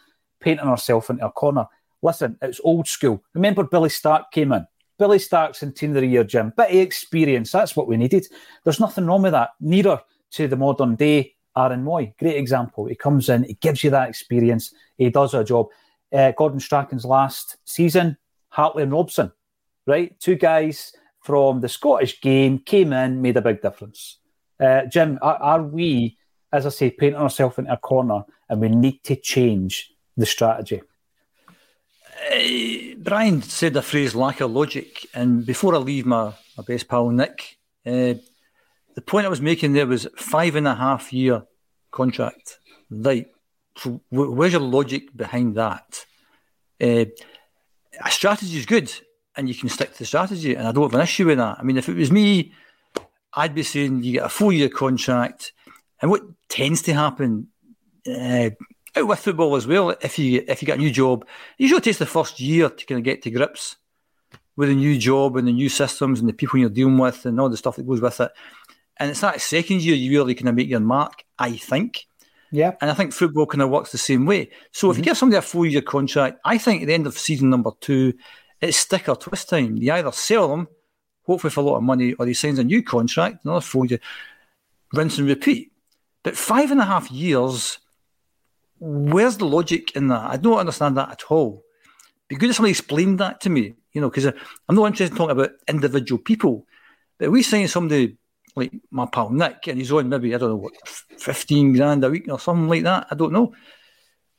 painting 0.40 0.66
ourselves 0.66 1.08
into 1.08 1.24
a 1.24 1.32
corner. 1.32 1.66
Listen, 2.02 2.36
it's 2.42 2.60
old 2.62 2.86
school. 2.86 3.22
Remember 3.34 3.64
Billy 3.64 3.88
Stark 3.88 4.30
came 4.30 4.52
in. 4.52 4.66
Billy 4.98 5.18
Stark's 5.18 5.62
in 5.62 5.72
team 5.72 5.96
of 5.96 6.02
the 6.02 6.06
year, 6.06 6.24
Jim. 6.24 6.52
Bit 6.54 6.70
of 6.70 6.76
experience. 6.76 7.50
That's 7.50 7.74
what 7.74 7.88
we 7.88 7.96
needed. 7.96 8.26
There's 8.62 8.78
nothing 8.78 9.06
wrong 9.06 9.22
with 9.22 9.32
that. 9.32 9.50
Neither 9.58 10.00
to 10.32 10.46
the 10.46 10.56
modern 10.56 10.96
day 10.96 11.34
Aaron 11.56 11.82
Mooy. 11.82 12.16
Great 12.18 12.36
example. 12.36 12.84
He 12.84 12.94
comes 12.94 13.30
in, 13.30 13.44
he 13.44 13.54
gives 13.54 13.82
you 13.82 13.90
that 13.90 14.08
experience, 14.08 14.74
he 14.98 15.08
does 15.08 15.32
a 15.32 15.42
job. 15.42 15.68
Uh, 16.12 16.32
Gordon 16.32 16.60
Strachan's 16.60 17.04
last 17.04 17.56
season, 17.64 18.16
Hartley 18.48 18.82
and 18.82 18.92
Robson, 18.92 19.32
right? 19.86 20.18
Two 20.20 20.34
guys 20.34 20.92
from 21.20 21.60
the 21.60 21.68
Scottish 21.68 22.20
game 22.20 22.58
came 22.58 22.92
in, 22.92 23.22
made 23.22 23.36
a 23.36 23.42
big 23.42 23.60
difference. 23.62 24.18
Uh, 24.58 24.86
Jim, 24.86 25.18
are, 25.22 25.36
are, 25.36 25.62
we, 25.62 26.16
as 26.52 26.66
I 26.66 26.70
say, 26.70 26.90
painting 26.90 27.20
ourselves 27.20 27.58
into 27.58 27.72
a 27.72 27.76
corner 27.76 28.24
and 28.48 28.60
we 28.60 28.68
need 28.68 29.04
to 29.04 29.16
change 29.16 29.92
the 30.16 30.26
strategy? 30.26 30.82
Uh, 32.30 32.94
Brian 32.98 33.42
said 33.42 33.74
the 33.74 33.82
phrase 33.82 34.14
lack 34.14 34.40
of 34.40 34.50
logic. 34.50 35.06
And 35.14 35.46
before 35.46 35.74
I 35.74 35.78
leave 35.78 36.06
my, 36.06 36.32
my 36.56 36.64
best 36.66 36.88
pal, 36.88 37.10
Nick, 37.10 37.58
uh, 37.86 38.14
the 38.94 39.02
point 39.06 39.26
I 39.26 39.30
was 39.30 39.40
making 39.40 39.72
there 39.72 39.86
was 39.86 40.06
five 40.16 40.56
and 40.56 40.66
a 40.66 40.74
half 40.74 41.12
year 41.12 41.44
contract. 41.90 42.58
So 42.90 44.02
where's 44.10 44.52
your 44.52 44.60
logic 44.60 45.16
behind 45.16 45.54
that? 45.56 46.04
Uh, 46.80 47.06
a 48.04 48.10
strategy 48.10 48.58
is 48.58 48.66
good 48.66 48.92
and 49.40 49.48
you 49.48 49.54
can 49.54 49.70
stick 49.70 49.92
to 49.92 49.98
the 50.00 50.04
strategy. 50.04 50.54
And 50.54 50.68
I 50.68 50.72
don't 50.72 50.84
have 50.84 50.94
an 50.94 51.00
issue 51.00 51.24
with 51.24 51.38
that. 51.38 51.58
I 51.58 51.62
mean, 51.62 51.78
if 51.78 51.88
it 51.88 51.96
was 51.96 52.12
me, 52.12 52.52
I'd 53.32 53.54
be 53.54 53.62
saying 53.62 54.02
you 54.02 54.12
get 54.12 54.26
a 54.26 54.28
four 54.28 54.52
year 54.52 54.68
contract. 54.68 55.52
And 56.02 56.10
what 56.10 56.22
tends 56.48 56.82
to 56.82 56.92
happen 56.94 57.48
uh, 58.06 58.50
with 58.94 59.18
football 59.18 59.56
as 59.56 59.66
well, 59.66 59.90
if 60.02 60.18
you 60.18 60.44
if 60.46 60.60
you 60.60 60.66
get 60.66 60.78
a 60.78 60.80
new 60.80 60.90
job, 60.90 61.24
it 61.58 61.62
usually 61.62 61.80
takes 61.80 61.98
the 61.98 62.06
first 62.06 62.38
year 62.38 62.68
to 62.68 62.86
kind 62.86 62.98
of 62.98 63.04
get 63.04 63.22
to 63.22 63.30
grips 63.30 63.76
with 64.56 64.68
a 64.68 64.74
new 64.74 64.98
job 64.98 65.36
and 65.36 65.48
the 65.48 65.52
new 65.52 65.70
systems 65.70 66.20
and 66.20 66.28
the 66.28 66.34
people 66.34 66.58
you're 66.58 66.68
dealing 66.68 66.98
with 66.98 67.24
and 67.24 67.40
all 67.40 67.48
the 67.48 67.56
stuff 67.56 67.76
that 67.76 67.86
goes 67.86 68.02
with 68.02 68.20
it. 68.20 68.30
And 68.98 69.10
it's 69.10 69.22
that 69.22 69.40
second 69.40 69.82
year 69.82 69.94
you 69.94 70.10
really 70.10 70.34
kind 70.34 70.50
of 70.50 70.54
make 70.54 70.68
your 70.68 70.80
mark, 70.80 71.24
I 71.38 71.56
think. 71.56 72.06
Yeah. 72.52 72.72
And 72.82 72.90
I 72.90 72.94
think 72.94 73.14
football 73.14 73.46
kind 73.46 73.62
of 73.62 73.70
works 73.70 73.92
the 73.92 73.98
same 73.98 74.26
way. 74.26 74.50
So 74.72 74.86
mm-hmm. 74.86 74.90
if 74.90 74.98
you 74.98 75.04
give 75.04 75.16
somebody 75.16 75.38
a 75.38 75.42
four 75.42 75.64
year 75.64 75.80
contract, 75.80 76.40
I 76.44 76.58
think 76.58 76.82
at 76.82 76.88
the 76.88 76.94
end 76.94 77.06
of 77.06 77.16
season 77.16 77.48
number 77.48 77.70
two, 77.80 78.12
it's 78.60 78.76
stick 78.76 79.08
or 79.08 79.16
twist 79.16 79.48
time. 79.48 79.76
You 79.76 79.92
either 79.92 80.12
sell 80.12 80.48
them, 80.48 80.68
hopefully 81.24 81.50
for 81.50 81.60
a 81.60 81.64
lot 81.64 81.76
of 81.76 81.82
money, 81.82 82.14
or 82.14 82.26
he 82.26 82.34
signs 82.34 82.58
a 82.58 82.64
new 82.64 82.82
contract, 82.82 83.44
another 83.44 83.60
four 83.60 83.86
year, 83.86 84.00
rinse 84.92 85.18
and 85.18 85.28
repeat. 85.28 85.72
But 86.22 86.36
five 86.36 86.70
and 86.70 86.80
a 86.80 86.84
half 86.84 87.10
years, 87.10 87.78
where's 88.78 89.38
the 89.38 89.46
logic 89.46 89.96
in 89.96 90.08
that? 90.08 90.30
I 90.30 90.36
don't 90.36 90.58
understand 90.58 90.96
that 90.96 91.10
at 91.10 91.24
all. 91.30 91.64
Be 92.28 92.36
good 92.36 92.50
if 92.50 92.56
somebody 92.56 92.70
explained 92.70 93.18
that 93.20 93.40
to 93.42 93.50
me, 93.50 93.74
you 93.92 94.00
know, 94.00 94.10
because 94.10 94.26
uh, 94.26 94.32
I'm 94.68 94.76
not 94.76 94.86
interested 94.86 95.12
in 95.12 95.18
talking 95.18 95.32
about 95.32 95.52
individual 95.66 96.20
people. 96.20 96.66
But 97.18 97.30
we 97.30 97.42
sign 97.42 97.66
somebody 97.68 98.18
like 98.56 98.72
my 98.90 99.06
pal 99.06 99.30
Nick, 99.30 99.66
and 99.66 99.78
he's 99.78 99.92
on 99.92 100.08
maybe, 100.08 100.34
I 100.34 100.38
don't 100.38 100.50
know, 100.50 100.56
what, 100.56 100.72
15 100.86 101.72
grand 101.72 102.04
a 102.04 102.10
week 102.10 102.26
or 102.28 102.38
something 102.38 102.68
like 102.68 102.82
that. 102.84 103.06
I 103.10 103.14
don't 103.14 103.32
know. 103.32 103.54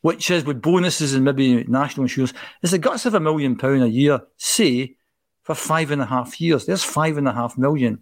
Which 0.02 0.32
is 0.32 0.44
with 0.44 0.62
bonuses 0.62 1.14
and 1.14 1.24
maybe 1.24 1.64
national 1.66 2.06
insurance. 2.06 2.34
Is 2.64 2.72
the 2.72 2.80
guts 2.80 3.06
of 3.06 3.14
a 3.14 3.20
million 3.20 3.56
pound 3.56 3.84
a 3.84 3.90
year, 3.90 4.22
say, 4.38 4.96
for 5.44 5.56
five 5.56 5.92
and 5.92 6.02
a 6.02 6.06
half 6.06 6.42
years. 6.42 6.66
There's 6.66 6.84
five 6.84 7.18
and 7.18 7.28
a 7.28 7.34
half 7.34 7.58
million. 7.58 8.00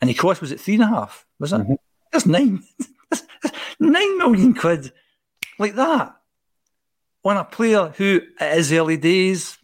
And 0.00 0.08
the 0.08 0.14
cost 0.14 0.40
was 0.40 0.52
at 0.52 0.60
three 0.60 0.74
and 0.74 0.82
a 0.82 0.88
half, 0.88 1.26
was 1.38 1.52
it? 1.52 1.60
Mm-hmm. 1.60 1.74
There's 2.10 2.26
nine. 2.26 2.62
nine 3.80 4.18
million 4.18 4.54
quid 4.54 4.92
like 5.58 5.74
that 5.74 6.16
on 7.24 7.36
a 7.36 7.44
player 7.44 7.92
who 7.96 8.20
it 8.40 8.58
is 8.58 8.72
early 8.72 8.96
days. 8.96 9.58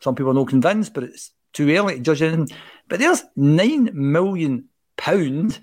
Some 0.00 0.14
people 0.14 0.30
are 0.30 0.34
not 0.34 0.48
convinced, 0.48 0.94
but 0.94 1.04
it's 1.04 1.32
too 1.52 1.70
early 1.70 1.96
to 1.96 2.00
judge 2.00 2.22
him. 2.22 2.46
But 2.88 3.00
there's 3.00 3.24
nine 3.34 3.90
million 3.92 4.66
pound 4.96 5.60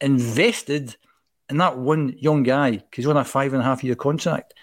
invested 0.00 0.96
in 1.48 1.58
that 1.58 1.78
one 1.78 2.14
young 2.18 2.42
guy 2.42 2.72
because 2.72 3.04
he's 3.04 3.06
on 3.06 3.16
a 3.16 3.24
five 3.24 3.52
and 3.52 3.62
a 3.62 3.64
half 3.64 3.84
year 3.84 3.94
contract. 3.94 4.54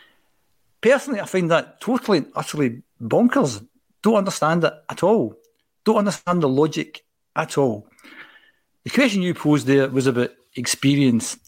Personally, 0.85 1.19
I 1.19 1.25
find 1.25 1.49
that 1.49 1.81
totally, 1.81 2.19
and 2.19 2.31
utterly 2.35 2.83
bonkers. 3.01 3.65
Don't 4.03 4.17
understand 4.17 4.63
it 4.63 4.73
at 4.87 5.01
all. 5.01 5.33
Don't 5.83 5.97
understand 5.97 6.43
the 6.43 6.47
logic 6.47 7.03
at 7.35 7.57
all. 7.57 7.87
The 8.83 8.91
question 8.91 9.23
you 9.23 9.33
posed 9.33 9.65
there 9.65 9.89
was 9.89 10.05
about 10.05 10.29
experience. 10.55 11.39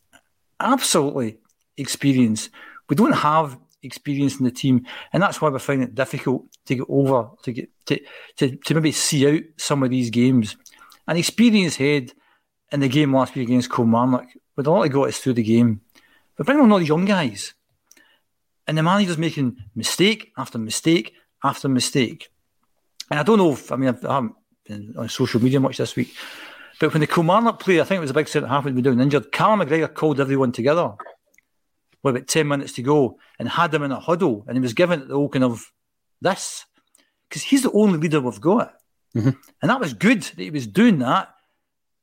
Absolutely 0.59 1.37
experience. 1.77 2.49
We 2.89 2.95
don't 2.95 3.11
have 3.11 3.59
experience 3.83 4.39
in 4.39 4.45
the 4.45 4.49
team, 4.49 4.87
and 5.13 5.21
that's 5.21 5.39
why 5.39 5.49
we 5.49 5.59
find 5.59 5.83
it 5.83 5.93
difficult 5.93 6.45
to 6.65 6.73
get 6.73 6.87
over 6.89 7.29
to 7.43 7.51
get 7.51 7.69
to, 7.85 7.99
to, 8.37 8.55
to 8.55 8.73
maybe 8.73 8.91
see 8.91 9.27
out 9.27 9.43
some 9.57 9.83
of 9.83 9.91
these 9.91 10.09
games. 10.09 10.57
An 11.07 11.15
experienced 11.15 11.77
head 11.77 12.11
in 12.71 12.79
the 12.79 12.89
game 12.89 13.13
last 13.13 13.35
week 13.35 13.49
against 13.49 13.71
Kilmarnock, 13.71 14.29
with 14.55 14.65
a 14.65 14.71
lot 14.71 14.87
of 14.87 14.91
got 14.91 15.09
us 15.09 15.19
through 15.19 15.33
the 15.33 15.43
game. 15.43 15.81
But 16.35 16.47
bringing 16.47 16.63
on 16.63 16.71
all 16.71 16.79
these 16.79 16.87
young 16.87 17.05
guys, 17.05 17.53
and 18.67 18.77
the 18.77 18.83
manager's 18.83 19.17
making 19.17 19.57
mistake 19.75 20.31
after 20.37 20.57
mistake 20.57 21.13
after 21.43 21.69
mistake. 21.69 22.29
And 23.09 23.19
I 23.19 23.23
don't 23.23 23.37
know 23.37 23.53
if 23.53 23.71
I 23.71 23.75
mean 23.75 23.89
I 23.89 24.13
haven't 24.13 24.35
been 24.65 24.93
on 24.97 25.09
social 25.09 25.41
media 25.41 25.59
much 25.59 25.77
this 25.77 25.95
week, 25.95 26.13
but 26.79 26.93
when 26.93 27.01
the 27.01 27.07
Kilmarnock 27.07 27.59
play, 27.59 27.79
I 27.79 27.83
think 27.83 27.97
it 27.97 28.01
was 28.01 28.11
a 28.11 28.15
big 28.15 28.27
centre 28.27 28.47
half 28.47 28.63
had 28.63 28.75
been 28.75 28.83
down 28.83 29.01
injured. 29.01 29.31
Callum 29.31 29.61
McGregor 29.61 29.93
called 29.93 30.19
everyone 30.19 30.51
together 30.51 30.93
with 32.03 32.15
about 32.15 32.27
ten 32.27 32.47
minutes 32.47 32.73
to 32.73 32.81
go 32.81 33.19
and 33.39 33.49
had 33.49 33.71
them 33.71 33.83
in 33.83 33.91
a 33.91 33.99
huddle, 33.99 34.45
and 34.47 34.57
he 34.57 34.61
was 34.61 34.73
given 34.73 35.07
the 35.07 35.27
kind 35.29 35.43
of 35.43 35.71
this 36.21 36.65
because 37.29 37.43
he's 37.43 37.63
the 37.63 37.71
only 37.71 37.99
leader 37.99 38.21
we've 38.21 38.41
got, 38.41 38.75
mm-hmm. 39.15 39.31
and 39.61 39.69
that 39.69 39.79
was 39.79 39.93
good 39.93 40.21
that 40.21 40.39
he 40.39 40.49
was 40.49 40.67
doing 40.67 40.99
that 40.99 41.33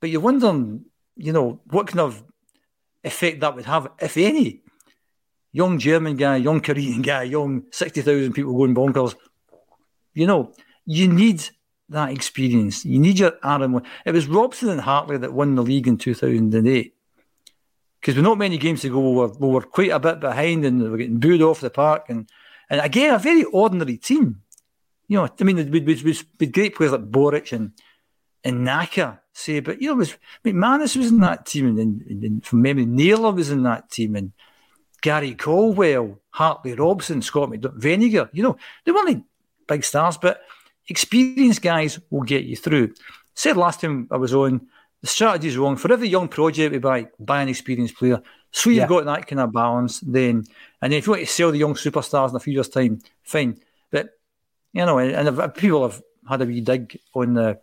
but 0.05 0.11
you're 0.11 0.20
wondering, 0.20 0.85
you 1.16 1.33
know, 1.33 1.62
what 1.70 1.87
kind 1.87 2.00
of 2.00 2.22
effect 3.03 3.40
that 3.40 3.57
would 3.57 3.64
have, 3.64 3.88
if 3.98 4.18
any. 4.18 4.61
Young 5.55 5.79
German 5.79 6.17
guy, 6.17 6.37
young 6.37 6.61
Korean 6.61 7.01
guy, 7.01 7.23
young 7.23 7.62
60,000 7.71 8.33
people 8.33 8.57
going 8.57 8.75
bonkers. 8.75 9.14
You 10.12 10.27
know, 10.27 10.53
you 10.85 11.07
need 11.07 11.49
that 11.90 12.11
experience. 12.11 12.85
You 12.85 12.99
need 12.99 13.21
your 13.21 13.35
Aaron. 13.45 13.81
It 14.05 14.12
was 14.12 14.27
Robson 14.27 14.69
and 14.69 14.81
Hartley 14.81 15.17
that 15.19 15.33
won 15.33 15.55
the 15.55 15.62
league 15.62 15.87
in 15.87 15.97
2008. 15.97 16.95
Because 18.01 18.17
with 18.17 18.25
not 18.25 18.37
many 18.37 18.59
games 18.59 18.81
to 18.83 18.88
go, 18.88 18.99
we 18.99 19.17
were, 19.17 19.29
we 19.29 19.49
were 19.49 19.62
quite 19.62 19.93
a 19.93 20.01
bit 20.01 20.19
behind 20.19 20.64
and 20.64 20.83
we 20.83 20.88
were 20.88 20.99
getting 20.99 21.21
booed 21.21 21.40
off 21.40 21.61
the 21.61 21.71
park. 21.71 22.07
And, 22.09 22.29
and 22.69 22.81
again, 22.81 23.14
a 23.14 23.19
very 23.21 23.45
ordinary 23.45 23.97
team. 23.97 24.43
You 25.07 25.19
know, 25.19 25.29
I 25.40 25.45
mean, 25.45 25.71
with, 25.71 25.87
with, 25.87 26.03
with 26.05 26.53
great 26.53 26.75
players 26.75 26.90
like 26.90 27.09
Boruc 27.09 27.53
and, 27.53 27.75
and 28.43 28.64
Naka 28.64 29.21
say, 29.33 29.61
but 29.61 29.81
you 29.81 29.88
know, 29.88 29.95
was 29.95 30.17
McManus 30.45 30.97
was 30.97 31.09
in 31.09 31.21
that 31.21 31.47
team, 31.47 31.79
and, 31.79 32.03
and, 32.03 32.25
and 32.25 32.45
from 32.45 32.62
memory, 32.62 32.87
Naylor 32.87 33.33
was 33.33 33.51
in 33.51 33.62
that 33.62 33.90
team, 33.90 34.17
and 34.17 34.33
Gary 35.05 35.35
Caldwell, 35.35 36.19
Hartley 36.31 36.73
Robson, 36.73 37.21
Scott 37.21 37.51
McDonald, 37.51 37.79
Vennegoor. 37.79 38.31
You 38.33 38.43
know, 38.43 38.57
they 38.87 38.90
weren't 38.90 39.27
big 39.69 39.85
stars, 39.85 40.17
but 40.17 40.40
experienced 40.88 41.61
guys 41.61 42.01
will 42.09 42.23
get 42.23 42.45
you 42.45 42.57
through. 42.57 42.95
Said 43.35 43.59
last 43.59 43.83
time 43.83 44.09
I 44.11 44.17
was 44.17 44.33
on, 44.33 44.67
the 45.03 45.07
strategy 45.07 45.49
is 45.49 45.59
wrong. 45.59 45.77
For 45.77 45.93
every 45.93 46.09
young 46.09 46.29
project 46.29 46.73
we 46.73 46.79
buy, 46.79 47.09
buy 47.21 47.43
an 47.43 47.51
experienced 47.51 47.99
player. 47.99 48.23
So 48.51 48.71
you've 48.71 48.79
yeah. 48.79 48.87
got 48.87 49.05
that 49.05 49.27
kind 49.27 49.40
of 49.40 49.53
balance 49.53 50.01
then. 50.01 50.47
And 50.81 50.90
then 50.90 50.99
if 50.99 51.07
you 51.07 51.12
want 51.12 51.27
to 51.27 51.31
sell 51.31 51.53
the 51.53 51.59
young 51.59 51.75
superstars 51.75 52.31
in 52.31 52.37
a 52.37 52.40
few 52.40 52.55
years' 52.55 52.71
time, 52.71 53.03
fine. 53.25 53.61
But, 53.90 54.09
you 54.73 54.87
know, 54.87 54.97
and, 54.97 55.29
and 55.29 55.55
people 55.55 55.83
have 55.83 56.01
had 56.27 56.40
a 56.40 56.47
wee 56.47 56.62
dig 56.62 56.99
on 57.14 57.35
the 57.35 57.61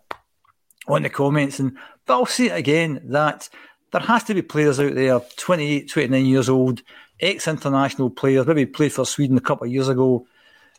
on 0.88 1.02
the 1.02 1.10
comments. 1.10 1.60
And 1.60 1.76
but 2.06 2.14
I'll 2.14 2.28
say 2.28 2.52
it 2.52 2.58
again 2.58 3.02
that 3.06 3.50
there 3.92 4.02
has 4.02 4.24
to 4.26 4.34
be 4.36 4.42
players 4.42 4.80
out 4.80 4.94
there, 4.94 5.20
28, 5.38 5.90
29 5.90 6.26
years 6.26 6.50
old, 6.50 6.82
ex-international 7.22 8.10
players, 8.10 8.48
maybe 8.48 8.66
played 8.66 8.94
for 8.94 9.06
Sweden 9.06 9.38
a 9.38 9.42
couple 9.42 9.66
of 9.66 9.72
years 9.72 9.88
ago, 9.88 10.26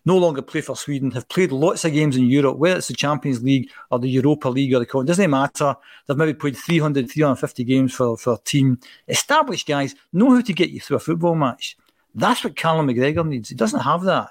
no 0.04 0.18
longer 0.18 0.42
play 0.42 0.60
for 0.60 0.76
Sweden, 0.76 1.12
have 1.12 1.28
played 1.28 1.52
lots 1.52 1.84
of 1.84 1.92
games 1.92 2.16
in 2.16 2.26
Europe, 2.26 2.58
whether 2.58 2.76
it's 2.76 2.88
the 2.88 2.94
Champions 2.94 3.42
League 3.42 3.70
or 3.90 3.98
the 3.98 4.08
Europa 4.08 4.48
League 4.48 4.74
or 4.74 4.80
the 4.80 4.98
it 4.98 5.06
doesn't 5.06 5.30
matter. 5.30 5.76
They've 6.06 6.16
maybe 6.16 6.34
played 6.34 6.56
300, 6.56 7.08
350 7.10 7.64
games 7.64 7.94
for, 7.94 8.16
for 8.16 8.34
a 8.34 8.38
team. 8.38 8.80
Established 9.06 9.68
guys 9.68 9.94
know 10.12 10.34
how 10.34 10.40
to 10.40 10.52
get 10.52 10.70
you 10.70 10.80
through 10.80 10.96
a 10.96 11.00
football 11.00 11.36
match. 11.36 11.76
That's 12.14 12.42
what 12.42 12.56
Callum 12.56 12.88
McGregor 12.88 13.26
needs. 13.26 13.48
He 13.48 13.54
doesn't 13.54 13.80
have 13.80 14.02
that. 14.02 14.30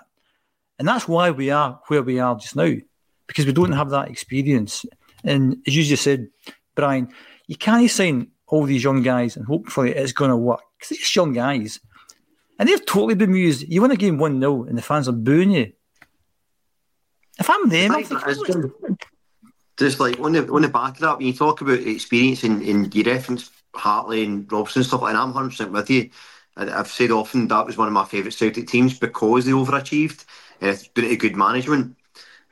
And 0.77 0.87
that's 0.87 1.07
why 1.07 1.31
we 1.31 1.51
are 1.51 1.79
where 1.87 2.03
we 2.03 2.19
are 2.19 2.35
just 2.35 2.55
now, 2.55 2.73
because 3.27 3.45
we 3.45 3.53
don't 3.53 3.71
have 3.71 3.91
that 3.91 4.09
experience. 4.09 4.85
And 5.23 5.57
as 5.65 5.75
you 5.75 5.83
just 5.83 6.03
said, 6.03 6.27
Brian, 6.75 7.09
you 7.47 7.55
can't 7.55 7.89
sign 7.89 8.27
all 8.47 8.65
these 8.65 8.83
young 8.83 9.01
guys 9.01 9.37
and 9.37 9.45
hopefully 9.45 9.91
it's 9.91 10.11
going 10.11 10.31
to 10.31 10.37
work 10.37 10.61
because 10.77 10.97
just 10.97 11.15
young 11.15 11.33
guys. 11.33 11.79
And 12.61 12.69
they've 12.69 12.85
totally 12.85 13.15
bemused. 13.15 13.67
You 13.67 13.81
win 13.81 13.89
a 13.89 13.95
game 13.95 14.19
1 14.19 14.39
0 14.39 14.65
and 14.65 14.77
the 14.77 14.83
fans 14.83 15.09
are 15.09 15.13
booing 15.13 15.49
you. 15.49 15.73
If 17.39 17.49
I'm 17.49 17.67
them, 17.69 17.91
I'm 17.91 18.03
thinking, 18.03 18.69
just 19.77 19.99
like 19.99 20.19
on 20.19 20.33
the, 20.33 20.47
on 20.47 20.61
the 20.61 20.67
back 20.67 20.93
of 20.93 20.99
that, 20.99 21.17
when 21.17 21.25
you 21.25 21.33
talk 21.33 21.61
about 21.61 21.79
experience 21.79 22.43
and, 22.43 22.61
and 22.61 22.93
you 22.93 23.03
reference 23.03 23.49
Hartley 23.73 24.23
and 24.23 24.51
Robson 24.51 24.81
and 24.81 24.85
stuff, 24.85 25.01
and 25.01 25.17
I'm 25.17 25.33
100% 25.33 25.71
with 25.71 25.89
you. 25.89 26.11
I've 26.55 26.87
said 26.87 27.09
often 27.09 27.47
that 27.47 27.65
was 27.65 27.77
one 27.77 27.87
of 27.87 27.95
my 27.95 28.05
favourite 28.05 28.35
Celtic 28.35 28.67
teams 28.67 28.99
because 28.99 29.45
they 29.45 29.53
overachieved 29.53 30.23
and 30.59 30.69
it's 30.69 30.87
due 30.89 31.09
to 31.09 31.17
good 31.17 31.35
management. 31.35 31.97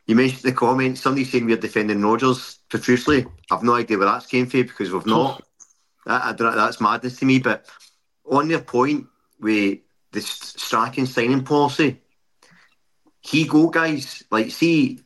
You 0.08 0.16
mentioned 0.16 0.42
the 0.42 0.54
comments, 0.54 1.02
somebody 1.02 1.24
saying 1.24 1.46
we're 1.46 1.58
defending 1.58 2.02
Rodgers 2.02 2.58
profusely. 2.70 3.28
I've 3.52 3.62
no 3.62 3.76
idea 3.76 4.00
where 4.00 4.08
that's 4.08 4.26
came 4.26 4.48
from 4.48 4.64
because 4.64 4.92
we've 4.92 5.06
not. 5.06 5.44
that, 6.08 6.36
that's 6.40 6.82
madness 6.82 7.20
to 7.20 7.26
me. 7.26 7.38
But 7.38 7.68
on 8.26 8.48
their 8.48 8.62
point 8.62 9.06
with 9.40 9.82
the 10.12 10.22
striking 10.22 11.06
signing 11.06 11.44
policy, 11.44 12.02
he 13.22 13.46
go 13.46 13.70
guys 13.70 14.24
like 14.32 14.52
see 14.52 15.00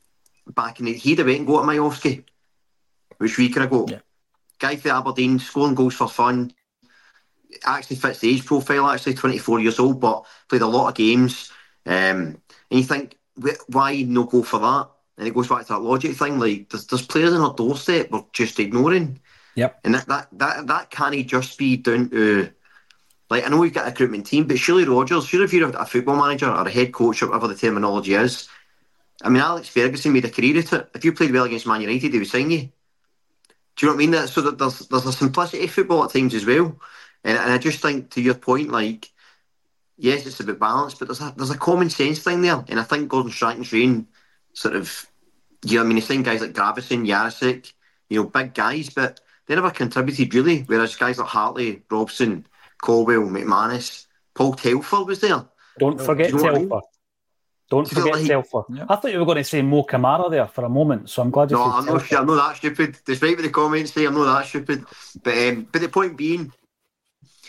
back 0.47 0.79
in 0.79 0.85
the 0.85 0.93
he'd 0.93 1.17
have 1.19 1.27
went 1.27 1.39
and 1.39 1.47
go 1.47 1.59
to 1.59 1.67
Miovski, 1.67 2.23
which 3.17 3.37
we 3.37 3.49
could 3.49 3.63
have 3.63 3.71
got. 3.71 3.91
Yeah. 3.91 3.99
Guy 4.59 4.75
for 4.77 4.89
Aberdeen 4.89 5.39
scoring 5.39 5.75
goals 5.75 5.95
for 5.95 6.07
fun. 6.07 6.53
Actually 7.65 7.97
fits 7.97 8.19
the 8.19 8.29
age 8.29 8.45
profile. 8.45 8.87
Actually, 8.89 9.15
twenty 9.15 9.37
four 9.37 9.59
years 9.59 9.79
old, 9.79 9.99
but 9.99 10.25
played 10.47 10.61
a 10.61 10.67
lot 10.67 10.89
of 10.89 10.95
games. 10.95 11.51
Um, 11.85 12.41
and 12.71 12.79
you 12.79 12.83
think, 12.83 13.17
why 13.67 14.03
no 14.03 14.23
go 14.23 14.41
for 14.41 14.59
that? 14.59 14.89
And 15.17 15.27
it 15.27 15.33
goes 15.33 15.47
back 15.47 15.61
to 15.67 15.73
that 15.73 15.81
logic 15.81 16.15
thing. 16.15 16.39
Like 16.39 16.69
there's, 16.69 16.87
there's 16.87 17.05
players 17.05 17.33
on 17.33 17.41
our 17.41 17.53
doorstep 17.53 18.09
we're 18.09 18.23
just 18.31 18.59
ignoring. 18.59 19.19
Yep. 19.55 19.79
And 19.83 19.95
that 19.95 20.07
that 20.07 20.27
that, 20.33 20.67
that 20.67 20.89
can't 20.89 21.27
just 21.27 21.57
be 21.57 21.77
down 21.77 22.09
to 22.09 22.51
like 23.33 23.45
I 23.45 23.49
know 23.49 23.57
we've 23.57 23.73
got 23.73 23.87
a 23.87 23.89
recruitment 23.89 24.27
team, 24.27 24.45
but 24.47 24.59
surely 24.59 24.85
Rodgers, 24.85 25.25
sure 25.25 25.43
if 25.43 25.53
you're 25.53 25.69
a 25.75 25.85
football 25.85 26.15
manager 26.15 26.47
or 26.47 26.67
a 26.67 26.71
head 26.71 26.93
coach 26.93 27.23
or 27.23 27.27
whatever 27.27 27.47
the 27.47 27.55
terminology 27.55 28.13
is. 28.13 28.47
I 29.23 29.29
mean, 29.29 29.41
Alex 29.41 29.69
Ferguson 29.69 30.13
made 30.13 30.25
a 30.25 30.29
career 30.29 30.59
at 30.59 30.71
it. 30.71 30.89
If 30.93 31.03
you 31.03 31.13
played 31.13 31.31
well 31.31 31.45
against 31.45 31.65
Man 31.65 31.81
United, 31.81 32.11
they 32.11 32.19
would 32.19 32.27
sign 32.27 32.51
you. 32.51 32.69
Do 33.75 33.85
you 33.85 33.87
know 33.87 33.93
what 33.93 33.95
I 33.95 33.97
mean? 33.97 34.11
That 34.11 34.29
so 34.29 34.41
that 34.41 34.59
there's 34.59 34.79
there's 34.87 35.07
a 35.07 35.11
simplicity 35.11 35.63
of 35.63 35.71
football 35.71 36.03
at 36.03 36.11
times 36.11 36.35
as 36.35 36.45
well. 36.45 36.79
And, 37.23 37.37
and 37.37 37.51
I 37.51 37.57
just 37.57 37.81
think 37.81 38.11
to 38.11 38.21
your 38.21 38.35
point, 38.35 38.69
like 38.69 39.11
yes, 39.97 40.27
it's 40.27 40.39
about 40.39 40.59
balance, 40.59 40.93
but 40.93 41.07
there's 41.07 41.21
a 41.21 41.33
there's 41.35 41.49
a 41.49 41.57
common 41.57 41.89
sense 41.89 42.19
thing 42.19 42.41
there. 42.43 42.63
And 42.67 42.79
I 42.79 42.83
think 42.83 43.09
Gordon 43.09 43.31
Strachan's 43.31 43.73
reign 43.73 44.07
sort 44.53 44.75
of 44.75 45.07
you 45.63 45.77
know, 45.77 45.85
I 45.85 45.87
mean, 45.87 45.95
they 45.95 46.01
signed 46.01 46.25
guys 46.25 46.41
like 46.41 46.53
Gravesen, 46.53 47.07
Jarosik, 47.07 47.73
you 48.09 48.21
know, 48.21 48.29
big 48.29 48.53
guys, 48.53 48.89
but 48.89 49.21
they 49.47 49.55
never 49.55 49.71
contributed 49.71 50.33
really. 50.35 50.61
Whereas 50.61 50.95
guys 50.95 51.17
like 51.17 51.27
Hartley, 51.27 51.83
Robson, 51.89 52.45
Caldwell, 52.83 53.21
McManus, 53.21 54.07
Paul 54.35 54.53
Telfer 54.53 55.03
was 55.05 55.19
there. 55.21 55.45
Don't 55.79 55.99
forget 56.01 56.29
you 56.29 56.35
know 56.35 56.43
Telfer. 56.43 56.57
I 56.57 56.59
mean? 56.59 56.81
Don't 57.69 57.87
forget 57.87 58.13
like, 58.13 58.27
Telfer. 58.27 58.63
Yeah. 58.69 58.85
I 58.89 58.95
thought 58.97 59.13
you 59.13 59.19
were 59.19 59.25
going 59.25 59.37
to 59.37 59.43
say 59.45 59.61
Mo 59.61 59.83
Camara 59.83 60.29
there 60.29 60.47
for 60.47 60.65
a 60.65 60.69
moment, 60.69 61.09
so 61.09 61.21
I'm 61.21 61.31
glad 61.31 61.49
you 61.49 61.55
no, 61.55 61.63
I'm 61.63 61.85
not 61.85 62.05
sure. 62.05 62.19
I'm 62.19 62.27
not 62.27 62.49
that 62.49 62.57
stupid. 62.57 62.97
Despite 63.05 63.37
what 63.37 63.43
the 63.43 63.49
comments 63.49 63.93
say, 63.93 64.05
I'm 64.05 64.15
not 64.15 64.25
that 64.25 64.47
stupid. 64.47 64.83
But 65.23 65.37
um, 65.37 65.67
but 65.71 65.81
the 65.81 65.87
point 65.87 66.17
being, 66.17 66.51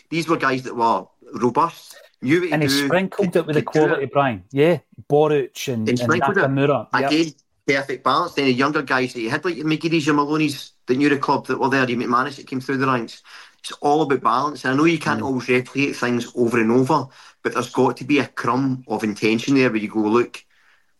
these 0.08 0.28
were 0.28 0.36
guys 0.36 0.62
that 0.62 0.76
were 0.76 1.06
robust. 1.34 1.96
Knew 2.22 2.48
and 2.52 2.62
he 2.62 2.68
do, 2.68 2.86
sprinkled 2.86 3.34
it 3.34 3.46
with 3.46 3.56
the 3.56 3.62
quality, 3.62 4.06
Brian. 4.06 4.44
Yeah, 4.52 4.78
Boruc 5.10 5.72
and, 5.72 5.88
and 5.88 5.98
Nakamura. 5.98 6.88
Yep. 6.94 7.10
Again, 7.10 7.34
perfect 7.66 8.04
balance. 8.04 8.34
Then 8.34 8.44
the 8.46 8.52
younger 8.52 8.82
guys 8.82 9.12
that 9.12 9.20
you 9.20 9.30
had, 9.30 9.44
like 9.44 9.56
your 9.56 9.66
McGeady's, 9.66 10.06
your 10.06 10.14
Maloney's, 10.14 10.72
the 10.86 10.94
new 10.94 11.18
club 11.18 11.48
that 11.48 11.58
were 11.58 11.68
there, 11.70 11.90
you 11.90 11.96
McManus 11.96 12.36
that 12.36 12.46
came 12.46 12.60
through 12.60 12.78
the 12.78 12.86
ranks. 12.86 13.22
It's 13.64 13.72
all 13.80 14.02
about 14.02 14.20
balance. 14.20 14.64
And 14.64 14.74
I 14.74 14.76
know 14.76 14.84
you 14.84 14.98
can't 14.98 15.22
mm. 15.22 15.24
always 15.24 15.48
replicate 15.48 15.96
things 15.96 16.30
over 16.36 16.60
and 16.60 16.70
over, 16.70 17.08
but 17.42 17.54
there's 17.54 17.72
got 17.72 17.96
to 17.96 18.04
be 18.04 18.18
a 18.18 18.26
crumb 18.26 18.84
of 18.86 19.02
intention 19.02 19.54
there 19.54 19.70
where 19.70 19.78
you 19.78 19.88
go, 19.88 20.00
look, 20.00 20.44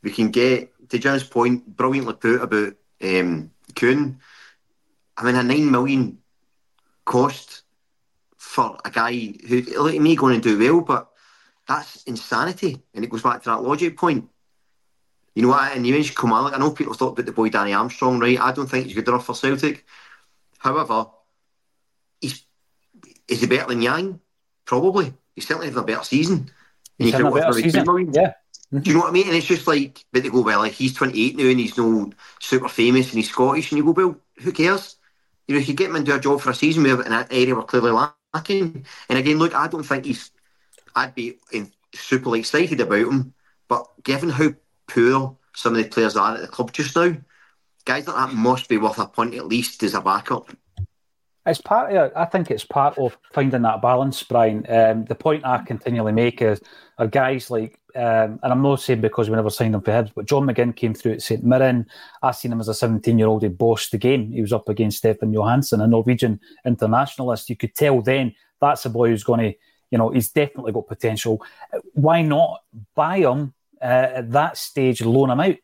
we 0.02 0.10
can 0.10 0.30
get, 0.30 0.72
to 0.88 0.98
Jim's 0.98 1.24
point, 1.24 1.76
brilliantly 1.76 2.14
put 2.14 2.40
about 2.40 2.72
um, 3.02 3.50
Kuhn. 3.74 4.18
I 5.16 5.24
mean, 5.24 5.34
a 5.34 5.42
nine 5.42 5.70
million 5.70 6.18
cost 7.04 7.62
for 8.38 8.78
a 8.82 8.90
guy 8.90 9.34
who, 9.46 9.88
at 9.88 10.00
me 10.00 10.16
going 10.16 10.40
to 10.40 10.56
do 10.56 10.58
well, 10.58 10.80
but 10.80 11.10
that's 11.68 12.02
insanity. 12.04 12.82
And 12.94 13.04
it 13.04 13.10
goes 13.10 13.22
back 13.22 13.42
to 13.42 13.50
that 13.50 13.62
logic 13.62 13.98
point. 13.98 14.26
You 15.34 15.42
know 15.42 15.48
what? 15.48 15.76
And 15.76 15.86
you 15.86 15.92
mentioned 15.92 16.16
Camara. 16.16 16.54
I 16.54 16.58
know 16.58 16.70
people 16.70 16.94
thought 16.94 17.12
about 17.12 17.26
the 17.26 17.32
boy 17.32 17.50
Danny 17.50 17.74
Armstrong, 17.74 18.20
right? 18.20 18.40
I 18.40 18.52
don't 18.52 18.68
think 18.68 18.86
he's 18.86 18.94
good 18.94 19.08
enough 19.08 19.26
for 19.26 19.34
Celtic. 19.34 19.84
However, 20.58 21.06
is 23.28 23.40
he 23.40 23.46
better 23.46 23.68
than 23.68 23.82
Yang? 23.82 24.20
Probably. 24.64 25.12
He's 25.34 25.46
certainly 25.46 25.66
having 25.68 25.82
a 25.82 25.86
better 25.86 26.04
season. 26.04 26.50
And 26.98 27.06
he's 27.06 27.12
having 27.12 27.26
a 27.26 27.34
better 27.34 27.52
season. 27.52 27.84
Yeah. 28.12 28.34
Mm-hmm. 28.72 28.78
Do 28.78 28.90
you 28.90 28.96
know 28.96 29.02
what 29.02 29.10
I 29.10 29.12
mean? 29.12 29.26
And 29.28 29.36
it's 29.36 29.46
just 29.46 29.66
like, 29.66 30.04
but 30.12 30.22
they 30.22 30.30
go, 30.30 30.42
well, 30.42 30.60
like 30.60 30.72
he's 30.72 30.94
28 30.94 31.36
now 31.36 31.44
and 31.44 31.60
he's 31.60 31.76
no 31.76 32.10
super 32.40 32.68
famous 32.68 33.08
and 33.08 33.16
he's 33.16 33.30
Scottish. 33.30 33.70
And 33.70 33.78
you 33.78 33.84
go, 33.84 33.90
well, 33.92 34.16
who 34.42 34.52
cares? 34.52 34.96
You 35.46 35.54
know, 35.54 35.60
if 35.60 35.68
you 35.68 35.74
get 35.74 35.90
him 35.90 35.96
into 35.96 36.14
a 36.14 36.20
job 36.20 36.40
for 36.40 36.50
a 36.50 36.54
season 36.54 36.82
where 36.82 37.00
in 37.02 37.10
that 37.10 37.32
area 37.32 37.54
we're 37.54 37.62
clearly 37.62 37.90
lacking. 38.34 38.86
And 39.08 39.18
again, 39.18 39.38
look, 39.38 39.54
I 39.54 39.68
don't 39.68 39.82
think 39.82 40.06
he's, 40.06 40.30
I'd 40.94 41.14
be 41.14 41.38
super 41.94 42.34
excited 42.36 42.80
about 42.80 42.98
him. 42.98 43.34
But 43.68 43.86
given 44.02 44.30
how 44.30 44.54
poor 44.86 45.36
some 45.54 45.74
of 45.74 45.82
the 45.82 45.88
players 45.88 46.16
are 46.16 46.34
at 46.34 46.40
the 46.40 46.48
club 46.48 46.72
just 46.72 46.96
now, 46.96 47.16
guys 47.84 48.06
like 48.06 48.16
that 48.16 48.34
must 48.34 48.68
be 48.68 48.78
worth 48.78 48.98
a 48.98 49.06
point 49.06 49.34
at 49.34 49.46
least 49.46 49.82
as 49.82 49.94
a 49.94 50.00
backup. 50.00 50.50
It's 51.46 51.60
part 51.60 51.94
of, 51.94 52.12
I 52.16 52.24
think 52.24 52.50
it's 52.50 52.64
part 52.64 52.96
of 52.96 53.18
finding 53.32 53.62
that 53.62 53.82
balance, 53.82 54.22
Brian. 54.22 54.64
Um, 54.68 55.04
the 55.04 55.14
point 55.14 55.44
I 55.44 55.58
continually 55.58 56.12
make 56.12 56.40
is 56.40 56.60
are 56.98 57.06
guys 57.06 57.50
like, 57.50 57.78
um, 57.94 58.40
and 58.42 58.52
I'm 58.52 58.62
not 58.62 58.80
saying 58.80 59.02
because 59.02 59.28
we 59.28 59.36
never 59.36 59.50
signed 59.50 59.74
him 59.74 59.82
for 59.82 59.90
Hibs, 59.90 60.12
but 60.14 60.24
John 60.24 60.46
McGinn 60.46 60.74
came 60.74 60.94
through 60.94 61.12
at 61.12 61.22
St 61.22 61.44
Mirren. 61.44 61.86
I 62.22 62.30
seen 62.30 62.52
him 62.52 62.60
as 62.60 62.68
a 62.68 62.74
17 62.74 63.18
year 63.18 63.28
old. 63.28 63.42
He 63.42 63.48
bossed 63.48 63.92
the 63.92 63.98
game. 63.98 64.32
He 64.32 64.40
was 64.40 64.54
up 64.54 64.68
against 64.70 64.98
Stefan 64.98 65.32
Johansen, 65.32 65.82
a 65.82 65.86
Norwegian 65.86 66.40
internationalist. 66.64 67.50
You 67.50 67.56
could 67.56 67.74
tell 67.74 68.00
then 68.00 68.34
that's 68.60 68.86
a 68.86 68.90
boy 68.90 69.10
who's 69.10 69.24
going 69.24 69.40
to, 69.40 69.58
you 69.90 69.98
know, 69.98 70.10
he's 70.10 70.30
definitely 70.30 70.72
got 70.72 70.88
potential. 70.88 71.44
Why 71.92 72.22
not 72.22 72.62
buy 72.94 73.18
him 73.18 73.52
uh, 73.82 73.84
at 73.84 74.30
that 74.32 74.56
stage, 74.56 75.02
loan 75.02 75.30
him 75.30 75.40
out? 75.40 75.56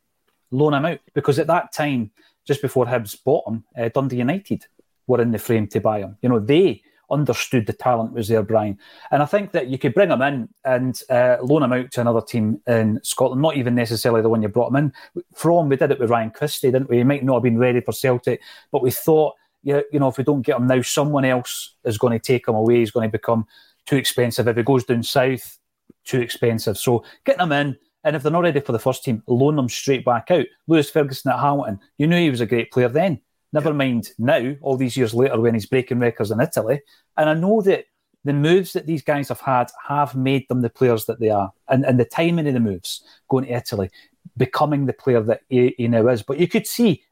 Loan 0.51 0.75
him 0.75 0.85
out. 0.85 1.01
Because 1.15 1.39
at 1.39 1.47
that 1.47 1.73
time, 1.73 2.11
just 2.47 2.61
before 2.61 2.85
Hibs 2.85 3.17
bought 3.25 3.49
him, 3.49 3.65
uh, 3.79 3.89
Dundee 3.89 4.17
United 4.17 4.67
were 5.07 5.21
in 5.21 5.33
the 5.33 5.39
frame 5.39 5.67
to 5.69 5.81
buy 5.81 6.01
him. 6.01 6.17
You 6.23 6.29
know, 6.29 6.39
they 6.39 6.83
understood 7.11 7.67
the 7.67 7.73
talent 7.73 8.13
was 8.13 8.29
there, 8.29 8.43
Brian. 8.43 8.79
And 9.11 9.23
I 9.23 9.27
think 9.27 9.53
that 9.53 9.69
you 9.69 9.79
could 9.79 9.95
bring 9.95 10.11
him 10.11 10.23
in 10.23 10.49
and 10.65 11.01
uh, 11.11 11.39
loan 11.43 11.65
him 11.65 11.73
out 11.73 11.91
to 11.93 12.01
another 12.01 12.21
team 12.21 12.61
in 12.67 13.01
Scotland, 13.03 13.43
not 13.43 13.57
even 13.57 13.75
necessarily 13.75 14.23
the 14.23 14.29
one 14.29 14.43
you 14.43 14.49
brought 14.49 14.71
him 14.71 14.77
in 14.77 14.93
from. 15.35 15.69
We 15.69 15.77
did 15.77 15.91
it 15.91 15.99
with 15.99 16.11
Ryan 16.11 16.31
Christie, 16.31 16.71
didn't 16.71 16.89
we? 16.89 16.99
He 16.99 17.05
might 17.05 17.25
not 17.25 17.35
have 17.35 17.43
been 17.43 17.59
ready 17.59 17.81
for 17.81 17.93
Celtic, 17.93 18.41
but 18.71 18.83
we 18.83 18.91
thought, 18.91 19.35
you 19.63 19.83
know, 19.93 20.09
if 20.09 20.19
we 20.19 20.25
don't 20.25 20.43
get 20.43 20.57
him 20.57 20.67
now, 20.67 20.83
someone 20.83 21.25
else 21.25 21.75
is 21.85 21.99
going 21.99 22.19
to 22.19 22.25
take 22.25 22.49
him 22.49 22.55
away. 22.55 22.79
He's 22.79 22.93
going 22.93 23.09
to 23.09 23.13
become 23.13 23.47
too 23.87 23.97
expensive. 23.97 24.49
If 24.49 24.57
he 24.57 24.63
goes 24.63 24.85
down 24.85 25.03
south, 25.03 25.59
too 26.05 26.21
expensive. 26.21 26.79
So 26.79 27.05
getting 27.25 27.43
him 27.43 27.53
in, 27.53 27.77
and 28.05 28.17
if 28.17 28.23
they're 28.23 28.33
not 28.33 28.43
ready 28.43 28.61
for 28.61 28.73
the 28.73 28.79
first 28.79 29.05
team, 29.05 29.23
loan 29.27 29.57
them 29.57 29.69
straight 29.69 30.05
back 30.05 30.31
out. 30.31 30.47
Lewis 30.67 30.89
Ferguson 30.89 31.33
at 31.33 31.41
Hamilton, 31.41 31.79
you 31.99 32.07
knew 32.07 32.19
he 32.19 32.31
was 32.31 32.41
a 32.41 32.47
great 32.47 32.71
player 32.71 32.89
then. 32.89 33.21
Never 33.53 33.75
mind 33.75 34.11
now, 34.19 34.55
all 34.63 34.77
these 34.77 34.97
years 34.97 35.15
later, 35.15 35.41
when 35.41 35.55
he's 35.55 35.67
breaking 35.67 35.99
records 35.99 36.31
in 36.31 36.41
Italy. 36.41 36.81
And 37.17 37.29
I 37.29 37.35
know 37.35 37.61
that 37.63 37.87
the 38.25 38.33
moves 38.33 38.73
that 38.75 38.87
these 38.87 39.03
guys 39.03 39.29
have 39.29 39.41
had 39.41 39.71
have 39.89 40.15
made 40.15 40.47
them 40.49 40.61
the 40.61 40.71
players 40.71 41.07
that 41.07 41.21
they 41.21 41.31
are. 41.31 41.53
And, 41.69 41.85
and 41.85 41.99
the 41.99 42.05
timing 42.05 42.47
of 42.47 42.55
the 42.55 42.61
moves 42.61 43.03
going 43.29 43.47
to 43.47 43.53
Italy, 43.53 43.91
becoming 44.37 44.87
the 44.87 44.93
player 44.93 45.23
that 45.23 45.41
he, 45.49 45.75
he 45.77 45.89
now 45.89 46.07
is. 46.09 46.23
But 46.23 46.39
you 46.39 46.49
could 46.49 46.67
see 46.67 47.03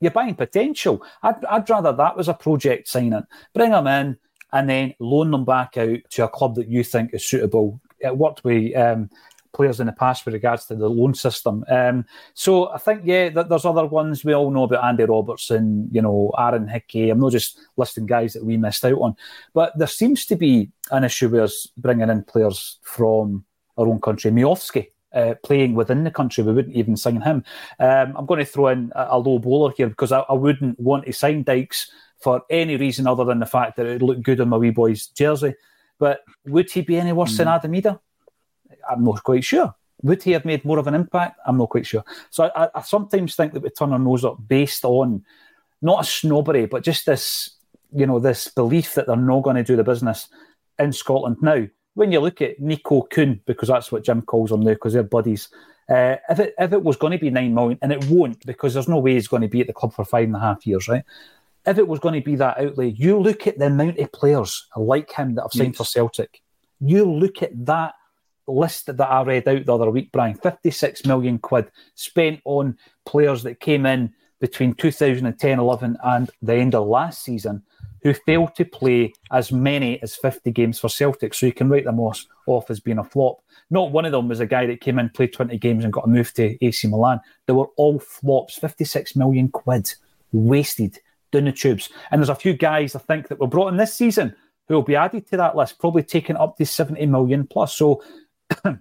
you're 0.00 0.10
buying 0.10 0.34
potential. 0.34 1.02
I'd, 1.22 1.44
I'd 1.46 1.70
rather 1.70 1.92
that 1.92 2.16
was 2.16 2.28
a 2.28 2.34
project 2.34 2.88
signing. 2.88 3.24
Bring 3.54 3.70
them 3.70 3.86
in 3.86 4.18
and 4.52 4.68
then 4.68 4.94
loan 5.00 5.30
them 5.30 5.44
back 5.44 5.76
out 5.76 5.98
to 6.10 6.24
a 6.24 6.28
club 6.28 6.56
that 6.56 6.68
you 6.68 6.84
think 6.84 7.14
is 7.14 7.26
suitable. 7.26 7.80
It 8.00 8.16
worked 8.16 8.44
with 8.44 8.76
um, 8.76 9.10
players 9.54 9.80
in 9.80 9.86
the 9.86 9.92
past 9.92 10.24
with 10.24 10.34
regards 10.34 10.66
to 10.66 10.74
the 10.74 10.88
loan 10.88 11.14
system. 11.14 11.64
Um, 11.68 12.04
so 12.34 12.70
I 12.70 12.78
think, 12.78 13.02
yeah, 13.04 13.30
th- 13.30 13.46
there's 13.48 13.64
other 13.64 13.86
ones. 13.86 14.24
We 14.24 14.34
all 14.34 14.50
know 14.50 14.64
about 14.64 14.84
Andy 14.84 15.04
Robertson, 15.04 15.88
you 15.90 16.02
know, 16.02 16.32
Aaron 16.36 16.68
Hickey. 16.68 17.10
I'm 17.10 17.20
not 17.20 17.32
just 17.32 17.58
listing 17.76 18.06
guys 18.06 18.34
that 18.34 18.44
we 18.44 18.56
missed 18.56 18.84
out 18.84 18.98
on. 18.98 19.16
But 19.54 19.78
there 19.78 19.88
seems 19.88 20.26
to 20.26 20.36
be 20.36 20.70
an 20.90 21.04
issue 21.04 21.28
with 21.28 21.42
us 21.42 21.68
bringing 21.78 22.10
in 22.10 22.24
players 22.24 22.78
from 22.82 23.44
our 23.78 23.86
own 23.86 24.00
country. 24.00 24.30
Miovski, 24.30 24.88
uh, 25.14 25.34
playing 25.42 25.74
within 25.74 26.04
the 26.04 26.10
country. 26.10 26.44
We 26.44 26.52
wouldn't 26.52 26.76
even 26.76 26.96
sign 26.96 27.20
him. 27.20 27.44
Um, 27.78 28.14
I'm 28.16 28.26
going 28.26 28.40
to 28.40 28.46
throw 28.46 28.68
in 28.68 28.92
a, 28.94 29.06
a 29.10 29.18
low 29.18 29.38
bowler 29.38 29.72
here 29.76 29.88
because 29.88 30.12
I, 30.12 30.20
I, 30.20 30.34
wouldn't 30.34 30.78
want 30.78 31.06
to 31.06 31.12
sign 31.12 31.44
Dykes 31.44 31.90
for 32.20 32.42
any 32.50 32.76
reason 32.76 33.06
other 33.06 33.24
than 33.24 33.38
the 33.38 33.46
fact 33.46 33.76
that 33.76 33.86
it 33.86 33.92
would 33.92 34.02
look 34.02 34.22
good 34.22 34.40
on 34.40 34.48
my 34.48 34.56
wee 34.56 34.70
boy's 34.70 35.06
jersey. 35.06 35.54
But 35.98 36.20
would 36.46 36.70
he 36.70 36.80
be 36.82 36.98
any 36.98 37.12
worse 37.12 37.34
mm. 37.34 37.38
than 37.38 37.48
Adam 37.48 37.72
Idah? 37.72 38.00
I'm 38.90 39.04
not 39.04 39.22
quite 39.22 39.44
sure. 39.44 39.74
Would 40.02 40.22
he 40.22 40.32
have 40.32 40.44
made 40.44 40.64
more 40.64 40.78
of 40.78 40.86
an 40.86 40.94
impact? 40.94 41.40
I'm 41.46 41.56
not 41.56 41.70
quite 41.70 41.86
sure. 41.86 42.04
So 42.30 42.50
I, 42.54 42.68
I 42.74 42.82
sometimes 42.82 43.36
think 43.36 43.52
that 43.52 43.62
we 43.62 43.70
turn 43.70 43.92
our 43.92 43.98
nose 43.98 44.24
up 44.24 44.36
based 44.46 44.84
on 44.84 45.24
not 45.80 46.02
a 46.02 46.04
snobbery, 46.04 46.66
but 46.66 46.82
just 46.82 47.06
this, 47.06 47.56
you 47.94 48.06
know, 48.06 48.18
this 48.18 48.48
belief 48.48 48.94
that 48.94 49.06
they're 49.06 49.16
not 49.16 49.42
going 49.42 49.56
to 49.56 49.62
do 49.62 49.76
the 49.76 49.84
business 49.84 50.28
in 50.78 50.92
Scotland 50.92 51.36
now. 51.40 51.66
When 51.94 52.10
you 52.10 52.20
look 52.20 52.42
at 52.42 52.60
Nico 52.60 53.02
Kuhn, 53.02 53.40
because 53.46 53.68
that's 53.68 53.92
what 53.92 54.04
Jim 54.04 54.22
calls 54.22 54.50
him 54.50 54.60
now, 54.60 54.74
because 54.74 54.94
they're 54.94 55.04
buddies. 55.04 55.48
Uh, 55.88 56.16
if 56.28 56.40
it 56.40 56.54
if 56.58 56.72
it 56.72 56.82
was 56.82 56.96
going 56.96 57.12
to 57.12 57.18
be 57.18 57.30
nine 57.30 57.54
million, 57.54 57.78
and 57.82 57.92
it 57.92 58.04
won't, 58.06 58.44
because 58.46 58.74
there's 58.74 58.88
no 58.88 58.98
way 58.98 59.14
he's 59.14 59.28
going 59.28 59.42
to 59.42 59.48
be 59.48 59.60
at 59.60 59.68
the 59.68 59.72
club 59.72 59.94
for 59.94 60.04
five 60.04 60.24
and 60.24 60.34
a 60.34 60.40
half 60.40 60.66
years, 60.66 60.88
right? 60.88 61.04
If 61.66 61.78
it 61.78 61.86
was 61.86 62.00
going 62.00 62.14
to 62.14 62.24
be 62.24 62.36
that 62.36 62.58
outlay, 62.58 62.90
you 62.90 63.18
look 63.18 63.46
at 63.46 63.58
the 63.58 63.66
amount 63.66 63.98
of 63.98 64.12
players 64.12 64.66
like 64.76 65.12
him 65.12 65.34
that 65.34 65.42
have 65.42 65.52
signed 65.52 65.74
yes. 65.74 65.76
for 65.76 65.84
Celtic. 65.84 66.42
You 66.80 67.04
look 67.04 67.42
at 67.42 67.64
that 67.66 67.94
list 68.46 68.86
that 68.86 69.00
I 69.00 69.22
read 69.22 69.48
out 69.48 69.66
the 69.66 69.74
other 69.74 69.90
week, 69.90 70.10
Brian, 70.12 70.34
56 70.34 71.06
million 71.06 71.38
quid 71.38 71.70
spent 71.94 72.40
on 72.44 72.76
players 73.04 73.42
that 73.44 73.60
came 73.60 73.86
in 73.86 74.12
between 74.40 74.74
2010 74.74 75.58
11 75.58 75.96
and 76.04 76.30
the 76.42 76.54
end 76.54 76.74
of 76.74 76.86
last 76.86 77.22
season 77.22 77.62
who 78.02 78.12
failed 78.12 78.54
to 78.54 78.64
play 78.66 79.12
as 79.32 79.50
many 79.50 80.00
as 80.02 80.14
50 80.14 80.50
games 80.52 80.78
for 80.78 80.90
Celtic. 80.90 81.32
So 81.32 81.46
you 81.46 81.52
can 81.52 81.70
write 81.70 81.86
them 81.86 81.98
off, 81.98 82.70
as 82.70 82.78
being 82.78 82.98
a 82.98 83.04
flop. 83.04 83.38
Not 83.70 83.92
one 83.92 84.04
of 84.04 84.12
them 84.12 84.28
was 84.28 84.40
a 84.40 84.46
guy 84.46 84.66
that 84.66 84.82
came 84.82 84.98
in, 84.98 85.08
played 85.08 85.32
20 85.32 85.56
games 85.56 85.84
and 85.84 85.92
got 85.92 86.04
a 86.04 86.08
move 86.08 86.32
to 86.34 86.62
AC 86.62 86.86
Milan. 86.86 87.20
They 87.46 87.54
were 87.54 87.68
all 87.76 87.98
flops, 87.98 88.58
56 88.58 89.16
million 89.16 89.48
quid 89.48 89.94
wasted 90.32 90.98
down 91.32 91.44
the 91.44 91.52
tubes. 91.52 91.88
And 92.10 92.20
there's 92.20 92.28
a 92.28 92.34
few 92.34 92.52
guys, 92.52 92.94
I 92.94 92.98
think, 92.98 93.28
that 93.28 93.40
were 93.40 93.46
brought 93.46 93.68
in 93.68 93.78
this 93.78 93.94
season 93.94 94.36
who 94.68 94.74
will 94.74 94.82
be 94.82 94.96
added 94.96 95.26
to 95.28 95.38
that 95.38 95.56
list, 95.56 95.78
probably 95.78 96.02
taken 96.02 96.36
up 96.36 96.58
to 96.58 96.66
70 96.66 97.06
million 97.06 97.46
plus. 97.46 97.74
So 97.74 98.02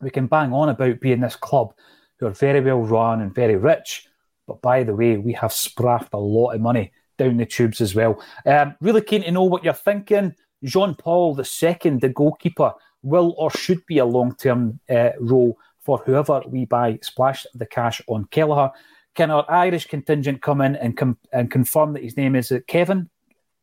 we 0.00 0.10
can 0.10 0.26
bang 0.26 0.52
on 0.52 0.68
about 0.68 1.00
being 1.00 1.20
this 1.20 1.36
club 1.36 1.74
who 2.18 2.26
are 2.26 2.30
very 2.30 2.60
well 2.60 2.82
run 2.82 3.20
and 3.20 3.34
very 3.34 3.56
rich. 3.56 4.06
But 4.46 4.62
by 4.62 4.82
the 4.82 4.94
way, 4.94 5.16
we 5.16 5.32
have 5.34 5.52
spraffed 5.52 6.12
a 6.12 6.18
lot 6.18 6.52
of 6.52 6.60
money 6.60 6.92
down 7.18 7.36
the 7.36 7.46
tubes 7.46 7.80
as 7.80 7.94
well. 7.94 8.22
Um, 8.46 8.74
really 8.80 9.02
keen 9.02 9.22
to 9.22 9.30
know 9.30 9.44
what 9.44 9.64
you're 9.64 9.72
thinking. 9.72 10.34
Jean 10.64 10.94
Paul 10.94 11.42
second, 11.44 12.00
the 12.00 12.08
goalkeeper, 12.08 12.72
will 13.02 13.34
or 13.38 13.50
should 13.50 13.84
be 13.86 13.98
a 13.98 14.04
long 14.04 14.34
term 14.34 14.80
uh, 14.90 15.10
role 15.18 15.56
for 15.80 15.98
whoever 15.98 16.42
we 16.46 16.64
buy. 16.66 16.98
Splash 17.02 17.46
the 17.54 17.66
cash 17.66 18.02
on 18.06 18.26
Kelleher. 18.26 18.70
Can 19.14 19.30
our 19.30 19.44
Irish 19.50 19.86
contingent 19.86 20.42
come 20.42 20.60
in 20.60 20.76
and, 20.76 20.96
com- 20.96 21.18
and 21.32 21.50
confirm 21.50 21.94
that 21.94 22.02
his 22.02 22.16
name 22.16 22.36
is 22.36 22.52
Kevin? 22.66 23.08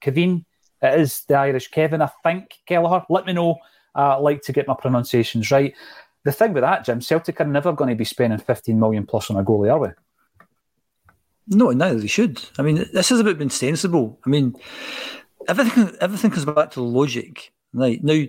Kevin? 0.02 0.46
It 0.82 1.00
is 1.00 1.24
the 1.28 1.36
Irish 1.36 1.70
Kevin, 1.70 2.02
I 2.02 2.10
think, 2.24 2.56
Kelleher. 2.68 3.06
Let 3.10 3.26
me 3.26 3.34
know 3.34 3.58
I 3.98 4.16
like 4.16 4.42
to 4.44 4.54
get 4.54 4.68
my 4.68 4.76
pronunciations 4.76 5.52
right. 5.52 5.74
The 6.24 6.32
thing 6.32 6.54
with 6.54 6.62
that, 6.62 6.86
Jim, 6.86 7.02
Celtic 7.02 7.40
are 7.42 7.46
never 7.46 7.72
going 7.74 7.90
to 7.90 7.96
be 7.96 8.06
spending 8.06 8.40
15 8.40 8.80
million 8.80 9.06
plus 9.06 9.30
on 9.30 9.38
a 9.38 9.44
goalie, 9.44 9.72
are 9.72 9.80
we? 9.80 9.88
No, 11.48 11.72
neither 11.72 12.00
they 12.00 12.08
should. 12.08 12.42
I 12.60 12.62
mean, 12.62 12.86
this 12.94 13.12
is 13.12 13.20
about 13.20 13.38
being 13.38 13.50
sensible. 13.50 14.20
I 14.26 14.30
mean, 14.30 14.56
everything 15.48 15.96
everything 16.02 16.32
comes 16.32 16.46
back 16.46 16.72
to 16.72 16.82
logic. 16.82 17.54
Right 17.74 18.04
now, 18.04 18.26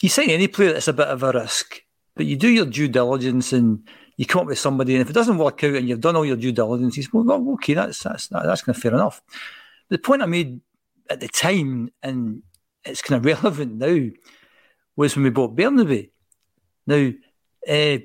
you 0.00 0.08
sign 0.08 0.30
any 0.30 0.48
player 0.48 0.72
that's 0.72 0.88
a 0.88 0.92
bit 0.92 1.08
of 1.08 1.22
a 1.22 1.32
risk, 1.32 1.82
but 2.16 2.26
you 2.26 2.36
do 2.36 2.48
your 2.48 2.66
due 2.66 2.88
diligence 2.88 3.52
and 3.52 3.86
you 4.16 4.26
come 4.26 4.42
up 4.42 4.46
with 4.46 4.58
somebody, 4.58 4.94
and 4.94 5.02
if 5.02 5.10
it 5.10 5.14
doesn't 5.14 5.38
work 5.38 5.62
out 5.64 5.74
and 5.74 5.88
you've 5.88 6.00
done 6.00 6.16
all 6.16 6.24
your 6.24 6.36
due 6.36 6.52
diligence, 6.52 6.96
you 6.96 7.02
say, 7.02 7.10
well, 7.12 7.52
okay, 7.54 7.74
that's 7.74 8.02
that's 8.02 8.28
that's 8.28 8.62
kind 8.62 8.76
of 8.76 8.82
fair 8.82 8.94
enough. 8.94 9.20
The 9.88 9.98
point 9.98 10.22
I 10.22 10.26
made 10.26 10.60
at 11.10 11.20
the 11.20 11.28
time, 11.28 11.90
and 12.02 12.42
it's 12.84 13.02
kind 13.02 13.18
of 13.18 13.24
relevant 13.42 13.74
now, 13.74 14.10
was 14.96 15.16
when 15.16 15.24
we 15.24 15.30
bought 15.30 15.56
Bernabei. 15.56 16.10
Now, 16.86 17.12
uh, 17.68 17.98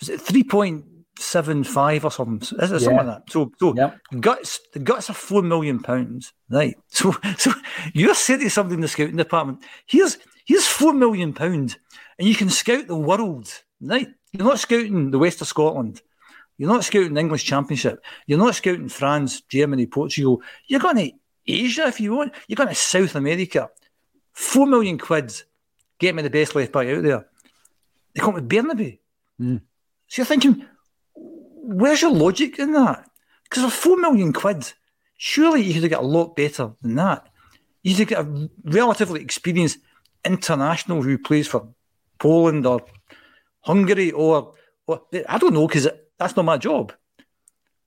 was 0.00 0.08
it 0.08 0.20
three 0.20 0.44
point 0.44 0.84
seven 1.18 1.64
five 1.64 2.04
or 2.04 2.10
something? 2.10 2.40
Is 2.40 2.70
it 2.70 2.74
yeah. 2.74 2.78
something 2.78 2.96
like 2.96 3.06
that? 3.06 3.30
So, 3.30 3.50
so 3.58 3.74
yep. 3.74 3.98
guts 4.20 4.60
the 4.72 4.78
guts 4.78 5.10
are 5.10 5.14
four 5.14 5.42
million 5.42 5.80
pounds, 5.80 6.32
right? 6.48 6.76
So, 6.88 7.14
so 7.36 7.52
you're 7.92 8.14
saying 8.14 8.40
to 8.40 8.50
somebody 8.50 8.74
in 8.74 8.80
the 8.80 8.88
scouting 8.88 9.16
department, 9.16 9.62
here's 9.86 10.18
here's 10.44 10.66
four 10.66 10.92
million 10.92 11.32
pounds, 11.32 11.76
and 12.18 12.28
you 12.28 12.34
can 12.34 12.50
scout 12.50 12.86
the 12.86 12.96
world, 12.96 13.52
right? 13.80 14.08
You're 14.32 14.46
not 14.46 14.58
scouting 14.58 15.10
the 15.10 15.18
west 15.18 15.40
of 15.40 15.48
Scotland. 15.48 16.02
You're 16.56 16.72
not 16.72 16.84
scouting 16.84 17.14
the 17.14 17.20
English 17.20 17.44
Championship. 17.44 18.04
You're 18.26 18.38
not 18.38 18.54
scouting 18.54 18.88
France, 18.88 19.42
Germany, 19.42 19.86
Portugal. 19.86 20.42
You're 20.66 20.80
going 20.80 20.96
to 20.96 21.12
Asia 21.46 21.86
if 21.86 22.00
you 22.00 22.14
want. 22.14 22.34
You're 22.48 22.56
going 22.56 22.68
to 22.68 22.74
South 22.74 23.14
America. 23.14 23.70
Four 24.38 24.68
million 24.68 24.98
quid. 24.98 25.42
Get 25.98 26.14
me 26.14 26.22
the 26.22 26.30
best 26.30 26.54
left 26.54 26.70
back 26.70 26.86
out 26.86 27.02
there. 27.02 27.26
They 28.14 28.20
come 28.20 28.34
with 28.34 28.48
Bernabei. 28.48 29.00
Mm. 29.40 29.62
So 30.06 30.22
you're 30.22 30.26
thinking, 30.26 30.64
where's 31.16 32.02
your 32.02 32.12
logic 32.12 32.60
in 32.60 32.72
that? 32.72 33.10
Because 33.42 33.64
for 33.64 33.70
four 33.70 33.96
million 33.96 34.32
quid, 34.32 34.72
surely 35.16 35.62
you 35.62 35.74
could 35.74 35.82
have 35.82 35.90
got 35.90 36.04
a 36.04 36.06
lot 36.06 36.36
better 36.36 36.70
than 36.80 36.94
that. 36.94 37.26
You 37.82 37.96
could 37.96 38.06
get 38.06 38.20
a 38.20 38.48
relatively 38.62 39.22
experienced 39.22 39.78
international 40.24 41.02
who 41.02 41.18
plays 41.18 41.48
for 41.48 41.74
Poland 42.20 42.64
or 42.64 42.82
Hungary 43.62 44.12
or, 44.12 44.54
or 44.86 45.02
I 45.28 45.38
don't 45.38 45.52
know 45.52 45.66
because 45.66 45.88
that's 46.16 46.36
not 46.36 46.44
my 46.44 46.58
job. 46.58 46.92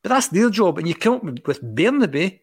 But 0.04 0.10
that's 0.10 0.28
their 0.28 0.50
job, 0.50 0.80
and 0.80 0.88
you 0.88 0.96
come 0.96 1.14
up 1.14 1.48
with, 1.48 1.62
Bernabei 1.64 2.42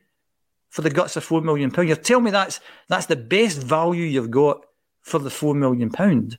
for 0.68 0.82
the 0.82 0.90
guts 0.90 1.16
of 1.16 1.24
four 1.24 1.40
million 1.40 1.70
pound. 1.70 1.88
You 1.88 1.96
tell 1.96 2.20
me 2.20 2.30
that's 2.30 2.60
that's 2.88 3.06
the 3.06 3.16
best 3.16 3.58
value 3.58 4.04
you've 4.04 4.30
got 4.30 4.64
for 5.00 5.18
the 5.18 5.30
four 5.30 5.54
million 5.54 5.90
pound. 5.90 6.38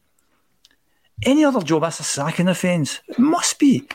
Any 1.25 1.43
other 1.43 1.61
job, 1.61 1.81
that's 1.81 1.99
a 1.99 2.03
sacking 2.03 2.47
offence. 2.47 3.01
It 3.07 3.19
must 3.19 3.59
be. 3.59 3.87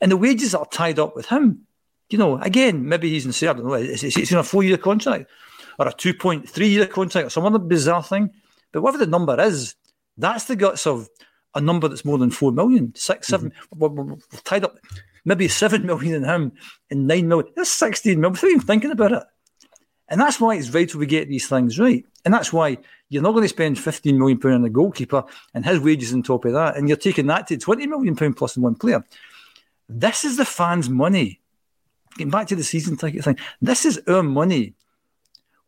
And 0.00 0.10
the 0.10 0.16
wages 0.16 0.54
are 0.54 0.66
tied 0.66 0.98
up 0.98 1.14
with 1.14 1.26
him. 1.26 1.66
You 2.08 2.18
know, 2.18 2.38
again, 2.38 2.88
maybe 2.88 3.10
he's 3.10 3.26
in 3.26 3.32
say, 3.32 3.48
I 3.48 3.52
don't 3.52 3.66
know, 3.66 3.74
it's, 3.74 4.02
it's 4.02 4.32
in 4.32 4.38
a 4.38 4.42
four 4.42 4.62
year 4.62 4.78
contract 4.78 5.30
or 5.78 5.88
a 5.88 5.92
2.3 5.92 6.70
year 6.70 6.86
contract 6.86 7.26
or 7.26 7.30
some 7.30 7.44
other 7.44 7.58
bizarre 7.58 8.02
thing. 8.02 8.30
But 8.72 8.82
whatever 8.82 9.04
the 9.04 9.10
number 9.10 9.38
is, 9.40 9.74
that's 10.16 10.44
the 10.44 10.56
guts 10.56 10.86
of 10.86 11.08
a 11.54 11.60
number 11.60 11.88
that's 11.88 12.04
more 12.04 12.18
than 12.18 12.30
4 12.30 12.52
million, 12.52 12.92
6, 12.94 13.26
7, 13.26 13.50
mm-hmm. 13.50 13.78
we're, 13.78 13.88
we're, 13.88 14.04
we're, 14.04 14.18
tied 14.44 14.64
up 14.64 14.76
maybe 15.24 15.48
7 15.48 15.84
million 15.84 16.14
in 16.14 16.24
him 16.24 16.52
and 16.90 17.06
9 17.06 17.28
million. 17.28 17.52
That's 17.56 17.70
16 17.70 18.20
million 18.20 18.32
without 18.32 18.48
even 18.48 18.60
thinking 18.60 18.90
about 18.90 19.12
it. 19.12 19.22
And 20.10 20.20
that's 20.20 20.40
why 20.40 20.56
it's 20.56 20.66
vital 20.66 20.98
we 20.98 21.06
get 21.06 21.28
these 21.28 21.48
things 21.48 21.78
right. 21.78 22.04
And 22.24 22.34
that's 22.34 22.52
why 22.52 22.78
you're 23.08 23.22
not 23.22 23.32
going 23.32 23.44
to 23.44 23.48
spend 23.48 23.78
15 23.78 24.18
million 24.18 24.38
pound 24.38 24.54
on 24.54 24.64
a 24.64 24.70
goalkeeper 24.70 25.24
and 25.54 25.64
his 25.64 25.80
wages 25.80 26.12
on 26.12 26.22
top 26.22 26.44
of 26.44 26.52
that, 26.52 26.76
and 26.76 26.88
you're 26.88 26.96
taking 26.96 27.26
that 27.28 27.46
to 27.46 27.56
20 27.56 27.86
million 27.86 28.16
pound 28.16 28.36
plus 28.36 28.56
in 28.56 28.62
one 28.62 28.74
player. 28.74 29.04
This 29.88 30.24
is 30.24 30.36
the 30.36 30.44
fans' 30.44 30.90
money. 30.90 31.40
Getting 32.16 32.30
back 32.30 32.48
to 32.48 32.56
the 32.56 32.64
season 32.64 32.96
ticket 32.96 33.24
thing, 33.24 33.38
this 33.62 33.84
is 33.84 34.00
our 34.08 34.22
money. 34.22 34.74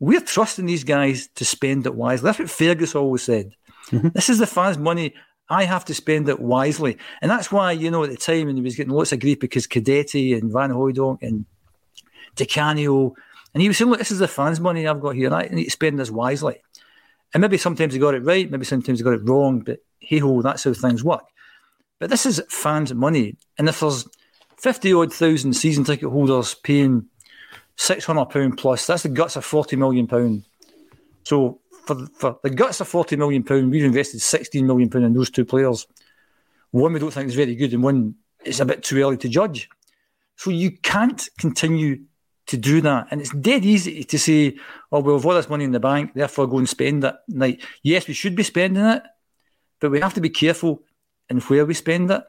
We're 0.01 0.21
trusting 0.21 0.67
these 0.67 0.85
guys 0.85 1.29
to 1.37 1.45
spend 1.45 1.87
it 1.87 1.95
wisely. 1.95 2.27
That's 2.27 2.41
what 2.41 2.51
Fergus 2.51 2.97
always 2.97 3.23
said. 3.23 3.55
Mm-hmm. 3.91 4.09
This 4.09 4.29
is 4.29 4.39
the 4.39 4.47
fans' 4.47 4.79
money. 4.79 5.15
I 5.49 5.65
have 5.65 5.85
to 5.87 5.95
spend 5.95 6.29
it 6.29 6.41
wisely. 6.41 6.99
And 7.21 7.31
that's 7.31 7.53
why, 7.53 7.73
you 7.73 7.91
know, 7.91 8.05
at 8.05 8.11
the 8.11 8.17
time 8.17 8.47
when 8.47 8.57
he 8.57 8.63
was 8.63 8.75
getting 8.75 8.93
lots 8.93 9.13
of 9.13 9.21
grief 9.21 9.39
because 9.39 9.67
Cadete 9.67 10.37
and 10.37 10.53
Van 10.53 10.71
Hooijdonk 10.71 11.23
and 11.23 11.45
Di 12.35 12.47
Canio, 12.47 13.15
and 13.55 13.63
he 13.63 13.69
was 13.69 13.77
saying, 13.77 13.91
look, 13.91 13.99
this 13.99 14.11
is 14.11 14.19
the 14.19 14.29
fans' 14.29 14.61
money 14.61 14.87
I've 14.87 15.01
got 15.01 15.15
here. 15.15 15.33
I 15.33 15.49
need 15.49 15.65
to 15.65 15.71
spend 15.71 15.99
this 15.99 16.11
wisely. 16.11 16.63
And 17.35 17.41
maybe 17.41 17.59
sometimes 17.59 17.95
he 17.95 18.01
got 18.01 18.15
it 18.15 18.25
right, 18.25 18.51
maybe 18.51 18.65
sometimes 18.65 18.99
he 18.99 19.05
got 19.05 19.15
it 19.15 19.29
wrong, 19.29 19.61
but 19.61 19.81
hey 20.01 20.19
ho, 20.19 20.43
that's 20.43 20.65
how 20.65 20.73
things 20.73 21.05
work. 21.05 21.25
But 21.99 22.11
this 22.11 22.27
is 22.27 22.43
fans' 22.49 22.93
money. 22.95 23.37
And 23.59 23.69
if 23.69 23.81
there's 23.81 24.07
50 24.59 24.93
odd 24.93 25.13
thousand 25.13 25.55
season 25.55 25.85
ticket 25.85 26.11
holders 26.11 26.55
paying 26.55 27.07
£600 27.79 28.57
plus, 28.59 28.87
that's 28.87 29.05
the 29.05 29.09
guts 29.09 29.37
of 29.37 29.47
£40 29.47 29.79
million. 29.79 30.45
So 31.25 31.61
for, 31.87 32.07
for 32.19 32.39
the 32.43 32.51
guts 32.51 32.81
of 32.81 32.91
£40 32.91 33.19
million, 33.19 33.71
we've 33.71 33.85
invested 33.85 34.21
£16 34.21 34.65
million 34.65 34.95
in 34.97 35.15
those 35.15 35.31
two 35.31 35.45
players. 35.45 35.87
One 36.71 36.93
we 36.93 37.01
don't 37.01 37.13
think 37.13 37.29
is 37.29 37.35
very 37.35 37.55
good, 37.55 37.73
and 37.73 37.83
one 37.83 38.15
is 38.45 38.61
a 38.61 38.65
bit 38.65 38.83
too 38.83 39.01
early 39.01 39.17
to 39.19 39.29
judge. 39.29 39.69
So 40.37 40.51
you 40.51 40.71
can't 40.71 41.29
continue 41.39 42.01
to 42.47 42.57
do 42.57 42.81
that. 42.81 43.09
And 43.11 43.21
it's 43.21 43.35
dead 43.35 43.65
easy 43.65 44.05
to 44.05 44.19
say, 44.19 44.57
oh, 44.91 45.01
well, 45.01 45.17
we've 45.17 45.27
all 45.27 45.35
this 45.35 45.49
money 45.49 45.65
in 45.65 45.73
the 45.73 45.81
bank, 45.81 46.13
therefore 46.15 46.47
go 46.47 46.59
and 46.59 46.69
spend 46.69 47.05
it. 47.05 47.15
Like, 47.29 47.63
yes, 47.83 48.09
we 48.09 48.15
should 48.15 48.35
be 48.35 48.43
spending 48.43 48.85
it, 48.85 49.03
but 49.81 49.91
we 49.91 50.01
have 50.01 50.15
to 50.15 50.21
be 50.21 50.31
careful 50.31 50.83
in 51.29 51.41
where 51.41 51.65
we 51.65 51.75
spend 51.75 52.11
it. 52.11 52.23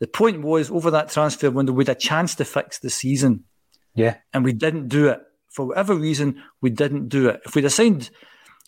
The 0.00 0.06
point 0.06 0.42
was, 0.42 0.70
over 0.70 0.92
that 0.92 1.10
transfer 1.10 1.50
window, 1.50 1.72
we 1.72 1.84
had 1.84 1.96
a 1.96 1.98
chance 1.98 2.36
to 2.36 2.44
fix 2.44 2.78
the 2.78 2.90
season. 2.90 3.44
Yeah. 3.94 4.16
And 4.32 4.44
we 4.44 4.52
didn't 4.52 4.88
do 4.88 5.08
it. 5.08 5.20
For 5.48 5.66
whatever 5.66 5.94
reason, 5.94 6.42
we 6.60 6.70
didn't 6.70 7.08
do 7.08 7.28
it. 7.28 7.40
If 7.44 7.54
we'd 7.54 7.64
assigned 7.64 8.10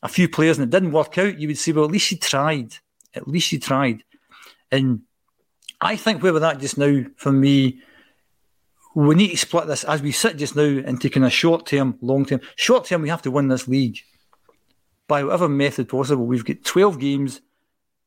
a 0.02 0.08
few 0.08 0.28
players 0.28 0.58
and 0.58 0.66
it 0.66 0.70
didn't 0.70 0.92
work 0.92 1.18
out, 1.18 1.38
you 1.38 1.46
would 1.46 1.58
say, 1.58 1.70
well, 1.70 1.84
at 1.84 1.90
least 1.92 2.10
you 2.10 2.18
tried. 2.18 2.74
At 3.14 3.28
least 3.28 3.52
you 3.52 3.60
tried. 3.60 4.02
And 4.72 5.02
I 5.80 5.94
think 5.96 6.22
where 6.22 6.32
we're 6.32 6.44
at 6.44 6.58
just 6.58 6.78
now, 6.78 7.04
for 7.16 7.30
me, 7.30 7.80
we 8.94 9.14
need 9.14 9.30
to 9.30 9.36
split 9.36 9.66
this 9.66 9.84
as 9.84 10.02
we 10.02 10.12
sit 10.12 10.36
just 10.36 10.56
now 10.56 10.62
into 10.62 11.10
kind 11.10 11.26
of 11.26 11.32
short 11.32 11.66
term, 11.66 11.96
long 12.00 12.24
term. 12.24 12.40
Short 12.56 12.86
term, 12.86 13.02
we 13.02 13.08
have 13.08 13.22
to 13.22 13.30
win 13.30 13.48
this 13.48 13.68
league 13.68 13.98
by 15.06 15.24
whatever 15.24 15.48
method 15.48 15.88
possible. 15.88 16.26
We've 16.26 16.44
got 16.44 16.64
12 16.64 16.98
games 16.98 17.40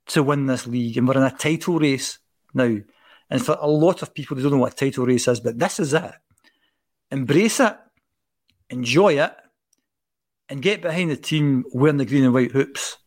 to 0.07 0.23
win 0.23 0.47
this 0.47 0.67
league, 0.67 0.97
and 0.97 1.07
we're 1.07 1.17
in 1.17 1.23
a 1.23 1.31
title 1.31 1.79
race 1.79 2.19
now. 2.53 2.77
And 3.29 3.45
for 3.45 3.57
a 3.59 3.67
lot 3.67 4.01
of 4.01 4.13
people, 4.13 4.35
they 4.35 4.43
don't 4.43 4.51
know 4.51 4.57
what 4.57 4.73
a 4.73 4.75
title 4.75 5.05
race 5.05 5.27
is, 5.27 5.39
but 5.39 5.57
this 5.57 5.79
is 5.79 5.93
it. 5.93 6.11
Embrace 7.11 7.59
it, 7.59 7.77
enjoy 8.69 9.19
it, 9.19 9.33
and 10.49 10.61
get 10.61 10.81
behind 10.81 11.09
the 11.09 11.15
team 11.15 11.63
wearing 11.73 11.97
the 11.97 12.05
green 12.05 12.25
and 12.25 12.33
white 12.33 12.51
hoops 12.51 12.97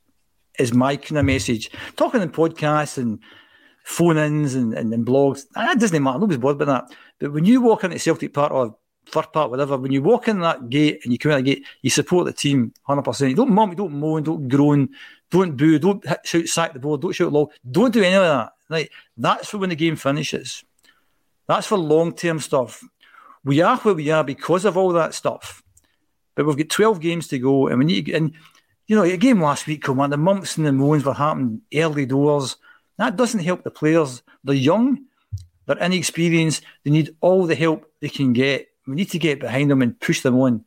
is 0.58 0.72
my 0.72 0.96
kind 0.96 1.18
of 1.18 1.24
message. 1.24 1.70
Talking 1.96 2.22
in 2.22 2.30
podcasts 2.30 2.98
and 2.98 3.18
phone 3.84 4.16
ins 4.16 4.54
and, 4.54 4.74
and, 4.74 4.92
and, 4.92 5.06
blogs, 5.06 5.44
ah, 5.54 5.66
that 5.66 5.78
doesn't 5.78 6.02
matter. 6.02 6.18
Nobody's 6.18 6.38
bothered 6.38 6.62
about 6.62 6.88
that. 6.88 6.96
But 7.18 7.32
when 7.32 7.44
you 7.44 7.60
walk 7.60 7.84
into 7.84 7.98
Celtic 7.98 8.34
Park 8.34 8.52
or 8.52 8.76
Fir 9.06 9.22
Park, 9.22 9.50
whatever, 9.50 9.76
when 9.76 9.92
you 9.92 10.02
walk 10.02 10.28
in 10.28 10.40
that 10.40 10.68
gate 10.68 11.00
and 11.04 11.12
you 11.12 11.18
come 11.18 11.32
out 11.32 11.36
the 11.36 11.54
gate, 11.54 11.66
you 11.82 11.90
support 11.90 12.26
the 12.26 12.32
team 12.32 12.72
100%. 12.88 13.28
You 13.28 13.36
don't 13.36 13.50
mum, 13.50 13.70
you 13.70 13.76
don't 13.76 13.92
moan, 13.92 14.22
don't 14.22 14.48
groan, 14.48 14.88
don't 15.30 15.56
boo, 15.56 15.78
don't 15.78 16.04
shout 16.24 16.46
sack 16.46 16.72
the 16.72 16.78
ball, 16.78 16.96
don't 16.96 17.12
shout 17.12 17.32
low, 17.32 17.50
don't 17.68 17.94
do 17.94 18.02
any 18.02 18.14
of 18.14 18.22
that. 18.22 18.52
Like 18.68 18.90
That's 19.16 19.48
for 19.48 19.58
when 19.58 19.70
the 19.70 19.76
game 19.76 19.96
finishes. 19.96 20.64
That's 21.46 21.66
for 21.66 21.78
long 21.78 22.14
term 22.14 22.40
stuff. 22.40 22.82
We 23.44 23.60
are 23.60 23.76
where 23.78 23.94
we 23.94 24.10
are 24.10 24.24
because 24.24 24.64
of 24.64 24.76
all 24.76 24.92
that 24.94 25.14
stuff. 25.14 25.62
But 26.34 26.46
we've 26.46 26.56
got 26.56 26.68
12 26.68 27.00
games 27.00 27.28
to 27.28 27.38
go 27.38 27.68
and 27.68 27.78
we 27.78 27.84
need 27.84 28.06
to, 28.06 28.12
and 28.14 28.32
you 28.86 28.94
know, 28.94 29.02
a 29.02 29.16
game 29.16 29.40
last 29.40 29.66
week, 29.66 29.82
come 29.82 30.00
on, 30.00 30.10
the 30.10 30.16
mumps 30.16 30.56
and 30.56 30.66
the 30.66 30.72
moans 30.72 31.04
were 31.04 31.14
happening 31.14 31.62
early 31.74 32.06
doors. 32.06 32.56
That 32.98 33.16
doesn't 33.16 33.40
help 33.40 33.64
the 33.64 33.70
players. 33.70 34.22
They're 34.44 34.54
young, 34.54 35.05
they're 35.66 35.78
inexperienced, 35.78 36.62
they 36.84 36.90
need 36.90 37.14
all 37.20 37.46
the 37.46 37.54
help 37.54 37.90
they 38.00 38.08
can 38.08 38.32
get. 38.32 38.68
We 38.86 38.94
need 38.94 39.10
to 39.10 39.18
get 39.18 39.40
behind 39.40 39.70
them 39.70 39.82
and 39.82 39.98
push 39.98 40.20
them 40.22 40.38
on. 40.38 40.64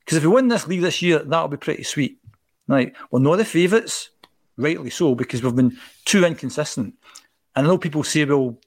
Because 0.00 0.18
if 0.18 0.24
we 0.24 0.30
win 0.30 0.48
this 0.48 0.66
league 0.66 0.82
this 0.82 1.00
year, 1.00 1.20
that'll 1.20 1.48
be 1.48 1.56
pretty 1.56 1.84
sweet. 1.84 2.18
Right. 2.68 2.94
We're 3.10 3.20
not 3.20 3.36
the 3.36 3.44
favourites, 3.44 4.10
rightly 4.56 4.90
so, 4.90 5.14
because 5.14 5.42
we've 5.42 5.54
been 5.54 5.76
too 6.04 6.24
inconsistent. 6.24 6.94
And 7.54 7.66
I 7.66 7.70
know 7.70 7.78
people 7.78 8.04
say, 8.04 8.24
well, 8.24 8.58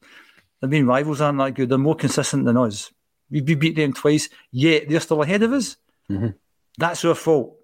the 0.61 0.67
main 0.67 0.85
rivals 0.85 1.21
aren't 1.21 1.39
that 1.39 1.53
good. 1.53 1.69
They're 1.69 1.77
more 1.77 1.95
consistent 1.95 2.45
than 2.45 2.57
us. 2.57 2.91
We 3.29 3.41
beat 3.41 3.75
them 3.75 3.93
twice, 3.93 4.29
yet 4.51 4.87
they're 4.87 4.99
still 4.99 5.21
ahead 5.21 5.43
of 5.43 5.53
us. 5.53 5.77
Mm-hmm. 6.09 6.29
That's 6.77 7.03
our 7.05 7.15
fault. 7.15 7.57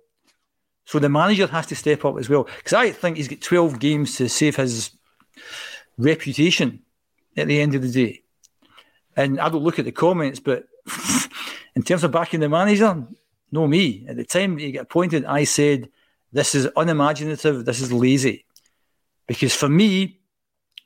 So 0.85 0.99
the 0.99 1.09
manager 1.09 1.47
has 1.47 1.67
to 1.67 1.75
step 1.75 2.03
up 2.05 2.17
as 2.17 2.29
well. 2.29 2.43
Because 2.57 2.73
I 2.73 2.91
think 2.91 3.17
he's 3.17 3.27
got 3.27 3.41
12 3.41 3.79
games 3.79 4.17
to 4.17 4.27
save 4.27 4.55
his 4.55 4.91
reputation 5.97 6.81
at 7.37 7.47
the 7.47 7.61
end 7.61 7.75
of 7.75 7.81
the 7.81 7.91
day. 7.91 8.23
And 9.15 9.39
I 9.39 9.49
don't 9.49 9.63
look 9.63 9.79
at 9.79 9.85
the 9.85 9.91
comments, 9.91 10.39
but 10.39 10.65
in 11.75 11.83
terms 11.83 12.03
of 12.03 12.11
backing 12.11 12.39
the 12.39 12.49
manager, 12.49 13.05
no 13.51 13.67
me. 13.67 14.05
At 14.07 14.15
the 14.15 14.23
time 14.23 14.57
he 14.57 14.71
got 14.71 14.83
appointed, 14.83 15.25
I 15.25 15.43
said, 15.43 15.89
this 16.31 16.55
is 16.55 16.67
unimaginative, 16.75 17.65
this 17.65 17.81
is 17.81 17.91
lazy. 17.91 18.45
Because 19.27 19.53
for 19.53 19.69
me, 19.69 20.19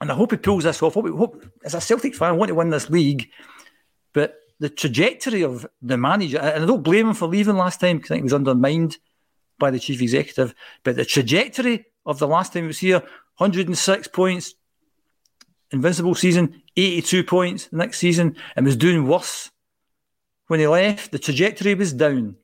and 0.02 0.12
I 0.12 0.16
hope 0.16 0.32
he 0.32 0.38
pulls 0.38 0.64
this 0.64 0.82
off, 0.82 0.96
hope, 0.96 1.08
hope, 1.10 1.46
as 1.64 1.74
a 1.74 1.82
Celtic 1.82 2.16
fan, 2.16 2.30
I 2.30 2.34
want 2.34 2.50
to 2.50 2.56
win 2.56 2.70
this 2.70 2.90
league, 2.90 3.30
but 4.14 4.36
the 4.60 4.70
trajectory 4.70 5.44
of 5.44 5.66
the 5.82 5.98
manager, 5.98 6.40
and 6.40 6.64
I 6.64 6.68
don't 6.68 6.84
blame 6.84 7.10
him 7.10 7.14
for 7.14 7.28
leaving 7.28 7.56
last 7.56 7.80
time 7.80 7.98
because 7.98 8.12
I 8.12 8.16
think 8.16 8.24
he 8.24 8.26
was 8.26 8.34
undermined 8.34 8.98
by 9.60 9.72
the 9.72 9.80
chief 9.80 10.02
executive, 10.02 10.54
but 10.84 10.96
the 10.96 11.06
trajectory 11.06 11.86
of 12.06 12.20
the 12.20 12.28
last 12.28 12.54
time 12.54 12.64
he 12.64 12.68
was 12.68 12.80
here 12.80 13.00
106 13.38 14.08
points, 14.10 14.56
invincible 15.76 16.16
season, 16.16 16.62
82 16.76 17.24
points 17.24 17.68
the 17.68 17.78
next 17.78 18.00
season, 18.00 18.36
and 18.56 18.66
was 18.66 18.76
doing 18.76 19.08
worse 19.08 19.52
when 20.48 20.60
he 20.60 20.68
left. 20.68 21.12
The 21.12 21.20
trajectory 21.20 21.76
was 21.76 21.94
down. 21.94 22.36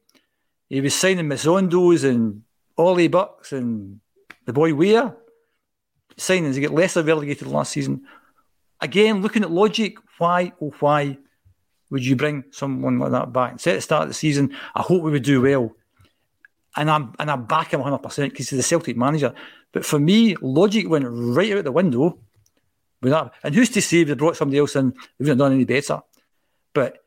He 0.69 0.82
was 0.82 0.95
signing 0.95 1.27
Missondos 1.27 2.03
and 2.07 2.43
Ollie 2.77 3.07
Bucks 3.07 3.51
and 3.51 3.99
the 4.45 4.53
boy 4.53 4.73
Weir. 4.73 5.15
Signings, 6.17 6.55
he 6.55 6.61
get 6.61 6.73
lesser 6.73 7.03
relegated 7.03 7.47
last 7.47 7.71
season. 7.71 8.05
Again, 8.79 9.21
looking 9.21 9.43
at 9.43 9.51
logic, 9.51 9.97
why, 10.17 10.53
oh, 10.61 10.73
why 10.79 11.17
would 11.89 12.05
you 12.05 12.15
bring 12.15 12.45
someone 12.51 12.99
like 12.99 13.11
that 13.11 13.34
back? 13.34 13.59
Set 13.59 13.75
the 13.75 13.82
start 13.82 14.03
of 14.03 14.07
the 14.09 14.13
season, 14.13 14.55
I 14.75 14.82
hope 14.82 15.03
we 15.03 15.11
would 15.11 15.23
do 15.23 15.41
well. 15.41 15.75
And 16.75 16.89
I'm 16.89 17.13
and 17.19 17.29
I 17.29 17.36
back 17.36 17.73
him 17.73 17.82
100% 17.82 18.01
because 18.29 18.49
he's 18.49 18.57
the 18.57 18.63
Celtic 18.63 18.95
manager. 18.95 19.34
But 19.73 19.86
for 19.86 19.99
me, 19.99 20.38
logic 20.41 20.89
went 20.89 21.05
right 21.07 21.51
out 21.51 21.65
the 21.65 21.71
window 21.71 22.17
And 23.02 23.56
who's 23.56 23.70
to 23.70 23.82
say 23.82 24.02
if 24.02 24.08
they 24.08 24.14
brought 24.14 24.38
somebody 24.38 24.60
else 24.60 24.76
in, 24.76 24.91
they 24.91 24.95
wouldn't 25.20 25.30
have 25.30 25.38
done 25.38 25.54
any 25.54 25.66
better. 25.66 26.02
But 26.74 26.97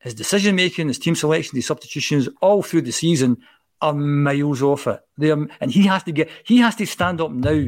his 0.00 0.14
decision 0.14 0.56
making, 0.56 0.88
his 0.88 0.98
team 0.98 1.14
selection, 1.14 1.56
his 1.56 1.66
substitutions, 1.66 2.28
all 2.40 2.62
through 2.62 2.82
the 2.82 2.92
season 2.92 3.38
are 3.80 3.94
miles 3.94 4.62
off 4.62 4.86
it. 4.86 5.00
Are, 5.22 5.48
and 5.60 5.70
he 5.70 5.86
has 5.86 6.02
to 6.04 6.12
get, 6.12 6.30
he 6.44 6.58
has 6.58 6.76
to 6.76 6.86
stand 6.86 7.20
up 7.20 7.30
now 7.30 7.66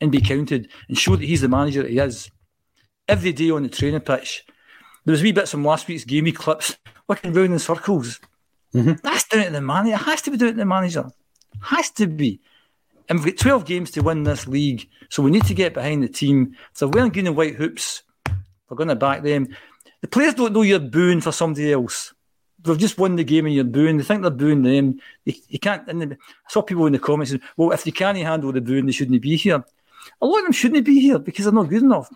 and 0.00 0.10
be 0.10 0.20
counted 0.20 0.68
and 0.88 0.98
show 0.98 1.16
that 1.16 1.24
he's 1.24 1.42
the 1.42 1.48
manager 1.48 1.82
that 1.82 1.90
he 1.90 1.98
is. 1.98 2.30
Every 3.08 3.32
day 3.32 3.50
on 3.50 3.62
the 3.62 3.68
training 3.68 4.00
pitch, 4.00 4.44
there 5.04 5.12
was 5.12 5.22
wee 5.22 5.32
bits 5.32 5.50
from 5.50 5.64
last 5.64 5.86
week's 5.88 6.04
gamey 6.04 6.32
clips 6.32 6.76
looking 7.08 7.32
round 7.32 7.52
in 7.52 7.58
circles. 7.58 8.20
Mm-hmm. 8.74 8.94
That's 9.02 9.28
down 9.28 9.44
to 9.44 9.50
the 9.50 9.60
manager. 9.60 9.94
It 9.94 9.98
has 9.98 10.22
to 10.22 10.30
be 10.30 10.36
down 10.36 10.50
to 10.50 10.56
the 10.56 10.64
manager. 10.64 11.10
Has 11.60 11.90
to 11.90 12.06
be. 12.06 12.40
And 13.08 13.18
we've 13.18 13.34
got 13.34 13.42
12 13.42 13.64
games 13.64 13.90
to 13.92 14.02
win 14.02 14.22
this 14.22 14.46
league. 14.46 14.88
So 15.08 15.22
we 15.22 15.30
need 15.30 15.44
to 15.46 15.54
get 15.54 15.74
behind 15.74 16.02
the 16.02 16.08
team. 16.08 16.56
So 16.72 16.86
we're 16.86 17.08
green 17.08 17.26
and 17.26 17.36
white 17.36 17.56
hoops, 17.56 18.02
we're 18.68 18.76
going 18.76 18.88
to 18.88 18.96
back 18.96 19.22
them. 19.22 19.48
The 20.00 20.08
players 20.08 20.34
don't 20.34 20.52
know 20.52 20.62
you're 20.62 20.80
booing 20.80 21.20
for 21.20 21.32
somebody 21.32 21.72
else. 21.72 22.14
They've 22.64 22.78
just 22.78 22.98
won 22.98 23.16
the 23.16 23.24
game 23.24 23.46
and 23.46 23.54
you're 23.54 23.64
booing. 23.64 23.98
They 23.98 24.04
think 24.04 24.22
they're 24.22 24.30
booing 24.30 24.62
them. 24.62 25.00
You 25.24 25.58
can't. 25.58 25.86
And 25.88 26.14
I 26.14 26.16
saw 26.48 26.62
people 26.62 26.86
in 26.86 26.92
the 26.92 26.98
comments 26.98 27.30
saying, 27.30 27.42
well, 27.56 27.72
if 27.72 27.84
they 27.84 27.90
can't 27.90 28.16
handle 28.16 28.52
the 28.52 28.60
booing, 28.60 28.86
they 28.86 28.92
shouldn't 28.92 29.20
be 29.20 29.36
here. 29.36 29.64
A 30.20 30.26
lot 30.26 30.38
of 30.38 30.44
them 30.44 30.52
shouldn't 30.52 30.84
be 30.84 31.00
here 31.00 31.18
because 31.18 31.44
they're 31.44 31.52
not 31.52 31.68
good 31.68 31.82
enough. 31.82 32.08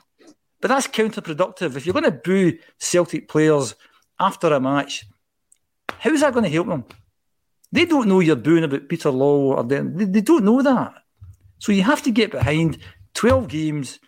But 0.60 0.68
that's 0.68 0.86
counterproductive. 0.86 1.76
If 1.76 1.84
you're 1.84 1.92
going 1.92 2.04
to 2.04 2.12
boo 2.12 2.58
Celtic 2.78 3.28
players 3.28 3.74
after 4.18 4.52
a 4.52 4.60
match, 4.60 5.06
how 5.98 6.10
is 6.10 6.22
that 6.22 6.32
going 6.32 6.44
to 6.44 6.50
help 6.50 6.68
them? 6.68 6.84
They 7.76 7.84
don't 7.84 8.08
know 8.08 8.20
you're 8.20 8.36
booing 8.36 8.64
about 8.64 8.88
Peter 8.88 9.10
Lawwell 9.10 9.58
or 9.58 9.62
they, 9.62 10.06
they 10.06 10.22
don't 10.22 10.46
know 10.46 10.62
that. 10.62 10.94
So 11.58 11.72
you 11.72 11.82
have 11.82 12.02
to 12.04 12.10
get 12.10 12.30
behind 12.30 12.78
12 13.12 13.48
games, 13.48 13.98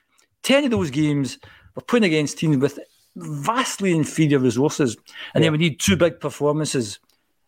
10 0.43 0.65
of 0.65 0.71
those 0.71 0.91
games 0.91 1.39
we're 1.75 1.83
playing 1.83 2.05
against 2.05 2.39
teams 2.39 2.57
with 2.57 2.79
vastly 3.15 3.95
inferior 3.95 4.39
resources. 4.39 4.97
And 5.35 5.45
yeah. 5.45 5.51
then 5.51 5.53
we 5.53 5.59
need 5.59 5.81
two 5.81 5.99
big 5.99 6.19
performances 6.19 6.99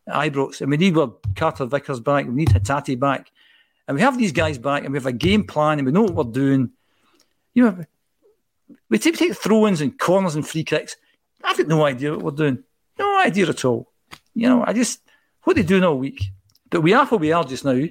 at 0.06 0.14
Ibrox. 0.14 0.60
And 0.60 0.70
we 0.70 0.76
need 0.76 0.94
well, 0.94 1.18
Carter 1.36 1.64
Vickers 1.64 2.00
back, 2.00 2.26
we 2.26 2.34
need 2.34 2.48
Hatate 2.48 3.00
back. 3.00 3.30
And 3.88 3.94
we 3.94 4.02
have 4.02 4.18
these 4.18 4.32
guys 4.32 4.58
back 4.58 4.84
and 4.84 4.92
we 4.92 4.98
have 4.98 5.06
a 5.06 5.12
game 5.12 5.44
plan 5.44 5.78
and 5.78 5.86
we 5.86 5.92
know 5.92 6.02
what 6.02 6.14
we're 6.14 6.32
doing. 6.32 6.70
You 7.54 7.64
know, 7.64 7.84
we 8.90 8.98
take, 8.98 9.16
take 9.16 9.34
throw 9.34 9.66
ins 9.66 9.80
and 9.80 9.98
corners 9.98 10.34
and 10.34 10.46
free 10.46 10.64
kicks. 10.64 10.96
I've 11.42 11.56
got 11.56 11.66
no 11.66 11.82
idea 11.82 12.12
what 12.12 12.22
we're 12.22 12.30
doing. 12.32 12.62
No 12.98 13.20
idea 13.20 13.48
at 13.48 13.64
all. 13.64 13.90
You 14.34 14.50
know, 14.50 14.64
I 14.66 14.74
just, 14.74 15.00
what 15.42 15.56
are 15.56 15.62
they 15.62 15.66
doing 15.66 15.84
all 15.84 15.98
week? 15.98 16.22
But 16.70 16.82
we 16.82 16.92
are 16.92 17.06
where 17.06 17.18
we 17.18 17.32
are 17.32 17.44
just 17.44 17.64
now. 17.64 17.84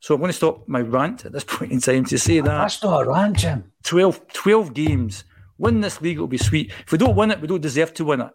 So 0.00 0.14
I'm 0.14 0.20
going 0.20 0.30
to 0.30 0.36
stop 0.36 0.66
my 0.66 0.80
rant 0.80 1.26
at 1.26 1.32
this 1.32 1.44
point 1.46 1.72
in 1.72 1.80
time 1.80 2.04
to 2.06 2.18
say 2.18 2.40
that. 2.40 2.44
That's 2.44 2.82
not 2.82 3.06
a 3.06 3.08
rant, 3.08 3.36
Jim. 3.38 3.72
12, 3.84 4.28
12 4.32 4.74
games. 4.74 5.24
Win 5.58 5.80
this 5.82 6.00
league, 6.00 6.16
it'll 6.16 6.26
be 6.26 6.38
sweet. 6.38 6.72
If 6.86 6.92
we 6.92 6.98
don't 6.98 7.16
win 7.16 7.30
it, 7.30 7.40
we 7.40 7.46
don't 7.46 7.60
deserve 7.60 7.92
to 7.94 8.04
win 8.04 8.22
it. 8.22 8.30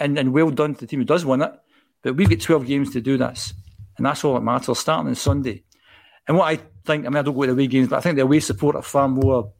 And, 0.00 0.18
and 0.18 0.32
well 0.32 0.50
done 0.50 0.74
to 0.74 0.80
the 0.80 0.86
team 0.86 0.98
who 0.98 1.04
does 1.04 1.24
win 1.24 1.42
it. 1.42 1.52
But 2.02 2.16
we've 2.16 2.28
got 2.28 2.40
12 2.40 2.66
games 2.66 2.92
to 2.92 3.00
do 3.00 3.16
this. 3.16 3.54
And 3.96 4.06
that's 4.06 4.24
all 4.24 4.34
that 4.34 4.40
matters, 4.40 4.78
starting 4.78 5.08
on 5.08 5.14
Sunday. 5.14 5.64
And 6.26 6.36
what 6.36 6.46
I 6.46 6.58
think, 6.84 7.06
I 7.06 7.08
mean, 7.08 7.18
I 7.18 7.22
don't 7.22 7.34
go 7.34 7.42
to 7.42 7.48
the 7.48 7.52
away 7.52 7.66
games, 7.66 7.88
but 7.88 7.96
I 7.96 8.00
think 8.00 8.16
the 8.16 8.22
away 8.22 8.40
support 8.40 8.76
are 8.76 8.82
far 8.82 9.08
more 9.08 9.52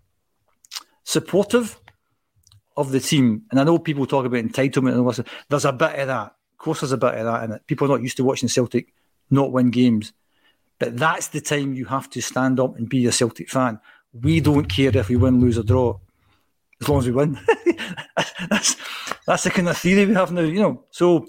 supportive 1.05 1.78
of 2.76 2.91
the 2.91 3.01
team. 3.01 3.43
And 3.51 3.61
I 3.61 3.64
know 3.64 3.78
people 3.78 4.07
talk 4.07 4.24
about 4.24 4.43
entitlement 4.45 4.93
and 4.93 5.05
listen, 5.05 5.26
there's 5.49 5.64
a 5.64 5.72
bit 5.72 5.99
of 5.99 6.07
that. 6.09 6.34
Of 6.61 6.64
course, 6.64 6.80
there's 6.80 6.92
a 6.92 6.98
bit 6.98 7.14
of 7.14 7.24
that 7.24 7.44
in 7.44 7.52
it. 7.52 7.66
People 7.66 7.86
are 7.86 7.96
not 7.96 8.02
used 8.02 8.18
to 8.18 8.24
watching 8.24 8.50
Celtic 8.50 8.92
not 9.30 9.50
win 9.50 9.70
games. 9.70 10.12
But 10.78 10.94
that's 10.98 11.28
the 11.28 11.40
time 11.40 11.72
you 11.72 11.86
have 11.86 12.11
to 12.11 12.20
stand 12.20 12.61
up 12.61 12.76
and 12.76 12.86
be 12.86 13.06
a 13.06 13.12
Celtic 13.12 13.48
fan. 13.48 13.80
We 14.12 14.40
don't 14.40 14.66
care 14.66 14.94
if 14.94 15.08
we 15.08 15.16
win, 15.16 15.40
lose, 15.40 15.56
or 15.56 15.62
draw, 15.62 15.98
as 16.82 16.86
long 16.88 16.98
as 16.98 17.06
we 17.06 17.12
win. 17.12 17.38
that's 18.50 18.76
that's 19.26 19.44
the 19.44 19.50
kind 19.50 19.68
of 19.70 19.78
theory 19.78 20.04
we 20.04 20.14
have 20.14 20.32
now, 20.32 20.42
you 20.42 20.61
know. 20.61 20.84
So 20.90 21.26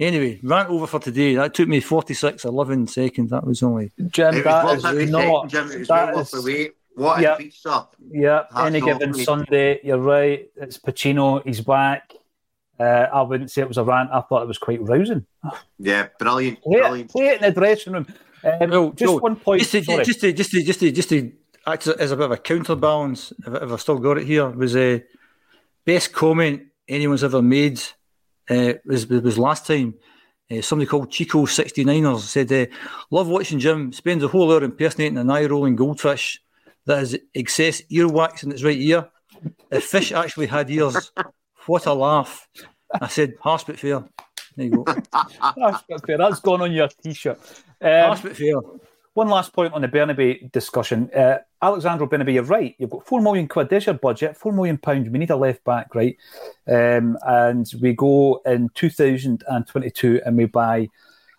anyway, 0.00 0.40
rant 0.42 0.68
over 0.70 0.86
for 0.88 0.98
today. 0.98 1.34
That 1.36 1.54
took 1.54 1.68
me 1.68 1.78
46, 1.80 2.44
11 2.44 2.86
seconds. 2.88 3.30
That 3.30 3.46
was 3.46 3.62
only 3.62 3.92
Jim. 4.08 4.34
It 4.36 4.44
that 4.44 4.64
was 4.64 4.84
is 4.84 5.10
not. 5.10 5.48
Jim, 5.48 5.70
it 5.70 5.78
was 5.80 5.88
that 5.88 6.12
well 6.12 6.20
is- 6.22 6.32
worth 6.32 6.42
the 6.44 6.50
wait. 6.52 6.72
What 6.96 7.20
Yeah. 7.22 7.34
a 7.34 7.38
pizza. 7.38 7.86
Yeah, 8.10 8.42
any 8.56 8.80
given 8.80 9.12
me. 9.12 9.22
Sunday, 9.24 9.78
you're 9.84 9.98
right. 9.98 10.48
It's 10.56 10.76
Pacino. 10.76 11.40
He's 11.46 11.60
back. 11.60 12.14
Uh, 12.80 13.08
I 13.12 13.22
wouldn't 13.22 13.50
say 13.50 13.60
it 13.62 13.68
was 13.68 13.76
a 13.78 13.84
rant. 13.84 14.10
I 14.10 14.22
thought 14.22 14.42
it 14.42 14.48
was 14.48 14.56
quite 14.58 14.80
rousing. 14.80 15.26
Yeah, 15.78 16.08
brilliant. 16.18 16.62
Play 16.62 16.78
it, 16.78 16.80
Brilliant. 16.82 17.10
play 17.10 17.26
it 17.28 17.42
in 17.42 17.42
the 17.42 17.60
dressing 17.60 17.92
room. 17.92 18.06
Um, 18.42 18.70
Well, 18.70 18.90
just 18.92 19.12
no, 19.12 19.16
one 19.18 19.36
point. 19.36 19.60
Just 19.60 19.72
to, 19.72 19.84
sorry. 19.84 20.04
just 20.04 20.20
to 20.22 20.32
just 20.32 20.50
to 20.52 20.62
just 20.62 20.80
to 20.80 20.90
just 20.92 21.08
to 21.10 21.32
act 21.66 21.86
as 21.86 22.10
a 22.10 22.16
bit 22.16 22.24
of 22.24 22.30
a 22.32 22.36
counterbalance, 22.38 23.32
if, 23.46 23.54
if 23.54 23.70
I've 23.70 23.80
still 23.80 23.98
got 23.98 24.16
it 24.18 24.26
here, 24.26 24.48
was 24.48 24.74
a 24.76 25.04
best 25.84 26.12
comment 26.12 26.62
anyone's 26.88 27.22
ever 27.24 27.42
made. 27.42 27.80
Uh, 28.48 28.74
was 28.86 29.06
was 29.06 29.38
last 29.38 29.66
time. 29.66 29.94
Uh, 30.50 30.60
somebody 30.62 30.88
called 30.88 31.10
Chico 31.12 31.46
69ers 31.46 32.20
said, 32.22 32.50
uh, 32.50 32.66
Love 33.12 33.28
watching 33.28 33.60
Jim 33.60 33.92
spends 33.92 34.24
a 34.24 34.28
whole 34.28 34.50
hour 34.52 34.64
impersonating 34.64 35.16
an 35.18 35.30
eye 35.30 35.44
rolling 35.46 35.76
goldfish 35.76 36.40
that 36.86 36.98
has 36.98 37.16
excess 37.36 37.82
earwax 37.82 38.42
in 38.42 38.50
its 38.50 38.64
right 38.64 38.76
ear. 38.80 39.08
If 39.70 39.84
fish 39.84 40.10
actually 40.10 40.46
had 40.46 40.68
ears, 40.68 41.12
what 41.66 41.86
a 41.86 41.92
laugh. 41.94 42.48
I 43.00 43.08
said, 43.08 43.34
harsh 43.40 43.64
but 43.64 43.78
fair. 43.78 44.04
There 44.56 44.66
you 44.66 44.70
go. 44.70 44.84
that's, 45.12 45.82
that's 45.88 46.02
fair. 46.06 46.18
That's 46.18 46.40
gone 46.40 46.62
on 46.62 46.72
your 46.72 46.88
t-shirt. 46.88 47.38
Um, 47.80 47.90
Harsh 47.90 48.20
but 48.22 48.36
fair. 48.36 48.54
one 49.14 49.28
last 49.28 49.52
point 49.52 49.72
on 49.72 49.82
the 49.82 49.88
Bernabei 49.88 50.50
discussion. 50.52 51.10
Uh, 51.14 51.38
Alexandro 51.62 52.06
Bernabei, 52.06 52.34
you're 52.34 52.42
right. 52.44 52.74
You've 52.78 52.90
got 52.90 53.06
four 53.06 53.20
million 53.20 53.46
quid. 53.48 53.68
There's 53.68 53.86
your 53.86 53.94
budget. 53.94 54.36
Four 54.36 54.52
million 54.52 54.78
pounds. 54.78 55.08
We 55.08 55.18
need 55.18 55.30
a 55.30 55.36
left 55.36 55.64
back, 55.64 55.94
right? 55.94 56.16
Um, 56.66 57.16
and 57.22 57.70
we 57.80 57.92
go 57.92 58.40
in 58.46 58.70
2022 58.74 60.22
and 60.24 60.36
we 60.36 60.46
buy 60.46 60.88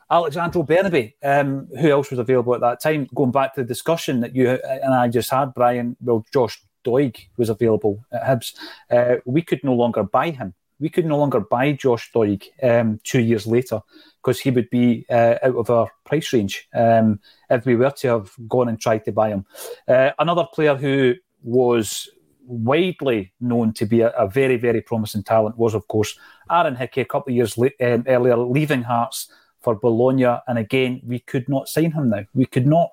Alexandro 0.09 0.63
Bernabei. 0.63 1.13
Um, 1.23 1.67
who 1.79 1.89
else 1.89 2.11
was 2.11 2.19
available 2.19 2.53
at 2.55 2.61
that 2.61 2.81
time? 2.81 3.07
Going 3.13 3.31
back 3.31 3.55
to 3.55 3.61
the 3.61 3.67
discussion 3.67 4.21
that 4.21 4.35
you 4.35 4.49
and 4.49 4.93
I 4.93 5.07
just 5.07 5.29
had, 5.29 5.53
Brian. 5.53 5.97
Well, 6.01 6.25
Josh 6.33 6.61
Doig 6.83 7.27
was 7.37 7.49
available 7.49 8.03
at 8.11 8.23
Hibs. 8.23 8.55
Uh, 8.89 9.21
we 9.25 9.41
could 9.41 9.63
no 9.63 9.73
longer 9.73 10.03
buy 10.03 10.31
him. 10.31 10.53
We 10.81 10.89
could 10.89 11.05
no 11.05 11.17
longer 11.17 11.39
buy 11.39 11.71
Josh 11.73 12.11
Doig 12.13 12.43
um, 12.63 12.99
two 13.03 13.21
years 13.21 13.47
later 13.47 13.81
because 14.17 14.39
he 14.39 14.51
would 14.51 14.69
be 14.69 15.05
uh, 15.09 15.35
out 15.43 15.55
of 15.55 15.69
our 15.69 15.89
price 16.03 16.33
range 16.33 16.67
um, 16.73 17.19
if 17.49 17.65
we 17.65 17.75
were 17.75 17.91
to 17.91 18.07
have 18.07 18.31
gone 18.47 18.67
and 18.67 18.81
tried 18.81 19.05
to 19.05 19.11
buy 19.11 19.29
him. 19.29 19.45
Uh, 19.87 20.11
another 20.19 20.45
player 20.53 20.75
who 20.75 21.15
was 21.43 22.09
widely 22.45 23.31
known 23.39 23.73
to 23.73 23.85
be 23.85 24.01
a, 24.01 24.09
a 24.09 24.27
very, 24.27 24.57
very 24.57 24.81
promising 24.81 25.23
talent 25.23 25.57
was, 25.57 25.73
of 25.73 25.87
course, 25.87 26.17
Aaron 26.51 26.75
Hickey 26.75 27.01
a 27.01 27.05
couple 27.05 27.31
of 27.31 27.35
years 27.37 27.57
la- 27.57 27.69
um, 27.79 28.03
earlier, 28.07 28.35
leaving 28.37 28.81
Hearts 28.83 29.31
for 29.61 29.75
Bologna. 29.75 30.37
And 30.47 30.57
again, 30.57 31.01
we 31.05 31.19
could 31.19 31.47
not 31.47 31.69
sign 31.69 31.91
him 31.91 32.09
now. 32.09 32.25
We 32.33 32.45
could 32.45 32.67
not 32.67 32.91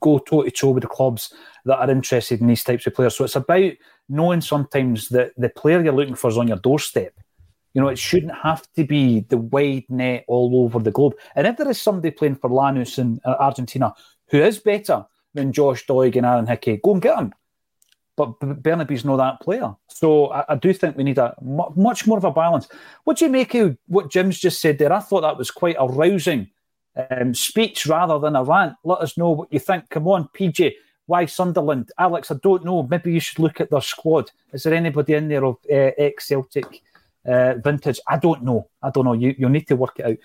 go 0.00 0.18
toe 0.18 0.42
to 0.42 0.50
toe 0.50 0.70
with 0.70 0.82
the 0.82 0.88
clubs 0.88 1.32
that 1.64 1.78
are 1.78 1.90
interested 1.90 2.40
in 2.40 2.48
these 2.48 2.64
types 2.64 2.86
of 2.86 2.94
players. 2.94 3.16
So 3.16 3.24
it's 3.24 3.36
about 3.36 3.72
knowing 4.08 4.40
sometimes 4.40 5.08
that 5.08 5.32
the 5.36 5.48
player 5.48 5.82
you're 5.82 5.92
looking 5.92 6.14
for 6.14 6.28
is 6.28 6.38
on 6.38 6.48
your 6.48 6.58
doorstep. 6.58 7.14
You 7.74 7.80
know, 7.80 7.88
it 7.88 7.98
shouldn't 7.98 8.34
have 8.34 8.70
to 8.74 8.84
be 8.84 9.20
the 9.20 9.38
wide 9.38 9.84
net 9.88 10.24
all 10.28 10.64
over 10.64 10.78
the 10.78 10.90
globe. 10.90 11.14
And 11.34 11.46
if 11.46 11.56
there 11.56 11.70
is 11.70 11.80
somebody 11.80 12.10
playing 12.10 12.36
for 12.36 12.50
Lanús 12.50 12.98
in 12.98 13.20
uh, 13.24 13.36
Argentina 13.40 13.94
who 14.28 14.38
is 14.38 14.58
better 14.58 15.06
than 15.34 15.52
Josh 15.52 15.86
Doig 15.86 16.16
and 16.16 16.26
Aaron 16.26 16.46
Hickey, 16.46 16.78
go 16.82 16.92
and 16.92 17.02
get 17.02 17.18
him. 17.18 17.32
But 18.14 18.38
Bernabei's 18.40 19.06
not 19.06 19.16
that 19.16 19.40
player. 19.40 19.74
So 19.88 20.26
I, 20.26 20.44
I 20.50 20.54
do 20.56 20.74
think 20.74 20.96
we 20.96 21.04
need 21.04 21.16
a 21.16 21.34
much 21.40 22.06
more 22.06 22.18
of 22.18 22.24
a 22.24 22.30
balance. 22.30 22.68
What 23.04 23.16
do 23.16 23.24
you 23.24 23.30
make 23.30 23.54
of 23.54 23.78
what 23.86 24.10
Jim's 24.10 24.38
just 24.38 24.60
said 24.60 24.76
there? 24.76 24.92
I 24.92 25.00
thought 25.00 25.22
that 25.22 25.38
was 25.38 25.50
quite 25.50 25.76
a 25.78 25.86
rousing 25.86 26.50
um, 27.10 27.34
speech 27.34 27.86
rather 27.86 28.18
than 28.18 28.36
a 28.36 28.44
rant. 28.44 28.74
Let 28.84 29.00
us 29.00 29.16
know 29.16 29.30
what 29.30 29.52
you 29.52 29.58
think. 29.58 29.88
Come 29.88 30.06
on, 30.08 30.28
PJ. 30.36 30.72
Why 31.06 31.26
Sunderland? 31.26 31.90
Alex, 31.98 32.30
I 32.30 32.36
don't 32.42 32.64
know. 32.64 32.84
Maybe 32.84 33.12
you 33.12 33.20
should 33.20 33.38
look 33.40 33.60
at 33.60 33.70
their 33.70 33.80
squad. 33.80 34.30
Is 34.52 34.62
there 34.62 34.74
anybody 34.74 35.14
in 35.14 35.28
there 35.28 35.44
of 35.44 35.56
uh, 35.70 35.90
ex 35.98 36.28
Celtic 36.28 36.82
uh, 37.26 37.54
vintage. 37.62 38.00
I 38.08 38.18
don't 38.18 38.42
know. 38.42 38.68
I 38.82 38.90
don't 38.90 39.04
know. 39.04 39.12
You, 39.12 39.34
you'll 39.38 39.50
need 39.50 39.68
to 39.68 39.76
work 39.76 39.98
it 39.98 40.06
out. 40.06 40.16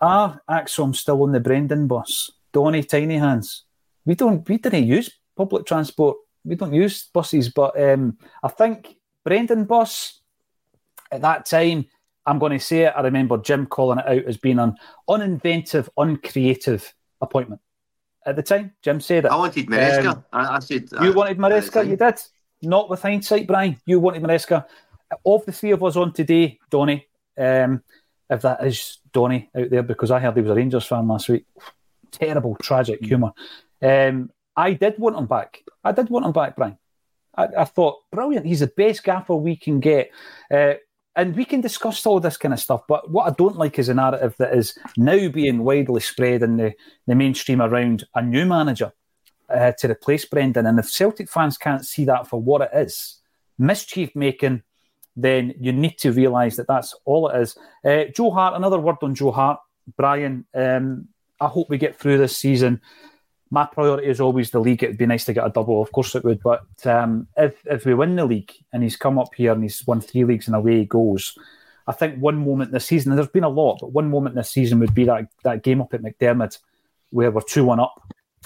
Are 0.00 0.40
ACSOM 0.48 0.94
still 0.94 1.22
on 1.22 1.32
the 1.32 1.40
Brendan 1.40 1.86
bus? 1.86 2.30
Donny 2.52 2.82
Tiny 2.82 3.16
Hands? 3.16 3.64
We 4.04 4.14
don't. 4.14 4.48
We 4.48 4.58
didn't 4.58 4.86
use 4.86 5.10
public 5.36 5.66
transport. 5.66 6.18
We 6.44 6.54
don't 6.54 6.74
use 6.74 7.08
buses. 7.12 7.48
But 7.48 7.80
um, 7.80 8.18
I 8.42 8.48
think 8.48 8.96
Brendan 9.24 9.64
bus 9.64 10.20
at 11.10 11.22
that 11.22 11.46
time. 11.46 11.86
I'm 12.26 12.38
going 12.38 12.52
to 12.52 12.64
say 12.64 12.84
it. 12.84 12.94
I 12.96 13.02
remember 13.02 13.36
Jim 13.38 13.66
calling 13.66 13.98
it 13.98 14.06
out 14.06 14.24
as 14.24 14.38
being 14.38 14.58
an 14.58 14.76
uninventive, 15.08 15.88
uncreative 15.98 16.94
appointment 17.20 17.60
at 18.26 18.36
the 18.36 18.42
time. 18.42 18.72
Jim 18.82 19.00
said 19.00 19.24
it. 19.24 19.30
I 19.30 19.36
wanted 19.36 19.66
Maresca. 19.66 20.16
Um, 20.16 20.24
I, 20.32 20.56
I, 20.56 20.58
said 20.60 20.88
you 21.02 21.12
wanted 21.12 21.38
Maresca. 21.38 21.86
You 21.86 21.96
did. 21.96 22.20
Not 22.62 22.88
with 22.88 23.02
hindsight, 23.02 23.46
Brian. 23.46 23.76
You 23.84 24.00
wanted 24.00 24.22
Maresca. 24.22 24.66
Of 25.24 25.44
the 25.44 25.52
three 25.52 25.72
of 25.72 25.84
us 25.84 25.96
on 25.96 26.12
today, 26.12 26.58
Donny, 26.70 27.06
um, 27.38 27.82
if 28.30 28.42
that 28.42 28.64
is 28.64 28.98
Donny 29.12 29.50
out 29.54 29.70
there, 29.70 29.82
because 29.82 30.10
I 30.10 30.18
heard 30.18 30.34
he 30.34 30.42
was 30.42 30.50
a 30.50 30.54
Rangers 30.54 30.86
fan 30.86 31.06
last 31.06 31.28
week. 31.28 31.44
Terrible, 32.10 32.56
tragic 32.60 33.02
mm. 33.02 33.06
humour. 33.06 33.32
Um, 33.82 34.30
I 34.56 34.72
did 34.72 34.98
want 34.98 35.16
him 35.16 35.26
back. 35.26 35.62
I 35.82 35.92
did 35.92 36.08
want 36.08 36.26
him 36.26 36.32
back, 36.32 36.56
Brian. 36.56 36.78
I, 37.36 37.48
I 37.58 37.64
thought, 37.64 37.98
brilliant. 38.10 38.46
He's 38.46 38.60
the 38.60 38.68
best 38.68 39.04
gaffer 39.04 39.34
we 39.34 39.56
can 39.56 39.80
get. 39.80 40.10
Uh, 40.50 40.74
and 41.16 41.36
we 41.36 41.44
can 41.44 41.60
discuss 41.60 42.04
all 42.06 42.20
this 42.20 42.36
kind 42.36 42.52
of 42.52 42.60
stuff. 42.60 42.82
But 42.88 43.10
what 43.10 43.30
I 43.30 43.34
don't 43.36 43.56
like 43.56 43.78
is 43.78 43.88
a 43.88 43.94
narrative 43.94 44.34
that 44.38 44.54
is 44.54 44.76
now 44.96 45.28
being 45.28 45.62
widely 45.62 46.00
spread 46.00 46.42
in 46.42 46.56
the, 46.56 46.74
the 47.06 47.14
mainstream 47.14 47.62
around 47.62 48.04
a 48.14 48.22
new 48.22 48.44
manager 48.44 48.92
uh, 49.48 49.72
to 49.78 49.90
replace 49.90 50.24
Brendan. 50.24 50.66
And 50.66 50.78
if 50.78 50.90
Celtic 50.90 51.30
fans 51.30 51.56
can't 51.56 51.86
see 51.86 52.04
that 52.06 52.26
for 52.26 52.40
what 52.40 52.62
it 52.62 52.70
is, 52.74 53.20
mischief 53.58 54.10
making, 54.16 54.62
then 55.16 55.54
you 55.60 55.72
need 55.72 55.98
to 55.98 56.10
realise 56.10 56.56
that 56.56 56.66
that's 56.66 56.94
all 57.04 57.28
it 57.28 57.40
is. 57.40 57.56
Uh, 57.84 58.04
Joe 58.14 58.32
Hart, 58.32 58.56
another 58.56 58.78
word 58.78 58.96
on 59.02 59.14
Joe 59.14 59.30
Hart. 59.30 59.60
Brian, 59.96 60.46
um, 60.54 61.08
I 61.40 61.46
hope 61.46 61.68
we 61.70 61.78
get 61.78 61.96
through 61.96 62.18
this 62.18 62.36
season. 62.36 62.80
My 63.54 63.66
priority 63.66 64.08
is 64.08 64.20
always 64.20 64.50
the 64.50 64.58
league. 64.58 64.82
It'd 64.82 64.98
be 64.98 65.06
nice 65.06 65.26
to 65.26 65.32
get 65.32 65.46
a 65.46 65.50
double, 65.50 65.80
of 65.80 65.92
course 65.92 66.16
it 66.16 66.24
would. 66.24 66.42
But 66.42 66.66
um, 66.86 67.28
if 67.36 67.54
if 67.66 67.86
we 67.86 67.94
win 67.94 68.16
the 68.16 68.24
league 68.24 68.52
and 68.72 68.82
he's 68.82 68.96
come 68.96 69.16
up 69.16 69.32
here 69.36 69.52
and 69.52 69.62
he's 69.62 69.86
won 69.86 70.00
three 70.00 70.24
leagues 70.24 70.48
and 70.48 70.56
away 70.56 70.78
he 70.78 70.86
goes, 70.86 71.38
I 71.86 71.92
think 71.92 72.18
one 72.18 72.44
moment 72.44 72.72
this 72.72 72.86
season, 72.86 73.14
there's 73.14 73.28
been 73.28 73.44
a 73.44 73.48
lot, 73.48 73.78
but 73.80 73.92
one 73.92 74.10
moment 74.10 74.34
this 74.34 74.50
season 74.50 74.80
would 74.80 74.92
be 74.92 75.04
that 75.04 75.28
that 75.44 75.62
game 75.62 75.80
up 75.80 75.94
at 75.94 76.02
McDiarmid 76.02 76.58
where 77.10 77.30
we're 77.30 77.42
two 77.42 77.64
one 77.64 77.78
up, 77.78 78.02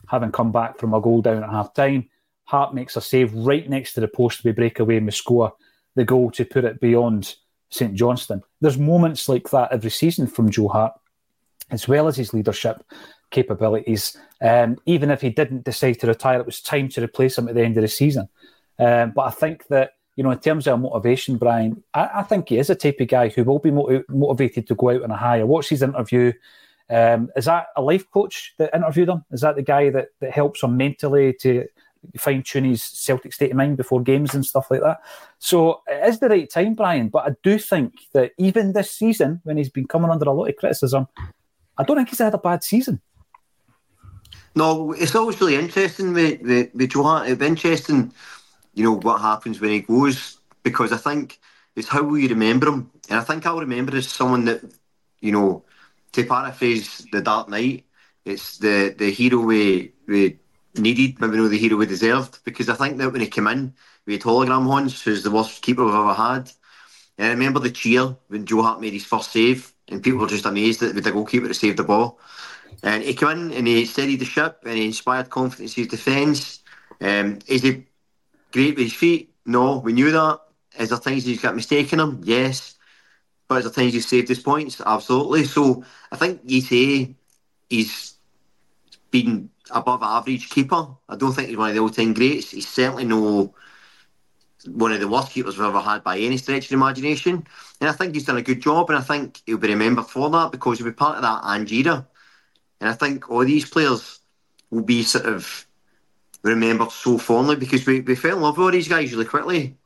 having 0.09 0.31
come 0.31 0.53
back 0.53 0.79
from 0.79 0.93
a 0.93 1.01
goal 1.01 1.23
down 1.23 1.43
at 1.43 1.49
half 1.49 1.73
time. 1.73 2.11
Hart 2.45 2.75
makes 2.75 2.95
a 2.95 3.01
save 3.01 3.33
right 3.33 3.67
next 3.67 3.95
to 3.95 4.01
the 4.01 4.09
post 4.09 4.45
we 4.45 4.53
break 4.53 4.79
away 4.79 4.99
and 4.99 5.07
we 5.07 5.13
score 5.13 5.55
the 5.95 6.05
goal 6.05 6.31
to 6.33 6.45
put 6.45 6.67
it 6.67 6.81
beyond 6.81 7.35
St 7.71 7.95
Johnstone. 7.95 8.43
There's 8.61 8.77
moments 8.77 9.27
like 9.27 9.49
that 9.53 9.73
every 9.73 9.91
season 9.91 10.27
from 10.27 10.51
Joe 10.51 10.69
Hart, 10.69 10.93
as 11.71 11.89
well 11.89 12.09
as 12.09 12.17
his 12.17 12.35
leadership 12.35 12.85
capabilities. 13.31 14.17
Um, 14.41 14.79
even 14.87 15.11
if 15.11 15.21
he 15.21 15.31
didn't 15.31 15.65
decide 15.65 16.01
to 16.01 16.07
retire, 16.07 16.41
it 16.41 16.47
was 16.47 16.61
time 16.61 16.89
to 16.91 17.03
replace 17.03 17.39
him 17.39 17.49
at 17.49 17.55
the 17.55 17.63
end 17.63 17.77
of 17.77 17.83
the 17.83 17.89
season. 17.89 18.29
Um, 18.79 19.13
but 19.15 19.23
I 19.23 19.31
think 19.31 19.67
that, 19.69 19.93
you 20.17 20.25
know, 20.25 20.31
in 20.31 20.39
terms 20.39 20.67
of 20.67 20.81
motivation, 20.81 21.37
Brian, 21.37 21.83
I, 21.95 22.11
I, 22.17 22.23
think 22.23 22.49
he 22.49 22.59
is 22.59 22.71
a 22.71 22.75
type 22.75 23.01
of 23.01 23.09
guy 23.09 23.29
who 23.29 23.45
will 23.45 23.59
be 23.59 23.71
motiv- 23.71 24.09
motivated 24.09 24.67
to 24.69 24.75
go 24.75 24.91
out 24.91 25.03
on 25.03 25.11
a 25.11 25.17
high. 25.17 25.41
I 25.41 25.45
watched 25.45 25.71
his 25.71 25.83
interview. 25.83 26.33
Um, 26.91 27.31
is 27.37 27.45
that 27.47 27.67
a 27.77 27.83
life 27.83 28.11
coach 28.11 28.55
that 28.59 28.75
interviewed 28.75 29.09
him? 29.09 29.25
Is 29.31 29.43
that 29.43 29.57
the 29.57 29.63
guy 29.63 29.91
that, 29.91 30.09
that 30.21 30.33
helps 30.33 30.63
him 30.63 30.77
mentally 30.77 31.35
to 31.41 31.67
fine 32.17 32.43
tune 32.43 32.65
his 32.65 32.83
Celtic 32.83 33.33
state 33.33 33.51
of 33.51 33.57
mind 33.57 33.77
before 33.77 34.01
games 34.01 34.35
and 34.35 34.47
stuff 34.47 34.71
like 34.71 34.81
that? 34.81 34.99
So 35.39 35.83
it 35.87 36.09
is 36.09 36.21
the 36.21 36.29
right 36.29 36.49
time, 36.49 36.75
Brian. 36.75 37.09
But 37.09 37.27
I 37.27 37.37
do 37.43 37.59
think 37.59 37.95
that 38.13 38.33
even 38.39 38.73
this 38.73 38.91
season, 38.91 39.41
when 39.45 39.57
he's 39.57 39.71
been 39.71 39.87
coming 39.87 40.11
under 40.11 40.29
a 40.29 40.33
lot 40.33 40.49
of 40.49 40.57
criticism, 40.57 41.09
I 41.77 41.85
don't 41.85 41.97
think 41.97 42.09
he's 42.09 42.19
had 42.19 42.35
a 42.35 42.39
bad 42.39 42.65
season. 42.65 43.01
No, 44.59 44.91
it's 44.93 45.15
always 45.15 45.41
really 45.41 45.55
interesting 45.55 46.13
with, 46.13 46.43
with, 46.43 46.75
with 46.75 46.93
Johan. 46.93 47.27
It'd 47.27 47.39
be 47.39 47.47
interesting, 47.47 48.13
you 48.75 48.83
know, 48.83 48.97
what 48.97 49.21
happens 49.21 49.61
when 49.61 49.71
he 49.71 49.83
goes 49.83 50.39
because 50.65 50.91
I 50.93 50.97
think 50.97 51.39
it's 51.77 51.87
how 51.87 52.03
will 52.03 52.19
you 52.19 52.29
remember 52.29 52.67
him. 52.67 52.91
And 53.09 53.21
I 53.21 53.23
think 53.23 53.47
I'll 53.47 53.61
remember 53.61 53.97
as 53.97 54.09
someone 54.09 54.47
that, 54.47 54.61
you 55.21 55.31
know, 55.31 55.63
to 56.11 56.25
paraphrase 56.25 57.07
The 57.13 57.21
Dark 57.21 57.49
Knight, 57.49 57.85
it's 58.25 58.59
the, 58.59 58.97
the 58.99 59.13
hero 59.13 59.39
we, 59.39 59.93
we 60.09 60.41
needed, 60.77 61.21
maybe 61.21 61.37
not 61.37 61.51
the 61.51 61.57
hero 61.59 61.77
we 61.77 61.87
deserved. 61.87 62.41
Because 62.45 62.69
I 62.69 62.75
think 62.75 62.99
that 62.99 63.13
when 63.13 63.21
he 63.21 63.29
came 63.29 63.47
in, 63.47 63.73
we 64.07 64.15
had 64.15 64.23
hologram 64.23 64.65
horns, 64.65 65.01
who's 65.01 65.23
the 65.23 65.31
worst 65.31 65.63
keeper 65.63 65.85
we've 65.85 65.95
ever 65.95 66.15
had. 66.15 66.51
And 67.17 67.29
I 67.29 67.31
remember 67.31 67.61
the 67.61 67.71
cheer 67.71 68.17
when 68.27 68.45
Joe 68.45 68.63
Hart 68.63 68.81
made 68.81 68.93
his 68.93 69.05
first 69.05 69.31
save, 69.31 69.73
and 69.89 70.03
people 70.03 70.19
were 70.19 70.27
just 70.27 70.47
amazed 70.47 70.81
that 70.81 71.01
the 71.01 71.13
goalkeeper 71.13 71.47
to 71.47 71.55
save 71.55 71.77
the 71.77 71.85
ball. 71.85 72.19
And 72.83 73.03
he 73.03 73.15
came 73.15 73.29
in 73.29 73.53
and 73.53 73.67
he 73.67 73.85
steadied 73.87 74.21
the 74.21 74.25
ship 74.25 74.63
and 74.65 74.77
he 74.77 74.87
inspired 74.87 75.31
confidence 75.31 75.77
in 75.77 75.85
his 75.85 75.91
defence. 75.91 76.61
Um, 77.01 77.39
is 77.47 77.63
he 77.63 77.85
great 78.53 78.77
with 78.77 78.85
his 78.85 78.95
feet? 78.95 79.35
No, 79.45 79.79
we 79.79 79.93
knew 79.93 80.11
that. 80.11 80.41
Is 80.79 80.91
there 80.91 80.99
times 80.99 81.25
he's 81.25 81.43
got 81.43 81.57
mistaken 81.57 81.99
him? 81.99 82.21
Yes. 82.25 82.77
But 83.49 83.59
is 83.59 83.65
there 83.65 83.73
times 83.73 83.95
he's 83.95 84.07
saved 84.07 84.29
his 84.29 84.41
points? 84.41 84.81
Absolutely. 84.85 85.45
So 85.45 85.85
I 86.13 86.17
think 86.17 86.43
you 86.45 86.61
say 86.61 87.15
he's 87.69 88.15
been 89.11 89.51
above 89.71 90.03
average 90.03 90.51
keeper. 90.51 90.87
I 91.09 91.17
don't 91.17 91.33
think 91.33 91.49
he's 91.49 91.57
one 91.57 91.71
of 91.71 91.75
the 91.75 91.81
all 91.81 91.89
time 91.89 92.15
greats. 92.15 92.51
He's 92.51 92.69
certainly 92.69 93.05
no 93.05 93.55
one 94.67 94.93
of 94.93 95.01
the 95.01 95.09
worst 95.09 95.31
keepers 95.33 95.57
we've 95.57 95.67
ever 95.67 95.81
had 95.81 96.03
by 96.03 96.19
any 96.19 96.37
stretch 96.37 96.65
of 96.65 96.69
the 96.71 96.75
imagination. 96.75 97.47
And 97.81 97.89
I 97.89 97.93
think 97.93 98.15
he's 98.15 98.25
done 98.25 98.37
a 98.37 98.43
good 98.43 98.61
job 98.61 98.91
and 98.91 98.99
I 98.99 99.03
think 99.03 99.41
he'll 99.47 99.57
be 99.57 99.69
remembered 99.69 100.07
for 100.07 100.29
that 100.31 100.53
because 100.53 100.79
he'll 100.79 100.87
be 100.87 100.93
part 100.93 101.17
of 101.17 101.23
that 101.23 101.43
Ange 101.45 101.73
era. 101.73 102.07
And 102.81 102.91
I 102.91 102.93
think 102.93 103.31
all 103.31 103.45
these 103.45 103.69
players 103.69 104.21
will 104.71 104.83
be 104.83 105.03
sort 105.03 105.27
of 105.27 105.67
remembered 106.43 106.93
so 106.93 107.19
fondly 107.19 107.57
because 107.57 107.87
we, 107.87 108.01
we 108.01 108.15
fell 108.15 108.37
in 108.37 108.43
love 108.43 108.57
with 108.57 108.65
all 108.65 108.71
these 108.71 108.89
guys 108.89 109.13
really 109.13 109.25
quickly 109.25 109.77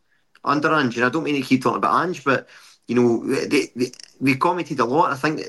under 0.44 0.72
Ange. 0.72 0.96
And 0.96 1.06
I 1.06 1.08
don't 1.08 1.24
mean 1.24 1.36
to 1.36 1.42
keep 1.42 1.62
talking 1.62 1.78
about 1.78 2.04
Ange, 2.04 2.24
but 2.24 2.48
you 2.86 2.94
know, 2.94 3.26
they, 3.46 3.70
they, 3.74 3.92
we 4.20 4.36
commented 4.36 4.80
a 4.80 4.84
lot. 4.84 5.12
I 5.12 5.16
think 5.16 5.40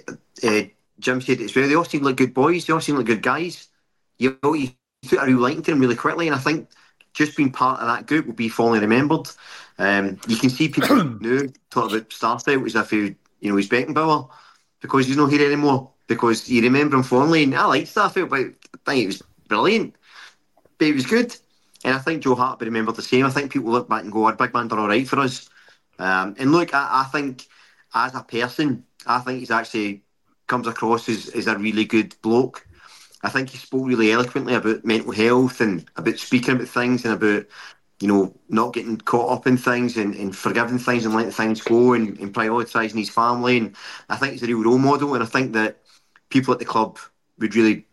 uh, 0.44 0.62
Jim 1.00 1.22
said 1.22 1.41
it 1.41 1.46
as 1.46 1.56
well. 1.56 1.68
They 1.68 1.76
all 1.76 1.84
seem 1.84 2.04
like 2.04 2.16
good 2.16 2.34
boys. 2.34 2.66
They 2.66 2.74
all 2.74 2.82
seem 2.82 2.96
like 2.96 3.08
good 3.08 3.22
guys. 3.22 3.68
You 4.18 4.38
know, 4.44 4.54
you 4.54 4.70
put 5.08 5.20
a 5.20 5.26
real 5.26 5.39
liking 5.39 5.64
to 5.64 5.72
them 5.72 5.80
really 5.80 5.96
quickly, 5.96 6.28
and 6.28 6.36
I 6.36 6.39
think 6.39 6.70
just 7.14 7.36
being 7.36 7.52
part 7.52 7.82
of 7.82 7.88
that 7.88 8.08
group 8.08 8.28
will 8.28 8.34
be 8.34 8.50
fondly 8.50 8.80
remembered. 8.80 9.28
Um, 9.78 10.20
you 10.28 10.38
can 10.38 10.50
see 10.50 10.70
people 10.70 11.04
now 11.04 11.41
talk 11.70 11.91
about 11.91 12.10
Starfelt 12.10 12.66
as 12.66 12.76
if 12.76 12.89
he, 12.91 13.16
you 13.39 13.50
know, 13.50 13.56
he's 13.58 13.70
Beckenbauer 13.70 14.30
because 14.80 15.08
he's 15.08 15.18
not 15.18 15.32
here 15.32 15.46
anymore 15.46 15.93
because 16.08 16.49
you 16.49 16.62
remember 16.62 16.97
him 16.97 17.04
fondly. 17.04 17.43
And 17.43 17.56
I 17.56 17.66
liked 17.66 17.93
Starfelt, 17.93 18.30
but 18.30 18.39
I 18.39 18.91
think 18.91 19.04
it 19.04 19.08
was 19.08 19.24
brilliant. 19.47 19.95
But 20.78 20.88
it 20.88 20.95
was 20.95 21.06
good. 21.06 21.36
And 21.84 21.95
I 21.95 21.99
think 21.99 22.24
Joe 22.24 22.36
Hart 22.36 22.62
remembered 22.62 22.95
the 22.95 23.01
same. 23.01 23.26
I 23.26 23.30
think 23.30 23.51
people 23.51 23.72
look 23.72 23.89
back 23.89 24.04
and 24.04 24.12
go, 24.12 24.26
our 24.26 24.36
big 24.36 24.54
man 24.54 24.68
done 24.68 24.80
all 24.80 24.88
right 24.88 25.08
for 25.08 25.20
us. 25.20 25.49
Um, 25.99 26.36
and 26.39 26.51
look, 26.51 26.74
I, 26.74 27.01
I, 27.01 27.04
think 27.06 27.47
as 27.93 28.16
a 28.16 28.24
person, 28.24 28.86
I 29.06 29.20
think 29.20 29.39
he's 29.39 29.51
actually 29.51 30.04
comes 30.47 30.68
across 30.68 31.08
as, 31.10 31.30
as 31.30 31.47
a 31.47 31.58
really 31.58 31.86
good 31.86 32.16
bloke. 32.22 32.66
I 33.22 33.30
think 33.30 33.49
he 33.49 33.58
spoke 33.58 33.88
really 33.88 34.12
eloquently 34.12 34.54
about 34.54 34.84
mental 34.84 35.12
health 35.12 35.62
and 35.62 35.86
about 35.95 36.18
speaking 36.18 36.56
about 36.56 36.68
things 36.68 37.06
and 37.06 37.14
about, 37.14 37.45
you 37.99 38.08
know, 38.08 38.36
not 38.49 38.74
getting 38.74 38.97
caught 38.97 39.32
up 39.32 39.47
in 39.47 39.56
things 39.56 39.95
and, 39.97 40.14
and 40.16 40.36
forgiving 40.36 40.80
things 40.80 41.06
and 41.06 41.16
letting 41.16 41.32
things 41.32 41.62
go 41.62 41.93
and, 41.93 42.18
and 42.20 42.34
prioritising 42.34 42.97
his 42.97 43.10
family. 43.10 43.58
And 43.58 43.76
I 44.10 44.18
think 44.18 44.34
he's 44.34 44.43
a 44.43 44.47
real 44.47 44.64
role 44.64 44.78
model. 44.78 45.14
And 45.14 45.24
I 45.24 45.28
think 45.28 45.54
that 45.54 45.78
people 46.34 46.54
at 46.54 46.60
the 46.60 46.66
club 46.66 46.98
would 47.40 47.56
really 47.56 47.86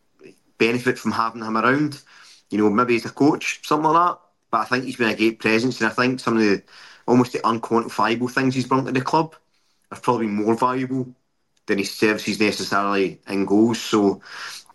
benefit 0.58 0.98
from 0.98 1.12
having 1.12 1.44
him 1.44 1.56
around. 1.56 2.02
You 2.50 2.58
know, 2.58 2.70
maybe 2.70 2.96
as 2.96 3.04
a 3.04 3.10
coach, 3.10 3.60
something 3.62 3.90
like 3.90 4.02
that. 4.02 4.18
But 4.50 4.60
I 4.62 4.64
think 4.64 4.84
he's 4.84 4.96
been 4.96 5.10
a 5.10 5.16
great 5.16 5.38
presence, 5.38 5.80
and 5.80 5.88
I 5.88 5.94
think 5.94 6.18
some 6.18 6.36
of 6.36 6.42
the 6.42 6.62
almost 7.06 7.32
the 7.32 7.38
unquantifiable 7.40 8.30
things 8.30 8.54
he's 8.54 8.66
brought 8.66 8.86
to 8.86 8.92
the 8.92 9.00
club 9.00 9.36
are 9.92 10.00
probably 10.00 10.26
more 10.26 10.56
valuable 10.56 11.14
than 11.66 11.78
his 11.78 11.92
services 11.94 12.40
necessarily 12.40 13.20
in 13.28 13.44
goals. 13.44 13.80
So 13.80 14.20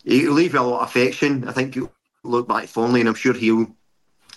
he'll 0.06 0.32
leave 0.32 0.56
a 0.56 0.62
lot 0.62 0.82
of 0.82 0.88
affection. 0.88 1.48
I 1.48 1.52
think 1.52 1.74
he'll 1.74 1.92
look 2.24 2.48
back 2.48 2.68
fondly, 2.68 3.02
and 3.02 3.10
I'm 3.10 3.16
sure 3.16 3.34
he'll 3.34 3.68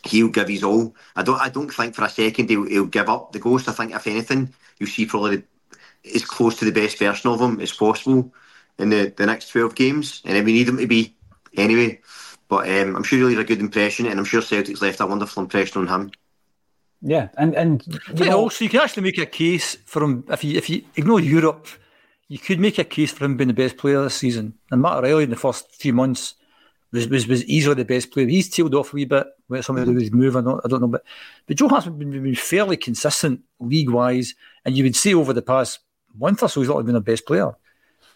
he'll 0.05 0.29
give 0.29 0.49
his 0.49 0.65
all. 0.65 0.95
I 1.15 1.23
don't 1.23 1.41
I 1.41 1.49
don't 1.51 1.73
think 1.73 1.95
for 1.95 2.05
a 2.05 2.09
second 2.09 2.51
he'll, 2.51 2.67
he'll 2.67 2.87
give 2.87 3.09
up 3.09 3.33
the 3.33 3.39
ghost. 3.39 3.69
I 3.69 3.73
think 3.73 3.95
if 3.95 4.07
anything, 4.07 4.53
you'll 4.79 4.89
see 4.91 5.07
probably 5.07 5.45
as 6.15 6.25
close 6.25 6.59
to 6.59 6.65
the 6.65 6.73
best 6.81 6.99
version 6.99 7.31
of 7.31 7.41
him 7.41 7.61
as 7.61 7.73
possible 7.73 8.33
in 8.79 8.91
the, 8.91 9.13
the 9.17 9.27
next 9.27 9.51
12 9.51 9.75
games, 9.75 10.23
and 10.25 10.37
then 10.37 10.45
we 10.45 10.53
need 10.53 10.69
him 10.69 10.79
to 10.79 10.87
be 10.87 11.15
anyway. 11.57 12.01
But 12.49 12.69
um, 12.69 12.97
I'm 12.97 13.03
sure 13.03 13.19
he'll 13.19 13.29
leave 13.29 13.39
a 13.39 13.45
good 13.45 13.61
impression, 13.61 14.07
and 14.07 14.19
I'm 14.19 14.25
sure 14.25 14.41
Celtic's 14.41 14.81
left 14.81 15.01
a 15.01 15.07
wonderful 15.07 15.43
impression 15.43 15.83
on 15.83 15.89
him. 15.89 16.11
Yeah, 17.01 17.29
and 17.37 17.55
and 17.55 17.85
you 18.15 18.27
know, 18.27 18.39
also 18.41 18.65
you 18.65 18.71
can 18.71 18.81
actually 18.81 19.05
make 19.05 19.19
a 19.19 19.27
case 19.27 19.77
for 19.85 20.03
him 20.03 20.25
if 20.31 20.43
you 20.43 20.57
if 20.59 20.69
you 20.69 20.83
ignore 20.97 21.21
Europe, 21.21 21.69
you 22.27 22.39
could 22.39 22.59
make 22.59 22.79
a 22.79 22.85
case 22.85 23.13
for 23.13 23.25
him 23.25 23.37
being 23.37 23.49
the 23.49 23.55
best 23.55 23.77
player 23.77 24.03
this 24.03 24.15
season. 24.15 24.55
And 24.71 24.83
Matt 24.83 25.03
Riley 25.03 25.25
in 25.25 25.31
the 25.31 25.37
first 25.37 25.75
few 25.77 25.93
months 25.93 26.35
was, 26.93 27.07
was, 27.09 27.29
was 27.29 27.45
easily 27.45 27.77
the 27.77 27.85
best 27.85 28.11
player. 28.11 28.27
He's 28.27 28.49
tailed 28.49 28.75
off 28.75 28.93
a 28.93 28.97
wee 28.97 29.05
bit 29.05 29.27
with 29.49 29.65
some 29.65 29.77
of 29.77 29.87
his 29.87 30.11
move. 30.11 30.37
I 30.37 30.41
don't, 30.41 30.61
I 30.65 30.69
don't 30.69 30.81
know, 30.81 30.89
but 30.89 31.05
but 31.47 31.57
Joe 31.57 31.69
Hart's 31.69 31.87
been, 31.87 32.11
been 32.11 32.35
fairly 32.35 32.77
consistent 32.77 33.43
league 33.61 33.91
wise, 33.91 34.35
and 34.65 34.77
you 34.77 34.83
would 34.85 34.97
say 34.97 35.15
over 35.15 35.33
the 35.33 35.43
past 35.43 35.81
month 36.19 36.43
or 36.43 36.49
so 36.49 36.61
he's 36.61 36.69
not 36.69 36.85
been 36.85 36.95
the 36.95 37.01
best 37.01 37.27
player. 37.27 37.55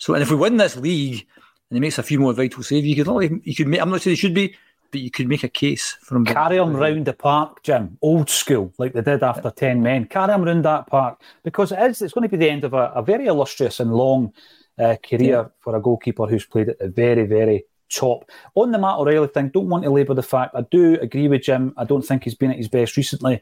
So, 0.03 0.15
and 0.15 0.23
if 0.25 0.31
we 0.31 0.37
win 0.37 0.57
this 0.57 0.77
league 0.77 1.29
and 1.71 1.77
he 1.77 1.79
makes 1.79 1.97
a 1.97 2.03
few 2.03 2.19
more 2.19 2.33
vital 2.33 2.65
saves, 2.65 2.85
you 2.85 2.97
could 2.97 3.41
you 3.45 3.55
could 3.55 3.69
make. 3.69 3.81
I'm 3.81 3.89
not 3.89 4.03
saying 4.03 4.17
he 4.17 4.21
should 4.21 4.35
be, 4.35 4.53
but 4.91 5.01
you 5.01 5.13
could 5.13 5.29
make 5.29 5.45
a 5.45 5.49
case 5.49 5.97
for 6.03 6.17
him. 6.17 6.25
Carry 6.25 6.57
him 6.57 6.75
round 6.75 7.05
the 7.05 7.13
park, 7.13 7.63
Jim, 7.63 7.99
old 8.03 8.29
school, 8.29 8.73
like 8.79 8.95
they 8.95 9.03
did 9.03 9.23
after 9.23 9.53
ten 9.53 9.81
men. 9.81 10.07
Carry 10.07 10.35
him 10.35 10.43
round 10.43 10.65
that 10.65 10.89
park 10.89 11.21
because 11.45 11.71
it 11.71 11.79
is. 11.79 12.03
It's 12.03 12.15
going 12.15 12.29
to 12.29 12.37
be 12.37 12.37
the 12.37 12.51
end 12.51 12.65
of 12.65 12.75
a, 12.75 12.91
a 12.97 13.01
very 13.01 13.27
illustrious 13.27 13.79
and 13.79 13.95
long 13.95 14.33
uh, 14.77 14.97
career 15.09 15.43
yeah. 15.43 15.49
for 15.61 15.77
a 15.77 15.81
goalkeeper 15.81 16.27
who's 16.27 16.47
played 16.47 16.71
at 16.71 16.81
the 16.81 16.89
very, 16.89 17.25
very 17.25 17.65
top. 17.89 18.29
On 18.57 18.73
the 18.73 18.79
Matt 18.79 18.99
O'Riley 18.99 19.29
thing, 19.29 19.51
don't 19.51 19.69
want 19.69 19.85
to 19.85 19.91
labour 19.91 20.15
the 20.15 20.23
fact. 20.25 20.57
I 20.57 20.63
do 20.69 20.99
agree 21.01 21.29
with 21.29 21.43
Jim. 21.43 21.75
I 21.77 21.85
don't 21.85 22.03
think 22.03 22.25
he's 22.25 22.35
been 22.35 22.51
at 22.51 22.57
his 22.57 22.67
best 22.67 22.97
recently. 22.97 23.41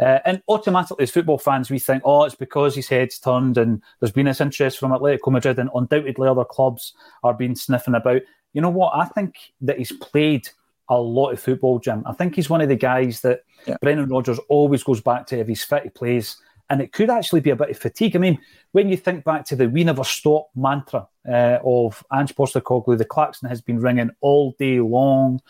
Uh, 0.00 0.18
and 0.24 0.42
automatically, 0.48 1.02
as 1.02 1.10
football 1.10 1.38
fans, 1.38 1.70
we 1.70 1.78
think, 1.78 2.02
oh, 2.04 2.24
it's 2.24 2.34
because 2.34 2.74
his 2.74 2.88
head's 2.88 3.18
turned 3.18 3.58
and 3.58 3.82
there's 3.98 4.12
been 4.12 4.26
this 4.26 4.40
interest 4.40 4.78
from 4.78 4.92
Atletico 4.92 5.30
Madrid, 5.30 5.58
and 5.58 5.70
undoubtedly 5.74 6.28
other 6.28 6.44
clubs 6.44 6.94
are 7.22 7.34
being 7.34 7.54
sniffing 7.54 7.94
about. 7.94 8.22
You 8.52 8.62
know 8.62 8.70
what? 8.70 8.94
I 8.94 9.04
think 9.06 9.36
that 9.60 9.78
he's 9.78 9.92
played 9.92 10.48
a 10.88 10.98
lot 10.98 11.30
of 11.30 11.40
football, 11.40 11.78
Jim. 11.78 12.02
I 12.06 12.12
think 12.12 12.34
he's 12.34 12.50
one 12.50 12.60
of 12.60 12.68
the 12.68 12.76
guys 12.76 13.20
that 13.20 13.42
yeah. 13.66 13.76
Brendan 13.80 14.08
Rodgers 14.08 14.40
always 14.48 14.82
goes 14.82 15.00
back 15.00 15.26
to 15.28 15.38
if 15.38 15.46
he's 15.46 15.62
fit, 15.62 15.84
he 15.84 15.90
plays 15.90 16.36
and 16.70 16.80
it 16.80 16.92
could 16.92 17.10
actually 17.10 17.40
be 17.40 17.50
a 17.50 17.56
bit 17.56 17.70
of 17.70 17.78
fatigue. 17.78 18.14
I 18.14 18.20
mean, 18.20 18.38
when 18.72 18.88
you 18.88 18.96
think 18.96 19.24
back 19.24 19.44
to 19.46 19.56
the 19.56 19.68
"We 19.68 19.84
never 19.84 20.04
stop" 20.04 20.48
mantra 20.54 21.08
uh, 21.28 21.58
of 21.64 22.02
Ange 22.12 22.34
Postecoglou, 22.36 22.96
the 22.96 23.04
klaxon 23.04 23.48
has 23.48 23.60
been 23.60 23.80
ringing 23.80 24.10
all 24.20 24.54
day 24.58 24.80
long 24.80 25.40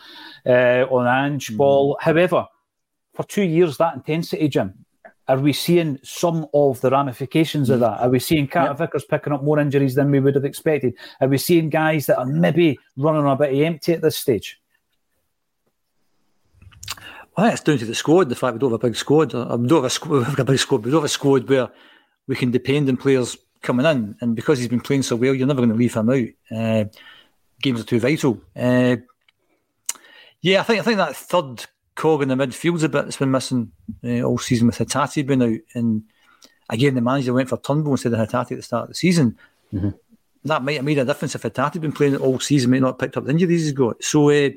uh, 0.45 0.85
on 0.89 1.07
Ange 1.07 1.51
mm. 1.51 1.57
ball. 1.57 1.97
However, 2.01 2.47
for 3.13 3.23
two 3.23 3.43
years, 3.43 3.77
that 3.77 3.95
intensity, 3.95 4.47
Jim, 4.47 4.85
are 5.27 5.39
we 5.39 5.53
seeing 5.53 5.99
some 6.03 6.47
of 6.53 6.81
the 6.81 6.89
ramifications 6.89 7.69
of 7.69 7.79
that? 7.79 8.01
Are 8.01 8.09
we 8.09 8.19
seeing 8.19 8.47
Carter 8.47 8.73
Vickers 8.73 9.05
picking 9.05 9.33
up 9.33 9.43
more 9.43 9.59
injuries 9.59 9.95
than 9.95 10.11
we 10.11 10.19
would 10.19 10.35
have 10.35 10.45
expected? 10.45 10.93
Are 11.21 11.27
we 11.27 11.37
seeing 11.37 11.69
guys 11.69 12.07
that 12.07 12.17
are 12.17 12.25
maybe 12.25 12.77
running 12.97 13.25
a 13.25 13.35
bit 13.35 13.53
empty 13.53 13.93
at 13.93 14.01
this 14.01 14.17
stage? 14.17 14.59
Well, 17.37 17.45
think 17.45 17.53
it's 17.53 17.63
down 17.63 17.77
to 17.77 17.85
the 17.85 17.95
squad. 17.95 18.29
The 18.29 18.35
fact 18.35 18.53
we 18.53 18.59
don't 18.59 18.71
have 18.71 18.83
a 18.83 18.87
big 18.87 18.95
squad. 18.95 19.33
Uh, 19.33 19.55
we 19.57 19.67
don't 19.67 19.77
have 19.77 19.85
a, 19.85 19.89
squad, 19.89 20.17
we 20.17 20.23
have 20.25 20.39
a 20.39 20.43
big 20.43 20.59
squad. 20.59 20.83
We 20.83 20.91
don't 20.91 20.99
have 20.99 21.05
a 21.05 21.09
squad 21.09 21.47
where 21.47 21.69
we 22.27 22.35
can 22.35 22.51
depend 22.51 22.89
on 22.89 22.97
players 22.97 23.37
coming 23.61 23.85
in. 23.85 24.15
And 24.19 24.35
because 24.35 24.59
he's 24.59 24.67
been 24.67 24.81
playing 24.81 25.03
so 25.03 25.15
well, 25.15 25.33
you're 25.33 25.47
never 25.47 25.61
going 25.61 25.69
to 25.69 25.75
leave 25.75 25.93
him 25.93 26.09
out. 26.09 26.57
Uh, 26.57 26.85
games 27.61 27.79
are 27.79 27.85
too 27.85 27.99
vital. 27.99 28.41
Uh, 28.55 28.97
yeah, 30.41 30.59
I 30.59 30.63
think 30.63 30.79
I 30.79 30.83
think 30.83 30.97
that 30.97 31.15
third 31.15 31.65
cog 31.95 32.21
in 32.21 32.29
the 32.29 32.35
midfield's 32.35 32.83
a 32.83 32.89
bit 32.89 33.03
that's 33.03 33.17
been 33.17 33.31
missing 33.31 33.71
uh, 34.03 34.21
all 34.21 34.37
season 34.37 34.67
with 34.67 34.77
Hatate 34.77 35.25
being 35.25 35.43
out. 35.43 35.59
And 35.75 36.03
again, 36.69 36.95
the 36.95 37.01
manager 37.01 37.33
went 37.33 37.49
for 37.49 37.57
Turnbull 37.57 37.93
instead 37.93 38.13
of 38.13 38.19
Hatate 38.19 38.51
at 38.51 38.57
the 38.57 38.61
start 38.61 38.83
of 38.83 38.89
the 38.89 38.95
season. 38.95 39.37
Mm-hmm. 39.73 39.89
That 40.45 40.63
might 40.63 40.77
have 40.77 40.85
made 40.85 40.97
a 40.97 41.05
difference 41.05 41.35
if 41.35 41.43
Hatate 41.43 41.73
had 41.73 41.81
been 41.81 41.91
playing 41.91 42.15
all 42.17 42.39
season, 42.39 42.71
might 42.71 42.81
not 42.81 42.93
have 42.93 42.99
picked 42.99 43.17
up 43.17 43.25
the 43.25 43.31
injuries 43.31 43.63
he's 43.63 43.73
got. 43.73 44.03
So 44.03 44.29
uh, 44.29 44.49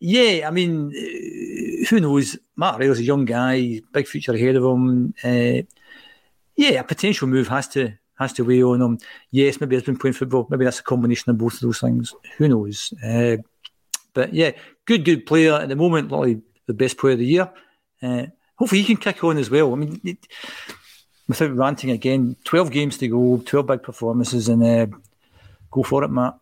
yeah, 0.00 0.48
I 0.48 0.50
mean, 0.50 0.92
uh, 0.96 1.86
who 1.88 2.00
knows? 2.00 2.38
Matt 2.56 2.76
O'Riley's 2.76 3.00
a 3.00 3.04
young 3.04 3.26
guy, 3.26 3.80
big 3.92 4.06
future 4.06 4.32
ahead 4.32 4.56
of 4.56 4.64
him. 4.64 5.14
Uh, 5.22 5.62
yeah, 6.56 6.80
a 6.80 6.84
potential 6.84 7.28
move 7.28 7.48
has 7.48 7.68
to 7.68 7.92
has 8.18 8.32
to 8.34 8.44
weigh 8.44 8.62
on 8.62 8.80
him. 8.80 8.98
Yes, 9.30 9.60
maybe 9.60 9.76
he's 9.76 9.84
been 9.84 9.98
playing 9.98 10.14
football. 10.14 10.46
Maybe 10.50 10.64
that's 10.64 10.80
a 10.80 10.84
combination 10.84 11.30
of 11.30 11.38
both 11.38 11.54
of 11.54 11.60
those 11.60 11.80
things. 11.80 12.14
Who 12.38 12.48
knows? 12.48 12.92
Uh, 13.04 13.38
but 14.12 14.34
yeah, 14.34 14.52
good, 14.84 15.04
good 15.04 15.26
player 15.26 15.54
at 15.54 15.68
the 15.68 15.76
moment. 15.76 16.08
Probably 16.08 16.40
the 16.66 16.74
best 16.74 16.98
player 16.98 17.12
of 17.12 17.18
the 17.18 17.26
year. 17.26 17.50
Uh, 18.02 18.26
hopefully, 18.56 18.82
he 18.82 18.86
can 18.86 18.96
kick 18.96 19.22
on 19.24 19.38
as 19.38 19.50
well. 19.50 19.72
I 19.72 19.76
mean, 19.76 20.00
it, 20.04 20.26
without 21.28 21.54
ranting 21.56 21.90
again, 21.90 22.36
twelve 22.44 22.70
games 22.70 22.98
to 22.98 23.08
go, 23.08 23.42
twelve 23.44 23.66
big 23.66 23.82
performances, 23.82 24.48
and 24.48 24.62
uh, 24.62 24.86
go 25.70 25.82
for 25.82 26.04
it, 26.04 26.08
Matt. 26.08 26.36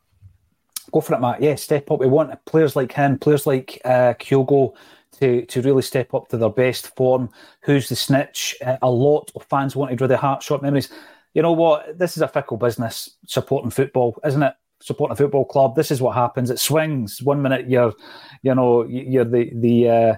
Go 0.90 1.00
for 1.00 1.14
it, 1.14 1.20
Matt. 1.20 1.42
Yeah, 1.42 1.54
step 1.56 1.90
up. 1.90 2.00
We 2.00 2.06
want 2.06 2.44
players 2.46 2.74
like 2.74 2.92
him, 2.92 3.18
players 3.18 3.46
like 3.46 3.80
uh, 3.84 4.14
Kyogo 4.14 4.74
to, 5.18 5.44
to 5.46 5.62
really 5.62 5.82
step 5.82 6.14
up 6.14 6.28
to 6.28 6.36
their 6.36 6.48
best 6.50 6.94
form. 6.96 7.28
Who's 7.62 7.88
the 7.88 7.96
snitch? 7.96 8.56
Uh, 8.64 8.78
a 8.80 8.90
lot 8.90 9.30
of 9.34 9.44
fans 9.44 9.76
wanted 9.76 10.00
with 10.00 10.08
their 10.08 10.18
heart 10.18 10.42
short 10.42 10.62
memories. 10.62 10.88
You 11.34 11.42
know 11.42 11.52
what? 11.52 11.98
This 11.98 12.16
is 12.16 12.22
a 12.22 12.28
fickle 12.28 12.56
business 12.56 13.16
supporting 13.26 13.70
football, 13.70 14.18
isn't 14.24 14.42
it? 14.42 14.54
Supporting 14.80 15.12
a 15.12 15.16
football 15.16 15.44
club. 15.44 15.74
This 15.74 15.90
is 15.90 16.00
what 16.00 16.14
happens. 16.14 16.50
It 16.50 16.58
swings. 16.58 17.22
One 17.22 17.42
minute 17.42 17.68
you're, 17.68 17.94
you 18.42 18.54
know, 18.54 18.84
you're 18.84 19.24
the 19.24 19.50
the 19.54 19.88
uh, 19.88 20.14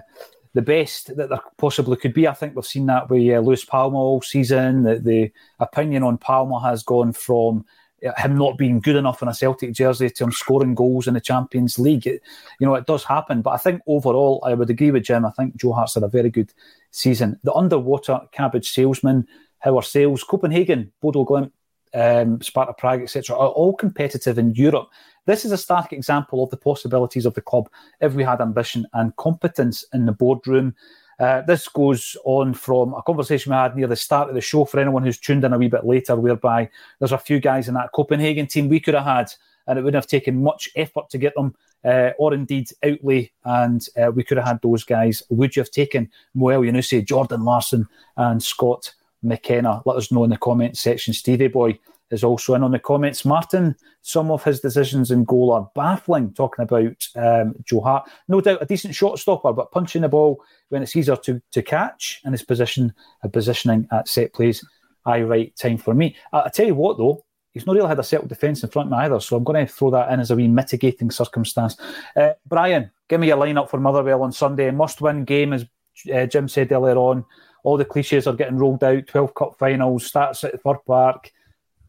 the 0.53 0.61
best 0.61 1.15
that 1.15 1.29
there 1.29 1.39
possibly 1.57 1.97
could 1.97 2.13
be. 2.13 2.27
I 2.27 2.33
think 2.33 2.55
we've 2.55 2.65
seen 2.65 2.85
that 2.87 3.09
with 3.09 3.27
uh, 3.33 3.39
Luis 3.39 3.65
Palma 3.65 3.97
all 3.97 4.21
season. 4.21 4.83
The, 4.83 4.99
the 4.99 5.31
opinion 5.59 6.03
on 6.03 6.17
Palma 6.17 6.61
has 6.61 6.83
gone 6.83 7.13
from 7.13 7.65
him 8.01 8.37
not 8.37 8.57
being 8.57 8.79
good 8.79 8.95
enough 8.95 9.21
in 9.21 9.27
a 9.27 9.33
Celtic 9.33 9.73
jersey 9.73 10.09
to 10.09 10.23
him 10.23 10.31
scoring 10.31 10.73
goals 10.73 11.07
in 11.07 11.13
the 11.13 11.21
Champions 11.21 11.77
League. 11.77 12.07
It, 12.07 12.21
you 12.59 12.65
know, 12.65 12.75
it 12.75 12.87
does 12.87 13.03
happen. 13.03 13.41
But 13.41 13.51
I 13.51 13.57
think 13.57 13.81
overall, 13.87 14.43
I 14.45 14.53
would 14.53 14.69
agree 14.69 14.91
with 14.91 15.03
Jim. 15.03 15.25
I 15.25 15.31
think 15.31 15.55
Joe 15.55 15.73
Hart's 15.73 15.93
had 15.93 16.03
a 16.03 16.07
very 16.07 16.29
good 16.29 16.51
season. 16.89 17.39
The 17.43 17.53
underwater 17.53 18.19
cabbage 18.31 18.71
salesman, 18.71 19.27
Howard 19.59 19.85
Sales, 19.85 20.23
Copenhagen, 20.23 20.91
Bodo 20.99 21.25
Glimt, 21.25 21.51
um, 21.93 22.41
Sparta 22.41 22.73
Prague, 22.73 23.01
etc., 23.01 23.35
are 23.35 23.49
all 23.49 23.73
competitive 23.73 24.37
in 24.37 24.53
Europe. 24.55 24.89
This 25.25 25.45
is 25.45 25.51
a 25.51 25.57
stark 25.57 25.93
example 25.93 26.43
of 26.43 26.49
the 26.49 26.57
possibilities 26.57 27.25
of 27.25 27.33
the 27.35 27.41
club 27.41 27.69
if 27.99 28.13
we 28.13 28.23
had 28.23 28.41
ambition 28.41 28.87
and 28.93 29.15
competence 29.17 29.85
in 29.93 30.05
the 30.05 30.11
boardroom. 30.11 30.75
Uh, 31.19 31.41
this 31.41 31.67
goes 31.67 32.17
on 32.25 32.53
from 32.53 32.95
a 32.95 33.03
conversation 33.03 33.51
we 33.51 33.55
had 33.55 33.75
near 33.75 33.85
the 33.85 33.95
start 33.95 34.27
of 34.27 34.33
the 34.33 34.41
show 34.41 34.65
for 34.65 34.79
anyone 34.79 35.03
who's 35.03 35.19
tuned 35.19 35.43
in 35.43 35.53
a 35.53 35.57
wee 35.57 35.67
bit 35.67 35.85
later, 35.85 36.15
whereby 36.15 36.67
there's 36.97 37.11
a 37.11 37.17
few 37.17 37.39
guys 37.39 37.67
in 37.67 37.75
that 37.75 37.91
Copenhagen 37.93 38.47
team 38.47 38.67
we 38.67 38.79
could 38.79 38.95
have 38.95 39.03
had, 39.03 39.31
and 39.67 39.77
it 39.77 39.83
wouldn't 39.83 40.01
have 40.01 40.09
taken 40.09 40.41
much 40.41 40.69
effort 40.75 41.11
to 41.11 41.19
get 41.19 41.35
them, 41.35 41.53
uh, 41.85 42.09
or 42.17 42.33
indeed 42.33 42.71
outlay, 42.83 43.29
and 43.45 43.87
uh, 44.01 44.11
we 44.11 44.23
could 44.23 44.37
have 44.37 44.47
had 44.47 44.61
those 44.63 44.83
guys. 44.83 45.21
Would 45.29 45.55
you 45.55 45.61
have 45.61 45.69
taken 45.69 46.09
Mo 46.33 46.47
Elyounoussi, 46.47 47.05
Jordan 47.05 47.45
Larsson, 47.45 47.87
and 48.17 48.41
Scott 48.41 48.91
McKenna? 49.23 49.81
Let 49.85 49.97
us 49.97 50.11
know 50.11 50.23
in 50.23 50.29
the 50.29 50.37
comments 50.37 50.81
section. 50.81 51.13
Stevie 51.13 51.47
Boy 51.47 51.79
is 52.11 52.23
also 52.23 52.53
in 52.53 52.63
on 52.63 52.71
the 52.71 52.79
comments. 52.79 53.25
Martin, 53.25 53.75
some 54.01 54.31
of 54.31 54.43
his 54.43 54.59
decisions 54.59 55.11
in 55.11 55.23
goal 55.23 55.51
are 55.51 55.69
baffling, 55.75 56.33
talking 56.33 56.63
about 56.63 57.07
um, 57.15 57.55
Joe 57.63 57.81
Hart. 57.81 58.09
No 58.27 58.41
doubt 58.41 58.61
a 58.61 58.65
decent 58.65 58.93
shot 58.93 59.17
stopper, 59.17 59.53
but 59.53 59.71
punching 59.71 60.01
the 60.01 60.09
ball 60.09 60.43
when 60.69 60.83
it's 60.83 60.95
easier 60.95 61.15
to, 61.17 61.41
to 61.51 61.61
catch 61.61 62.21
and 62.23 62.33
his 62.33 62.43
position, 62.43 62.93
uh, 63.23 63.29
positioning 63.29 63.87
at 63.91 64.07
set 64.07 64.33
plays, 64.33 64.65
I 65.05 65.21
right 65.21 65.55
time 65.55 65.77
for 65.77 65.93
me. 65.93 66.15
I, 66.33 66.41
I 66.41 66.49
tell 66.49 66.67
you 66.67 66.75
what, 66.75 66.97
though, 66.97 67.23
he's 67.53 67.65
not 67.65 67.75
really 67.75 67.87
had 67.87 67.99
a 67.99 68.03
settled 68.03 68.29
defence 68.29 68.63
in 68.63 68.69
front 68.69 68.87
of 68.87 68.91
me 68.91 69.05
either, 69.05 69.19
so 69.19 69.37
I'm 69.37 69.43
going 69.43 69.65
to 69.65 69.71
throw 69.71 69.91
that 69.91 70.11
in 70.11 70.19
as 70.19 70.31
a 70.31 70.35
wee 70.35 70.47
mitigating 70.47 71.11
circumstance. 71.11 71.77
Uh, 72.15 72.31
Brian, 72.45 72.91
give 73.07 73.19
me 73.19 73.27
your 73.27 73.37
lineup 73.37 73.69
for 73.69 73.79
Motherwell 73.79 74.23
on 74.23 74.31
Sunday. 74.31 74.69
Must 74.71 75.01
win 75.01 75.23
game, 75.23 75.53
as 75.53 75.65
uh, 76.13 76.25
Jim 76.25 76.47
said 76.47 76.71
earlier 76.71 76.97
on. 76.97 77.25
All 77.63 77.77
the 77.77 77.85
cliches 77.85 78.27
are 78.27 78.33
getting 78.33 78.57
rolled 78.57 78.83
out 78.83 79.07
12 79.07 79.33
Cup 79.33 79.55
finals, 79.57 80.05
starts 80.05 80.43
at 80.43 80.53
the 80.53 80.57
Fir 80.57 80.77
Park 80.85 81.31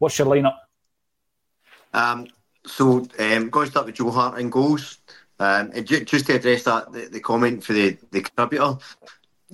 What's 0.03 0.19
your 0.19 0.27
lineup? 0.27 0.57
Um, 1.93 2.27
so 2.65 3.07
um, 3.19 3.49
going 3.49 3.67
to 3.67 3.71
start 3.71 3.85
with 3.85 3.95
Joe 3.95 4.11
Hart 4.11 4.37
and 4.37 4.51
goals. 4.51 4.97
Um, 5.39 5.71
just 5.85 6.25
to 6.25 6.35
address 6.35 6.63
that, 6.63 6.91
the, 6.91 7.05
the, 7.05 7.21
comment 7.21 7.63
for 7.63 7.71
the, 7.71 7.97
the 8.11 8.19
contributor, 8.19 8.79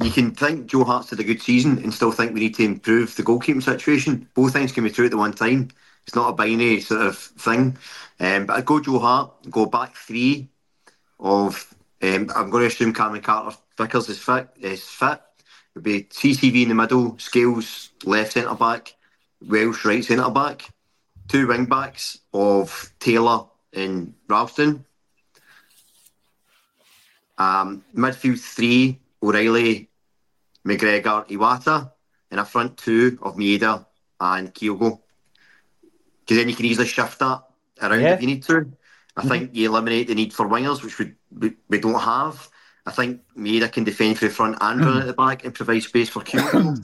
you 0.01 0.09
can 0.09 0.31
think 0.33 0.65
Joe 0.65 0.85
Hart's 0.85 1.11
had 1.11 1.19
a 1.19 1.23
good 1.23 1.39
season 1.39 1.77
and 1.83 1.93
still 1.93 2.11
think 2.11 2.33
we 2.33 2.39
need 2.39 2.55
to 2.55 2.63
improve 2.63 3.15
the 3.15 3.21
goalkeeping 3.21 3.61
situation. 3.61 4.27
Both 4.33 4.53
things 4.53 4.71
can 4.71 4.83
be 4.83 4.89
true 4.89 5.05
at 5.05 5.11
the 5.11 5.17
one 5.17 5.33
time. 5.33 5.69
It's 6.07 6.15
not 6.15 6.29
a 6.29 6.33
binary 6.33 6.81
sort 6.81 7.01
of 7.01 7.15
thing. 7.15 7.77
Um, 8.19 8.47
but 8.47 8.57
I'd 8.57 8.65
go 8.65 8.79
Joe 8.79 8.97
Hart, 8.97 9.51
go 9.51 9.67
back 9.67 9.95
three 9.95 10.49
of, 11.19 11.75
um, 12.01 12.31
I'm 12.35 12.49
going 12.49 12.61
to 12.61 12.73
assume 12.73 12.93
Cameron 12.93 13.21
Carter 13.21 13.55
Vickers 13.77 14.09
is 14.09 14.17
fit. 14.17 14.49
Is 14.59 14.83
fit. 14.83 15.21
Would 15.75 15.83
be 15.83 16.03
CCV 16.03 16.63
in 16.63 16.69
the 16.69 16.75
middle, 16.75 17.17
Scales 17.19 17.91
left 18.03 18.33
centre 18.33 18.55
back, 18.55 18.95
Welsh 19.47 19.85
right 19.85 20.03
centre 20.03 20.29
back, 20.29 20.69
two 21.27 21.47
wing 21.47 21.65
backs 21.65 22.19
of 22.33 22.91
Taylor 22.99 23.45
and 23.73 24.13
Ralston. 24.27 24.85
Um, 27.37 27.83
midfield 27.95 28.39
three, 28.39 28.99
O'Riley, 29.23 29.89
McGregor, 30.67 31.27
Iwata, 31.29 31.91
and 32.31 32.39
a 32.39 32.45
front 32.45 32.77
two 32.77 33.17
of 33.21 33.35
Maeda 33.35 33.85
and 34.19 34.53
Kyogo. 34.53 34.99
Because 36.21 36.37
then 36.37 36.49
you 36.49 36.55
can 36.55 36.65
easily 36.65 36.87
shift 36.87 37.19
that 37.19 37.43
around 37.81 38.01
yeah. 38.01 38.13
if 38.13 38.21
you 38.21 38.27
need 38.27 38.43
to. 38.43 38.71
I 39.15 39.21
mm-hmm. 39.21 39.29
think 39.29 39.55
you 39.55 39.69
eliminate 39.69 40.07
the 40.07 40.15
need 40.15 40.33
for 40.33 40.47
wingers, 40.47 40.83
which 40.83 40.99
we, 40.99 41.13
we, 41.31 41.55
we 41.69 41.79
don't 41.79 41.99
have. 41.99 42.48
I 42.85 42.91
think 42.91 43.21
Maeda 43.37 43.71
can 43.71 43.83
defend 43.83 44.17
for 44.17 44.25
the 44.25 44.31
front 44.31 44.57
and 44.61 44.83
run 44.83 45.01
at 45.01 45.07
the 45.07 45.13
back 45.13 45.45
and 45.45 45.53
provide 45.53 45.83
space 45.83 46.09
for 46.09 46.21
Kyogo. 46.21 46.77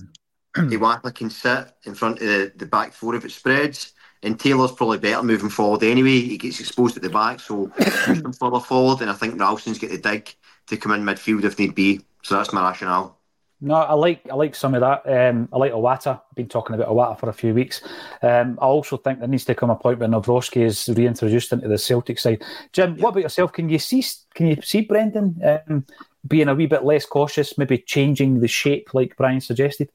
Iwata 0.55 1.13
can 1.13 1.29
sit 1.29 1.67
in 1.83 1.95
front 1.95 2.21
of 2.21 2.27
the, 2.27 2.51
the 2.55 2.65
back 2.65 2.93
four 2.93 3.15
if 3.15 3.25
it 3.25 3.31
spreads, 3.31 3.93
and 4.23 4.39
Taylor's 4.39 4.71
probably 4.71 4.97
better 4.97 5.21
moving 5.21 5.49
forward 5.49 5.83
anyway. 5.83 6.19
He 6.21 6.37
gets 6.37 6.59
exposed 6.59 6.95
at 6.95 7.03
the 7.03 7.09
back, 7.09 7.39
so 7.39 7.67
push 7.77 8.07
him 8.07 8.33
further 8.33 8.59
forward. 8.59 9.01
And 9.01 9.09
I 9.09 9.13
think 9.13 9.39
Ralston's 9.39 9.79
got 9.79 9.89
the 9.89 9.97
dig 9.97 10.33
to 10.67 10.77
come 10.77 10.93
in 10.93 11.03
midfield 11.03 11.43
if 11.43 11.59
need 11.59 11.75
be. 11.75 12.01
So 12.23 12.35
that's 12.35 12.53
my 12.53 12.61
rationale. 12.61 13.19
No, 13.61 13.75
I 13.75 13.93
like 13.93 14.21
I 14.29 14.35
like 14.35 14.53
some 14.53 14.75
of 14.75 14.81
that. 14.81 15.03
Um, 15.07 15.47
I 15.53 15.57
like 15.57 15.71
Iwata. 15.71 16.19
I've 16.19 16.35
been 16.35 16.49
talking 16.49 16.75
about 16.75 16.89
Iwata 16.89 17.19
for 17.19 17.29
a 17.29 17.33
few 17.33 17.53
weeks. 17.53 17.81
Um, 18.21 18.59
I 18.61 18.65
also 18.65 18.97
think 18.97 19.19
there 19.19 19.29
needs 19.29 19.45
to 19.45 19.55
come 19.55 19.69
a 19.69 19.75
point 19.75 19.99
where 19.99 20.09
Nawrocki 20.09 20.61
is 20.63 20.89
reintroduced 20.89 21.53
into 21.53 21.67
the 21.67 21.77
Celtic 21.77 22.19
side. 22.19 22.43
Jim, 22.73 22.97
what 22.97 23.09
about 23.09 23.23
yourself? 23.23 23.53
Can 23.53 23.69
you 23.69 23.79
see 23.79 24.03
can 24.33 24.47
you 24.47 24.61
see 24.61 24.81
Brendan 24.81 25.39
um, 25.43 25.85
being 26.27 26.49
a 26.49 26.55
wee 26.55 26.65
bit 26.65 26.83
less 26.83 27.05
cautious, 27.05 27.57
maybe 27.57 27.77
changing 27.77 28.41
the 28.41 28.47
shape 28.47 28.93
like 28.93 29.15
Brian 29.15 29.39
suggested? 29.39 29.89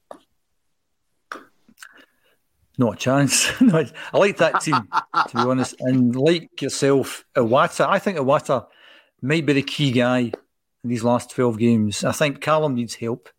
Not 2.79 2.95
a 2.95 2.97
chance. 2.97 3.51
I 3.61 4.17
like 4.17 4.37
that 4.37 4.61
team, 4.61 4.87
to 5.27 5.35
be 5.35 5.39
honest. 5.39 5.75
And 5.81 6.15
like 6.15 6.61
yourself, 6.61 7.25
Iwata, 7.35 7.87
I 7.87 7.99
think 7.99 8.17
Iwata 8.17 8.65
might 9.21 9.45
be 9.45 9.53
the 9.53 9.61
key 9.61 9.91
guy 9.91 10.31
in 10.83 10.89
these 10.89 11.03
last 11.03 11.29
12 11.29 11.59
games. 11.59 12.03
I 12.03 12.11
think 12.11 12.41
Callum 12.41 12.73
needs 12.73 12.95
help 12.95 13.29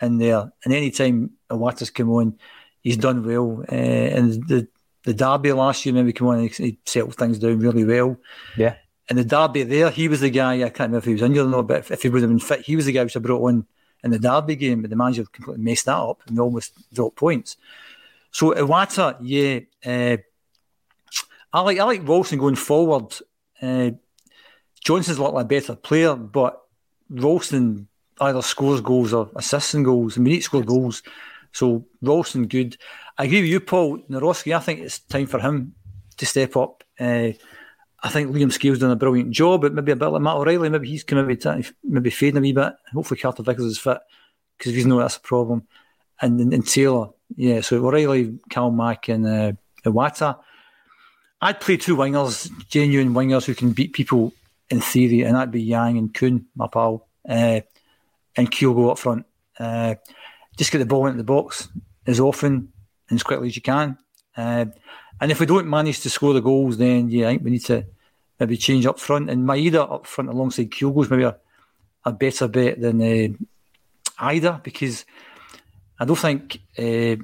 in 0.00 0.18
there. 0.18 0.52
And 0.64 0.72
any 0.72 0.90
time 0.90 1.30
Iwata's 1.50 1.90
come 1.90 2.10
on, 2.10 2.38
he's 2.80 2.96
done 2.96 3.24
well. 3.24 3.64
Uh, 3.70 3.74
and 3.74 4.32
the 4.48 4.68
the 5.04 5.14
derby 5.14 5.52
last 5.52 5.84
year, 5.84 5.94
maybe 5.94 6.12
come 6.12 6.28
on 6.28 6.38
and 6.38 6.50
he 6.50 6.78
settled 6.86 7.16
things 7.16 7.38
down 7.38 7.58
really 7.58 7.84
well. 7.84 8.16
Yeah. 8.56 8.76
And 9.08 9.18
the 9.18 9.24
derby 9.24 9.64
there, 9.64 9.90
he 9.90 10.08
was 10.08 10.20
the 10.20 10.30
guy, 10.30 10.54
I 10.54 10.68
can't 10.68 10.90
remember 10.90 10.98
if 10.98 11.04
he 11.04 11.12
was 11.12 11.22
injured 11.22 11.46
or 11.46 11.50
not, 11.50 11.66
but 11.66 11.90
if, 11.90 12.02
he 12.02 12.08
would 12.08 12.22
have 12.22 12.30
been 12.30 12.38
fit, 12.38 12.60
he 12.60 12.76
was 12.76 12.86
the 12.86 12.92
guy 12.92 13.02
which 13.02 13.16
I 13.16 13.20
brought 13.20 13.42
on 13.42 13.66
in 14.04 14.10
the 14.10 14.18
derby 14.18 14.56
game, 14.56 14.80
but 14.80 14.90
the 14.90 14.96
manager 14.96 15.24
completely 15.24 15.64
messed 15.64 15.86
that 15.86 15.96
up 15.96 16.22
and 16.26 16.38
almost 16.38 16.72
dropped 16.94 17.16
points. 17.16 17.56
So 18.30 18.52
Iwata, 18.54 19.18
yeah, 19.20 19.60
uh, 19.84 20.18
I 21.52 21.60
like 21.60 21.78
I 21.78 21.84
like 21.84 22.08
Ralston 22.08 22.38
going 22.38 22.54
forward. 22.54 23.14
Uh, 23.60 23.90
Johnston's 24.82 25.18
a 25.18 25.22
lot 25.22 25.34
like 25.34 25.44
a 25.44 25.48
better 25.48 25.76
player, 25.76 26.16
but 26.16 26.62
Ralston 27.10 27.88
either 28.20 28.42
scores 28.42 28.80
goals 28.80 29.12
or 29.12 29.30
assists 29.36 29.74
and 29.74 29.84
goals. 29.84 30.16
And 30.16 30.24
we 30.24 30.32
need 30.32 30.38
to 30.38 30.44
score 30.44 30.62
goals. 30.62 31.02
So 31.52 31.86
Ralston, 32.00 32.46
good. 32.46 32.76
I 33.18 33.24
agree 33.24 33.42
with 33.42 33.50
you, 33.50 33.60
Paul. 33.60 33.98
Nawrocki, 34.10 34.56
I 34.56 34.60
think 34.60 34.80
it's 34.80 35.00
time 35.00 35.26
for 35.26 35.40
him 35.40 35.74
to 36.16 36.26
step 36.26 36.56
up. 36.56 36.84
Uh, 36.98 37.30
I 38.04 38.08
think 38.08 38.34
Liam 38.34 38.52
Scales 38.52 38.80
done 38.80 38.90
a 38.90 38.96
brilliant 38.96 39.30
job, 39.30 39.60
but 39.60 39.74
maybe 39.74 39.92
a 39.92 39.96
bit 39.96 40.08
like 40.08 40.22
Matt 40.22 40.36
O'Riley. 40.36 40.68
maybe 40.68 40.88
he's 40.88 41.04
come 41.04 41.24
maybe, 41.24 41.66
maybe 41.84 42.10
fading 42.10 42.38
a 42.38 42.40
wee 42.40 42.52
bit. 42.52 42.72
Hopefully 42.92 43.20
Carter 43.20 43.42
Vickers 43.42 43.64
is 43.64 43.78
fit 43.78 43.98
because 44.58 44.70
if 44.70 44.76
he's 44.76 44.86
not, 44.86 44.98
that's 44.98 45.16
a 45.16 45.20
problem. 45.20 45.66
And, 46.20 46.40
and, 46.40 46.52
and 46.52 46.66
Taylor, 46.66 47.10
yeah, 47.36 47.60
so 47.60 47.84
O'Reilly, 47.84 48.38
Cal 48.50 48.70
Mack, 48.70 49.08
and 49.08 49.26
uh, 49.26 49.52
Iwata. 49.84 50.38
I'd 51.40 51.60
play 51.60 51.76
two 51.76 51.96
wingers, 51.96 52.50
genuine 52.68 53.14
wingers 53.14 53.44
who 53.44 53.54
can 53.54 53.72
beat 53.72 53.92
people 53.92 54.32
in 54.70 54.80
theory, 54.80 55.22
and 55.22 55.36
that'd 55.36 55.50
be 55.50 55.62
Yang 55.62 55.98
and 55.98 56.14
Kuhn, 56.14 56.46
my 56.54 56.68
pal. 56.68 57.08
Uh, 57.28 57.60
and 58.36 58.50
Kyogo 58.50 58.90
up 58.90 58.98
front. 58.98 59.26
Uh, 59.58 59.94
just 60.56 60.72
get 60.72 60.78
the 60.78 60.86
ball 60.86 61.06
into 61.06 61.18
the 61.18 61.24
box 61.24 61.68
as 62.06 62.20
often 62.20 62.72
and 63.08 63.18
as 63.18 63.22
quickly 63.22 63.48
as 63.48 63.56
you 63.56 63.62
can. 63.62 63.98
Uh, 64.36 64.66
and 65.20 65.30
if 65.30 65.40
we 65.40 65.46
don't 65.46 65.68
manage 65.68 66.00
to 66.00 66.10
score 66.10 66.32
the 66.32 66.40
goals, 66.40 66.78
then 66.78 67.10
yeah, 67.10 67.28
I 67.28 67.30
think 67.30 67.44
we 67.44 67.50
need 67.52 67.64
to 67.66 67.86
maybe 68.40 68.56
change 68.56 68.86
up 68.86 68.98
front. 68.98 69.30
And 69.30 69.46
Maeda 69.46 69.90
up 69.90 70.06
front 70.06 70.30
alongside 70.30 70.70
Kyogo 70.70 71.04
is 71.04 71.10
maybe 71.10 71.24
a, 71.24 71.36
a 72.04 72.12
better 72.12 72.48
bet 72.48 72.80
than 72.80 73.36
uh, 74.18 74.58
because 74.62 75.04
I 75.98 76.04
don't 76.04 76.18
think 76.18 76.60
uh, 76.78 77.16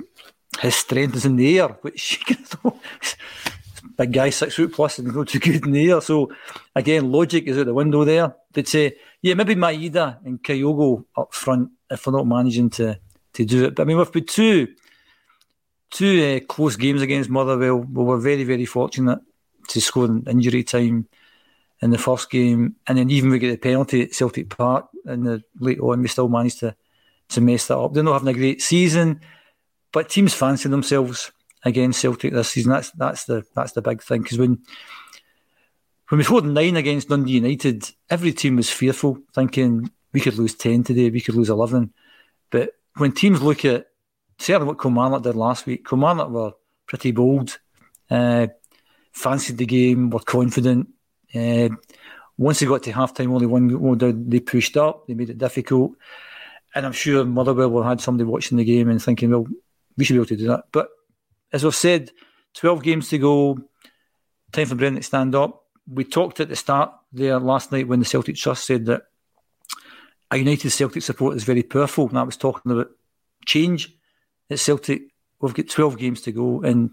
his 0.60 0.74
strength 0.74 1.16
is 1.16 1.26
in 1.26 1.36
the 1.36 1.58
air, 1.58 1.68
which 1.82 2.20
big 3.80 4.12
guy, 4.12 4.30
six 4.30 4.54
foot 4.54 4.72
plus, 4.72 4.98
and 4.98 5.12
go 5.14 5.24
too 5.24 5.38
good 5.38 5.64
in 5.64 5.72
the 5.72 5.90
air. 5.90 6.00
So 6.00 6.32
again, 6.74 7.10
logic 7.10 7.44
is 7.44 7.58
out 7.58 7.66
the 7.66 7.74
window 7.74 8.04
there. 8.04 8.34
They'd 8.52 8.68
say, 8.68 8.96
yeah, 9.22 9.34
maybe 9.34 9.54
Maeda 9.54 10.24
and 10.24 10.42
Kyogo 10.42 11.04
up 11.16 11.34
front 11.34 11.70
if 11.90 12.06
we're 12.06 12.12
not 12.12 12.26
managing 12.26 12.70
to 12.70 12.98
to 13.34 13.44
do 13.44 13.64
it. 13.64 13.74
But 13.74 13.82
I 13.82 13.86
mean, 13.86 13.98
we've 13.98 14.12
put 14.12 14.28
two 14.28 14.68
two 15.90 16.40
uh, 16.42 16.46
close 16.46 16.76
games 16.76 17.02
against 17.02 17.30
Motherwell. 17.30 17.78
We 17.78 18.04
were 18.04 18.18
very 18.18 18.44
very 18.44 18.64
fortunate 18.64 19.20
to 19.68 19.80
score 19.80 20.06
in 20.06 20.24
injury 20.28 20.64
time 20.64 21.08
in 21.80 21.90
the 21.90 21.98
first 21.98 22.30
game, 22.30 22.76
and 22.86 22.98
then 22.98 23.10
even 23.10 23.30
we 23.30 23.38
get 23.38 23.50
the 23.50 23.56
penalty 23.56 24.02
at 24.02 24.14
Celtic 24.14 24.56
Park 24.56 24.88
in 25.06 25.22
the 25.22 25.42
late 25.60 25.78
on, 25.80 26.02
we 26.02 26.08
still 26.08 26.28
managed 26.28 26.60
to 26.60 26.74
to 27.30 27.40
mess 27.40 27.66
that 27.68 27.78
up. 27.78 27.92
They're 27.92 28.02
not 28.02 28.14
having 28.14 28.28
a 28.28 28.38
great 28.38 28.62
season, 28.62 29.20
but 29.92 30.08
teams 30.08 30.34
fancy 30.34 30.68
themselves 30.68 31.30
against 31.64 32.00
Celtic 32.00 32.32
this 32.32 32.50
season. 32.50 32.72
That's 32.72 32.90
that's 32.92 33.24
the 33.24 33.44
that's 33.54 33.72
the 33.72 33.82
big 33.82 34.02
thing 34.02 34.22
because 34.22 34.38
when 34.38 34.58
when 36.08 36.18
we 36.18 36.24
scored 36.24 36.44
nine 36.44 36.76
against 36.76 37.08
Dundee 37.08 37.32
United, 37.32 37.90
every 38.08 38.32
team 38.32 38.56
was 38.56 38.70
fearful, 38.70 39.18
thinking 39.34 39.90
we 40.12 40.20
could 40.20 40.36
lose 40.36 40.54
ten 40.54 40.82
today, 40.82 41.10
we 41.10 41.20
could 41.20 41.34
lose 41.34 41.50
eleven. 41.50 41.92
But 42.50 42.70
when 42.96 43.12
teams 43.12 43.42
look 43.42 43.64
at 43.64 43.88
certainly 44.38 44.68
what 44.68 44.80
Kilmarnock 44.80 45.22
did 45.22 45.36
last 45.36 45.66
week, 45.66 45.86
Kilmarnock 45.86 46.30
were 46.30 46.52
pretty 46.86 47.10
bold, 47.10 47.58
uh, 48.10 48.46
fancied 49.12 49.58
the 49.58 49.66
game, 49.66 50.10
were 50.10 50.20
confident. 50.20 50.88
Uh, 51.34 51.68
once 52.38 52.60
they 52.60 52.66
got 52.66 52.84
to 52.84 52.92
half 52.92 53.14
time, 53.14 53.32
only 53.32 53.46
one 53.46 53.68
goal 53.68 53.96
down, 53.96 54.28
they 54.30 54.40
pushed 54.40 54.76
up, 54.76 55.06
they 55.06 55.14
made 55.14 55.30
it 55.30 55.38
difficult. 55.38 55.92
And 56.74 56.86
I'm 56.86 56.92
sure 56.92 57.24
Motherwell 57.24 57.70
will 57.70 57.82
had 57.82 58.00
somebody 58.00 58.24
watching 58.24 58.56
the 58.56 58.64
game 58.64 58.88
and 58.88 59.02
thinking, 59.02 59.30
well, 59.30 59.46
we 59.96 60.04
should 60.04 60.14
be 60.14 60.18
able 60.18 60.26
to 60.26 60.36
do 60.36 60.46
that. 60.46 60.64
But 60.70 60.88
as 61.52 61.64
I've 61.64 61.74
said, 61.74 62.10
12 62.54 62.82
games 62.82 63.08
to 63.10 63.18
go, 63.18 63.58
time 64.52 64.66
for 64.66 64.74
Brendan 64.74 65.02
to 65.02 65.06
stand 65.06 65.34
up. 65.34 65.64
We 65.86 66.04
talked 66.04 66.40
at 66.40 66.48
the 66.48 66.56
start 66.56 66.92
there 67.12 67.38
last 67.38 67.72
night 67.72 67.88
when 67.88 68.00
the 68.00 68.04
Celtic 68.04 68.36
Trust 68.36 68.66
said 68.66 68.86
that 68.86 69.02
a 70.30 70.36
United 70.36 70.70
Celtic 70.70 71.02
support 71.02 71.36
is 71.36 71.44
very 71.44 71.62
powerful. 71.62 72.08
And 72.08 72.18
I 72.18 72.22
was 72.22 72.36
talking 72.36 72.72
about 72.72 72.88
change 73.46 73.94
at 74.50 74.58
Celtic. 74.58 75.02
We've 75.40 75.54
got 75.54 75.68
12 75.68 75.98
games 75.98 76.20
to 76.22 76.32
go, 76.32 76.62
and 76.62 76.90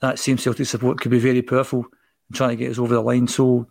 that 0.00 0.18
same 0.18 0.38
Celtic 0.38 0.66
support 0.66 1.00
could 1.00 1.10
be 1.10 1.18
very 1.18 1.42
powerful 1.42 1.84
in 2.30 2.36
trying 2.36 2.50
to 2.50 2.56
get 2.56 2.70
us 2.70 2.78
over 2.78 2.94
the 2.94 3.00
line. 3.00 3.26
So, 3.28 3.66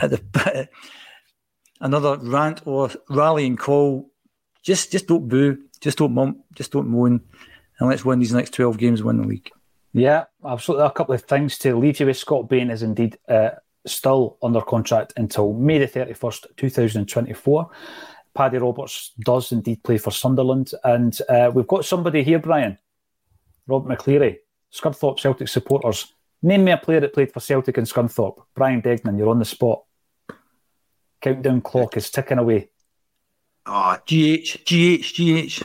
at 0.00 0.10
the 0.10 0.68
another 1.80 2.18
rant 2.18 2.62
or 2.66 2.90
rallying 3.08 3.56
call, 3.56 4.10
just 4.62 4.92
just 4.92 5.06
don't 5.06 5.28
boo, 5.28 5.58
just 5.80 5.98
don't 5.98 6.12
mump, 6.12 6.44
just 6.54 6.72
don't 6.72 6.88
moan 6.88 7.22
and 7.78 7.88
let's 7.88 8.04
win 8.04 8.18
these 8.18 8.32
next 8.32 8.54
12 8.54 8.78
games, 8.78 9.02
win 9.02 9.20
the 9.20 9.26
league. 9.26 9.50
Yeah, 9.92 10.24
absolutely. 10.44 10.86
A 10.86 10.90
couple 10.90 11.14
of 11.14 11.22
things 11.22 11.56
to 11.58 11.76
leave 11.76 12.00
you 12.00 12.06
with. 12.06 12.16
Scott 12.16 12.48
Bain 12.48 12.70
is 12.70 12.82
indeed 12.82 13.16
uh, 13.28 13.50
still 13.86 14.38
under 14.42 14.60
contract 14.60 15.12
until 15.16 15.52
May 15.52 15.78
the 15.78 15.86
31st, 15.86 16.56
2024. 16.56 17.70
Paddy 18.34 18.58
Roberts 18.58 19.12
does 19.20 19.52
indeed 19.52 19.82
play 19.84 19.98
for 19.98 20.10
Sunderland. 20.10 20.72
And 20.82 21.16
uh, 21.28 21.50
we've 21.54 21.66
got 21.66 21.84
somebody 21.84 22.24
here, 22.24 22.40
Brian, 22.40 22.76
Rob 23.68 23.86
McCleary, 23.86 24.38
Scunthorpe 24.72 25.20
Celtic 25.20 25.48
supporters. 25.48 26.12
Name 26.42 26.64
me 26.64 26.72
a 26.72 26.76
player 26.76 27.00
that 27.00 27.14
played 27.14 27.32
for 27.32 27.40
Celtic 27.40 27.78
and 27.78 27.86
Scunthorpe. 27.86 28.42
Brian 28.54 28.80
Degnan, 28.80 29.16
you're 29.16 29.30
on 29.30 29.38
the 29.38 29.44
spot. 29.44 29.84
Countdown 31.20 31.60
clock 31.62 31.96
is 31.96 32.10
ticking 32.10 32.38
away. 32.38 32.68
Oh, 33.64 33.96
GH, 34.04 34.64
GH, 34.64 35.14
GH. 35.14 35.62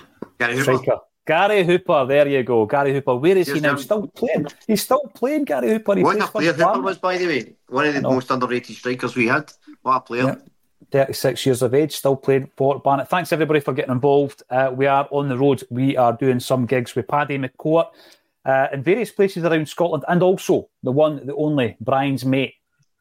Striker. 0.61 0.99
Gary 1.29 1.63
Hooper, 1.63 2.07
there 2.07 2.27
you 2.27 2.41
go. 2.41 2.65
Gary 2.65 2.91
Hooper. 2.91 3.15
Where 3.15 3.37
is 3.37 3.49
he 3.49 3.59
now? 3.59 3.75
Still 3.75 4.07
playing. 4.07 4.47
He's 4.65 4.81
still 4.81 5.11
playing, 5.13 5.43
Gary 5.43 5.69
Hooper. 5.69 5.95
He 5.95 6.01
what 6.01 6.19
a 6.19 6.25
player 6.25 6.53
Hooper 6.53 6.81
was, 6.81 6.97
by 6.97 7.19
the 7.19 7.27
way. 7.27 7.53
One 7.67 7.85
of 7.85 7.93
the 7.93 8.01
most 8.01 8.31
underrated 8.31 8.75
strikers 8.75 9.15
we 9.15 9.27
had. 9.27 9.51
What 9.83 9.97
a 9.97 9.99
player. 9.99 10.23
Yeah. 10.23 10.35
36 10.91 11.45
years 11.45 11.61
of 11.61 11.75
age, 11.75 11.95
still 11.95 12.15
playing 12.15 12.49
for 12.57 12.79
Barnet. 12.79 13.09
Thanks 13.09 13.31
everybody 13.31 13.59
for 13.59 13.73
getting 13.73 13.91
involved. 13.91 14.41
Uh, 14.49 14.71
we 14.73 14.87
are 14.87 15.07
on 15.11 15.29
the 15.29 15.37
road. 15.37 15.61
We 15.69 15.95
are 15.95 16.13
doing 16.13 16.39
some 16.39 16.65
gigs 16.65 16.95
with 16.95 17.07
Paddy 17.07 17.37
McCourt 17.37 17.89
uh, 18.45 18.67
in 18.73 18.81
various 18.81 19.11
places 19.11 19.43
around 19.43 19.69
Scotland 19.69 20.05
and 20.07 20.23
also 20.23 20.67
the 20.81 20.91
one, 20.91 21.27
the 21.27 21.35
only, 21.35 21.77
Brian's 21.79 22.25
mate, 22.25 22.55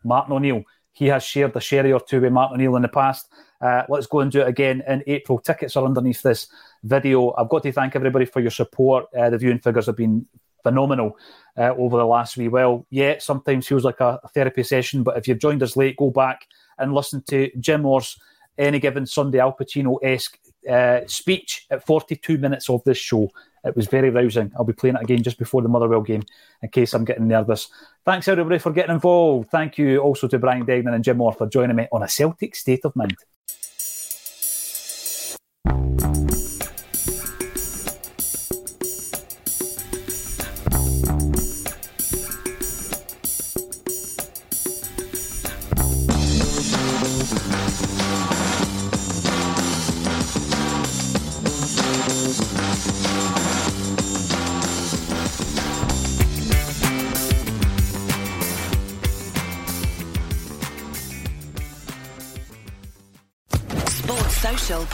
Martin 0.05 0.35
O'Neill. 0.35 0.65
He 0.93 1.07
has 1.07 1.25
shared 1.25 1.57
a 1.57 1.61
sherry 1.61 1.95
or 1.95 2.01
two 2.01 2.21
with 2.21 2.33
Martin 2.33 2.57
O'Neill 2.57 2.77
in 2.77 2.83
the 2.83 2.89
past. 2.89 3.33
Uh, 3.59 3.85
let's 3.89 4.07
go 4.07 4.21
and 4.21 4.31
do 4.31 4.43
it 4.43 4.49
again 4.49 4.83
in 4.87 5.03
April. 5.07 5.39
Tickets 5.39 5.77
are 5.77 5.85
underneath 5.87 6.21
this 6.21 6.49
video. 6.83 7.35
I've 7.37 7.49
got 7.49 7.63
to 7.65 7.73
thank 7.73 7.97
everybody 7.97 8.25
for 8.25 8.41
your 8.41 8.51
support. 8.51 9.07
Uh, 9.17 9.31
the 9.31 9.39
viewing 9.39 9.59
figures 9.59 9.87
have 9.87 9.97
been 9.97 10.27
phenomenal 10.63 11.17
uh, 11.57 11.75
over 11.77 11.97
the 11.97 12.05
last 12.07 12.37
wee 12.37 12.49
while. 12.49 12.87
Yeah, 12.91 13.17
sometimes 13.19 13.67
feels 13.67 13.85
like 13.85 14.01
a, 14.01 14.21
a, 14.23 14.29
therapy 14.29 14.63
session, 14.63 15.03
but 15.03 15.17
if 15.17 15.29
you've 15.29 15.39
joined 15.39 15.63
us 15.63 15.77
late, 15.77 15.97
go 15.97 16.11
back 16.11 16.47
and 16.79 16.95
listen 16.95 17.23
to 17.29 17.51
Jim 17.59 17.87
Orr's 17.87 18.19
any 18.59 18.79
given 18.81 19.07
Sunday 19.07 19.39
Al 19.39 19.57
Pacino 19.57 19.99
esque 20.03 20.39
uh, 20.69 21.01
speech 21.07 21.67
at 21.71 21.87
42 21.87 22.39
minutes 22.39 22.69
of 22.69 22.83
this 22.85 22.99
show. 22.99 23.31
It 23.65 23.77
was 23.77 23.87
very 23.87 24.11
rousing. 24.11 24.53
I'll 24.57 24.65
be 24.65 24.73
playing 24.73 24.97
it 24.97 25.03
again 25.03 25.23
just 25.23 25.39
before 25.39 25.63
the 25.63 25.69
Motherwell 25.69 26.03
game 26.03 26.23
in 26.63 26.69
case 26.71 26.95
I'm 26.95 27.05
getting 27.05 27.29
nervous. 27.29 27.69
Thanks 28.05 28.29
everybody 28.29 28.59
for 28.59 28.73
getting 28.73 28.95
involved. 28.95 29.51
Thank 29.51 29.79
you 29.79 29.99
also 29.99 30.29
to 30.29 30.39
Brian 30.39 30.65
Degnan 30.65 30.95
and 30.95 31.05
Jim 31.05 31.21
Orr 31.21 31.33
for 31.33 31.47
joining 31.49 31.77
me 31.77 31.87
on 31.93 32.03
a 32.03 32.09
Celtic 32.09 32.55
State 32.57 32.85
of 32.85 32.95
Mind. 32.97 33.17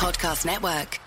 Podcast 0.04 0.44
Network. 0.44 1.00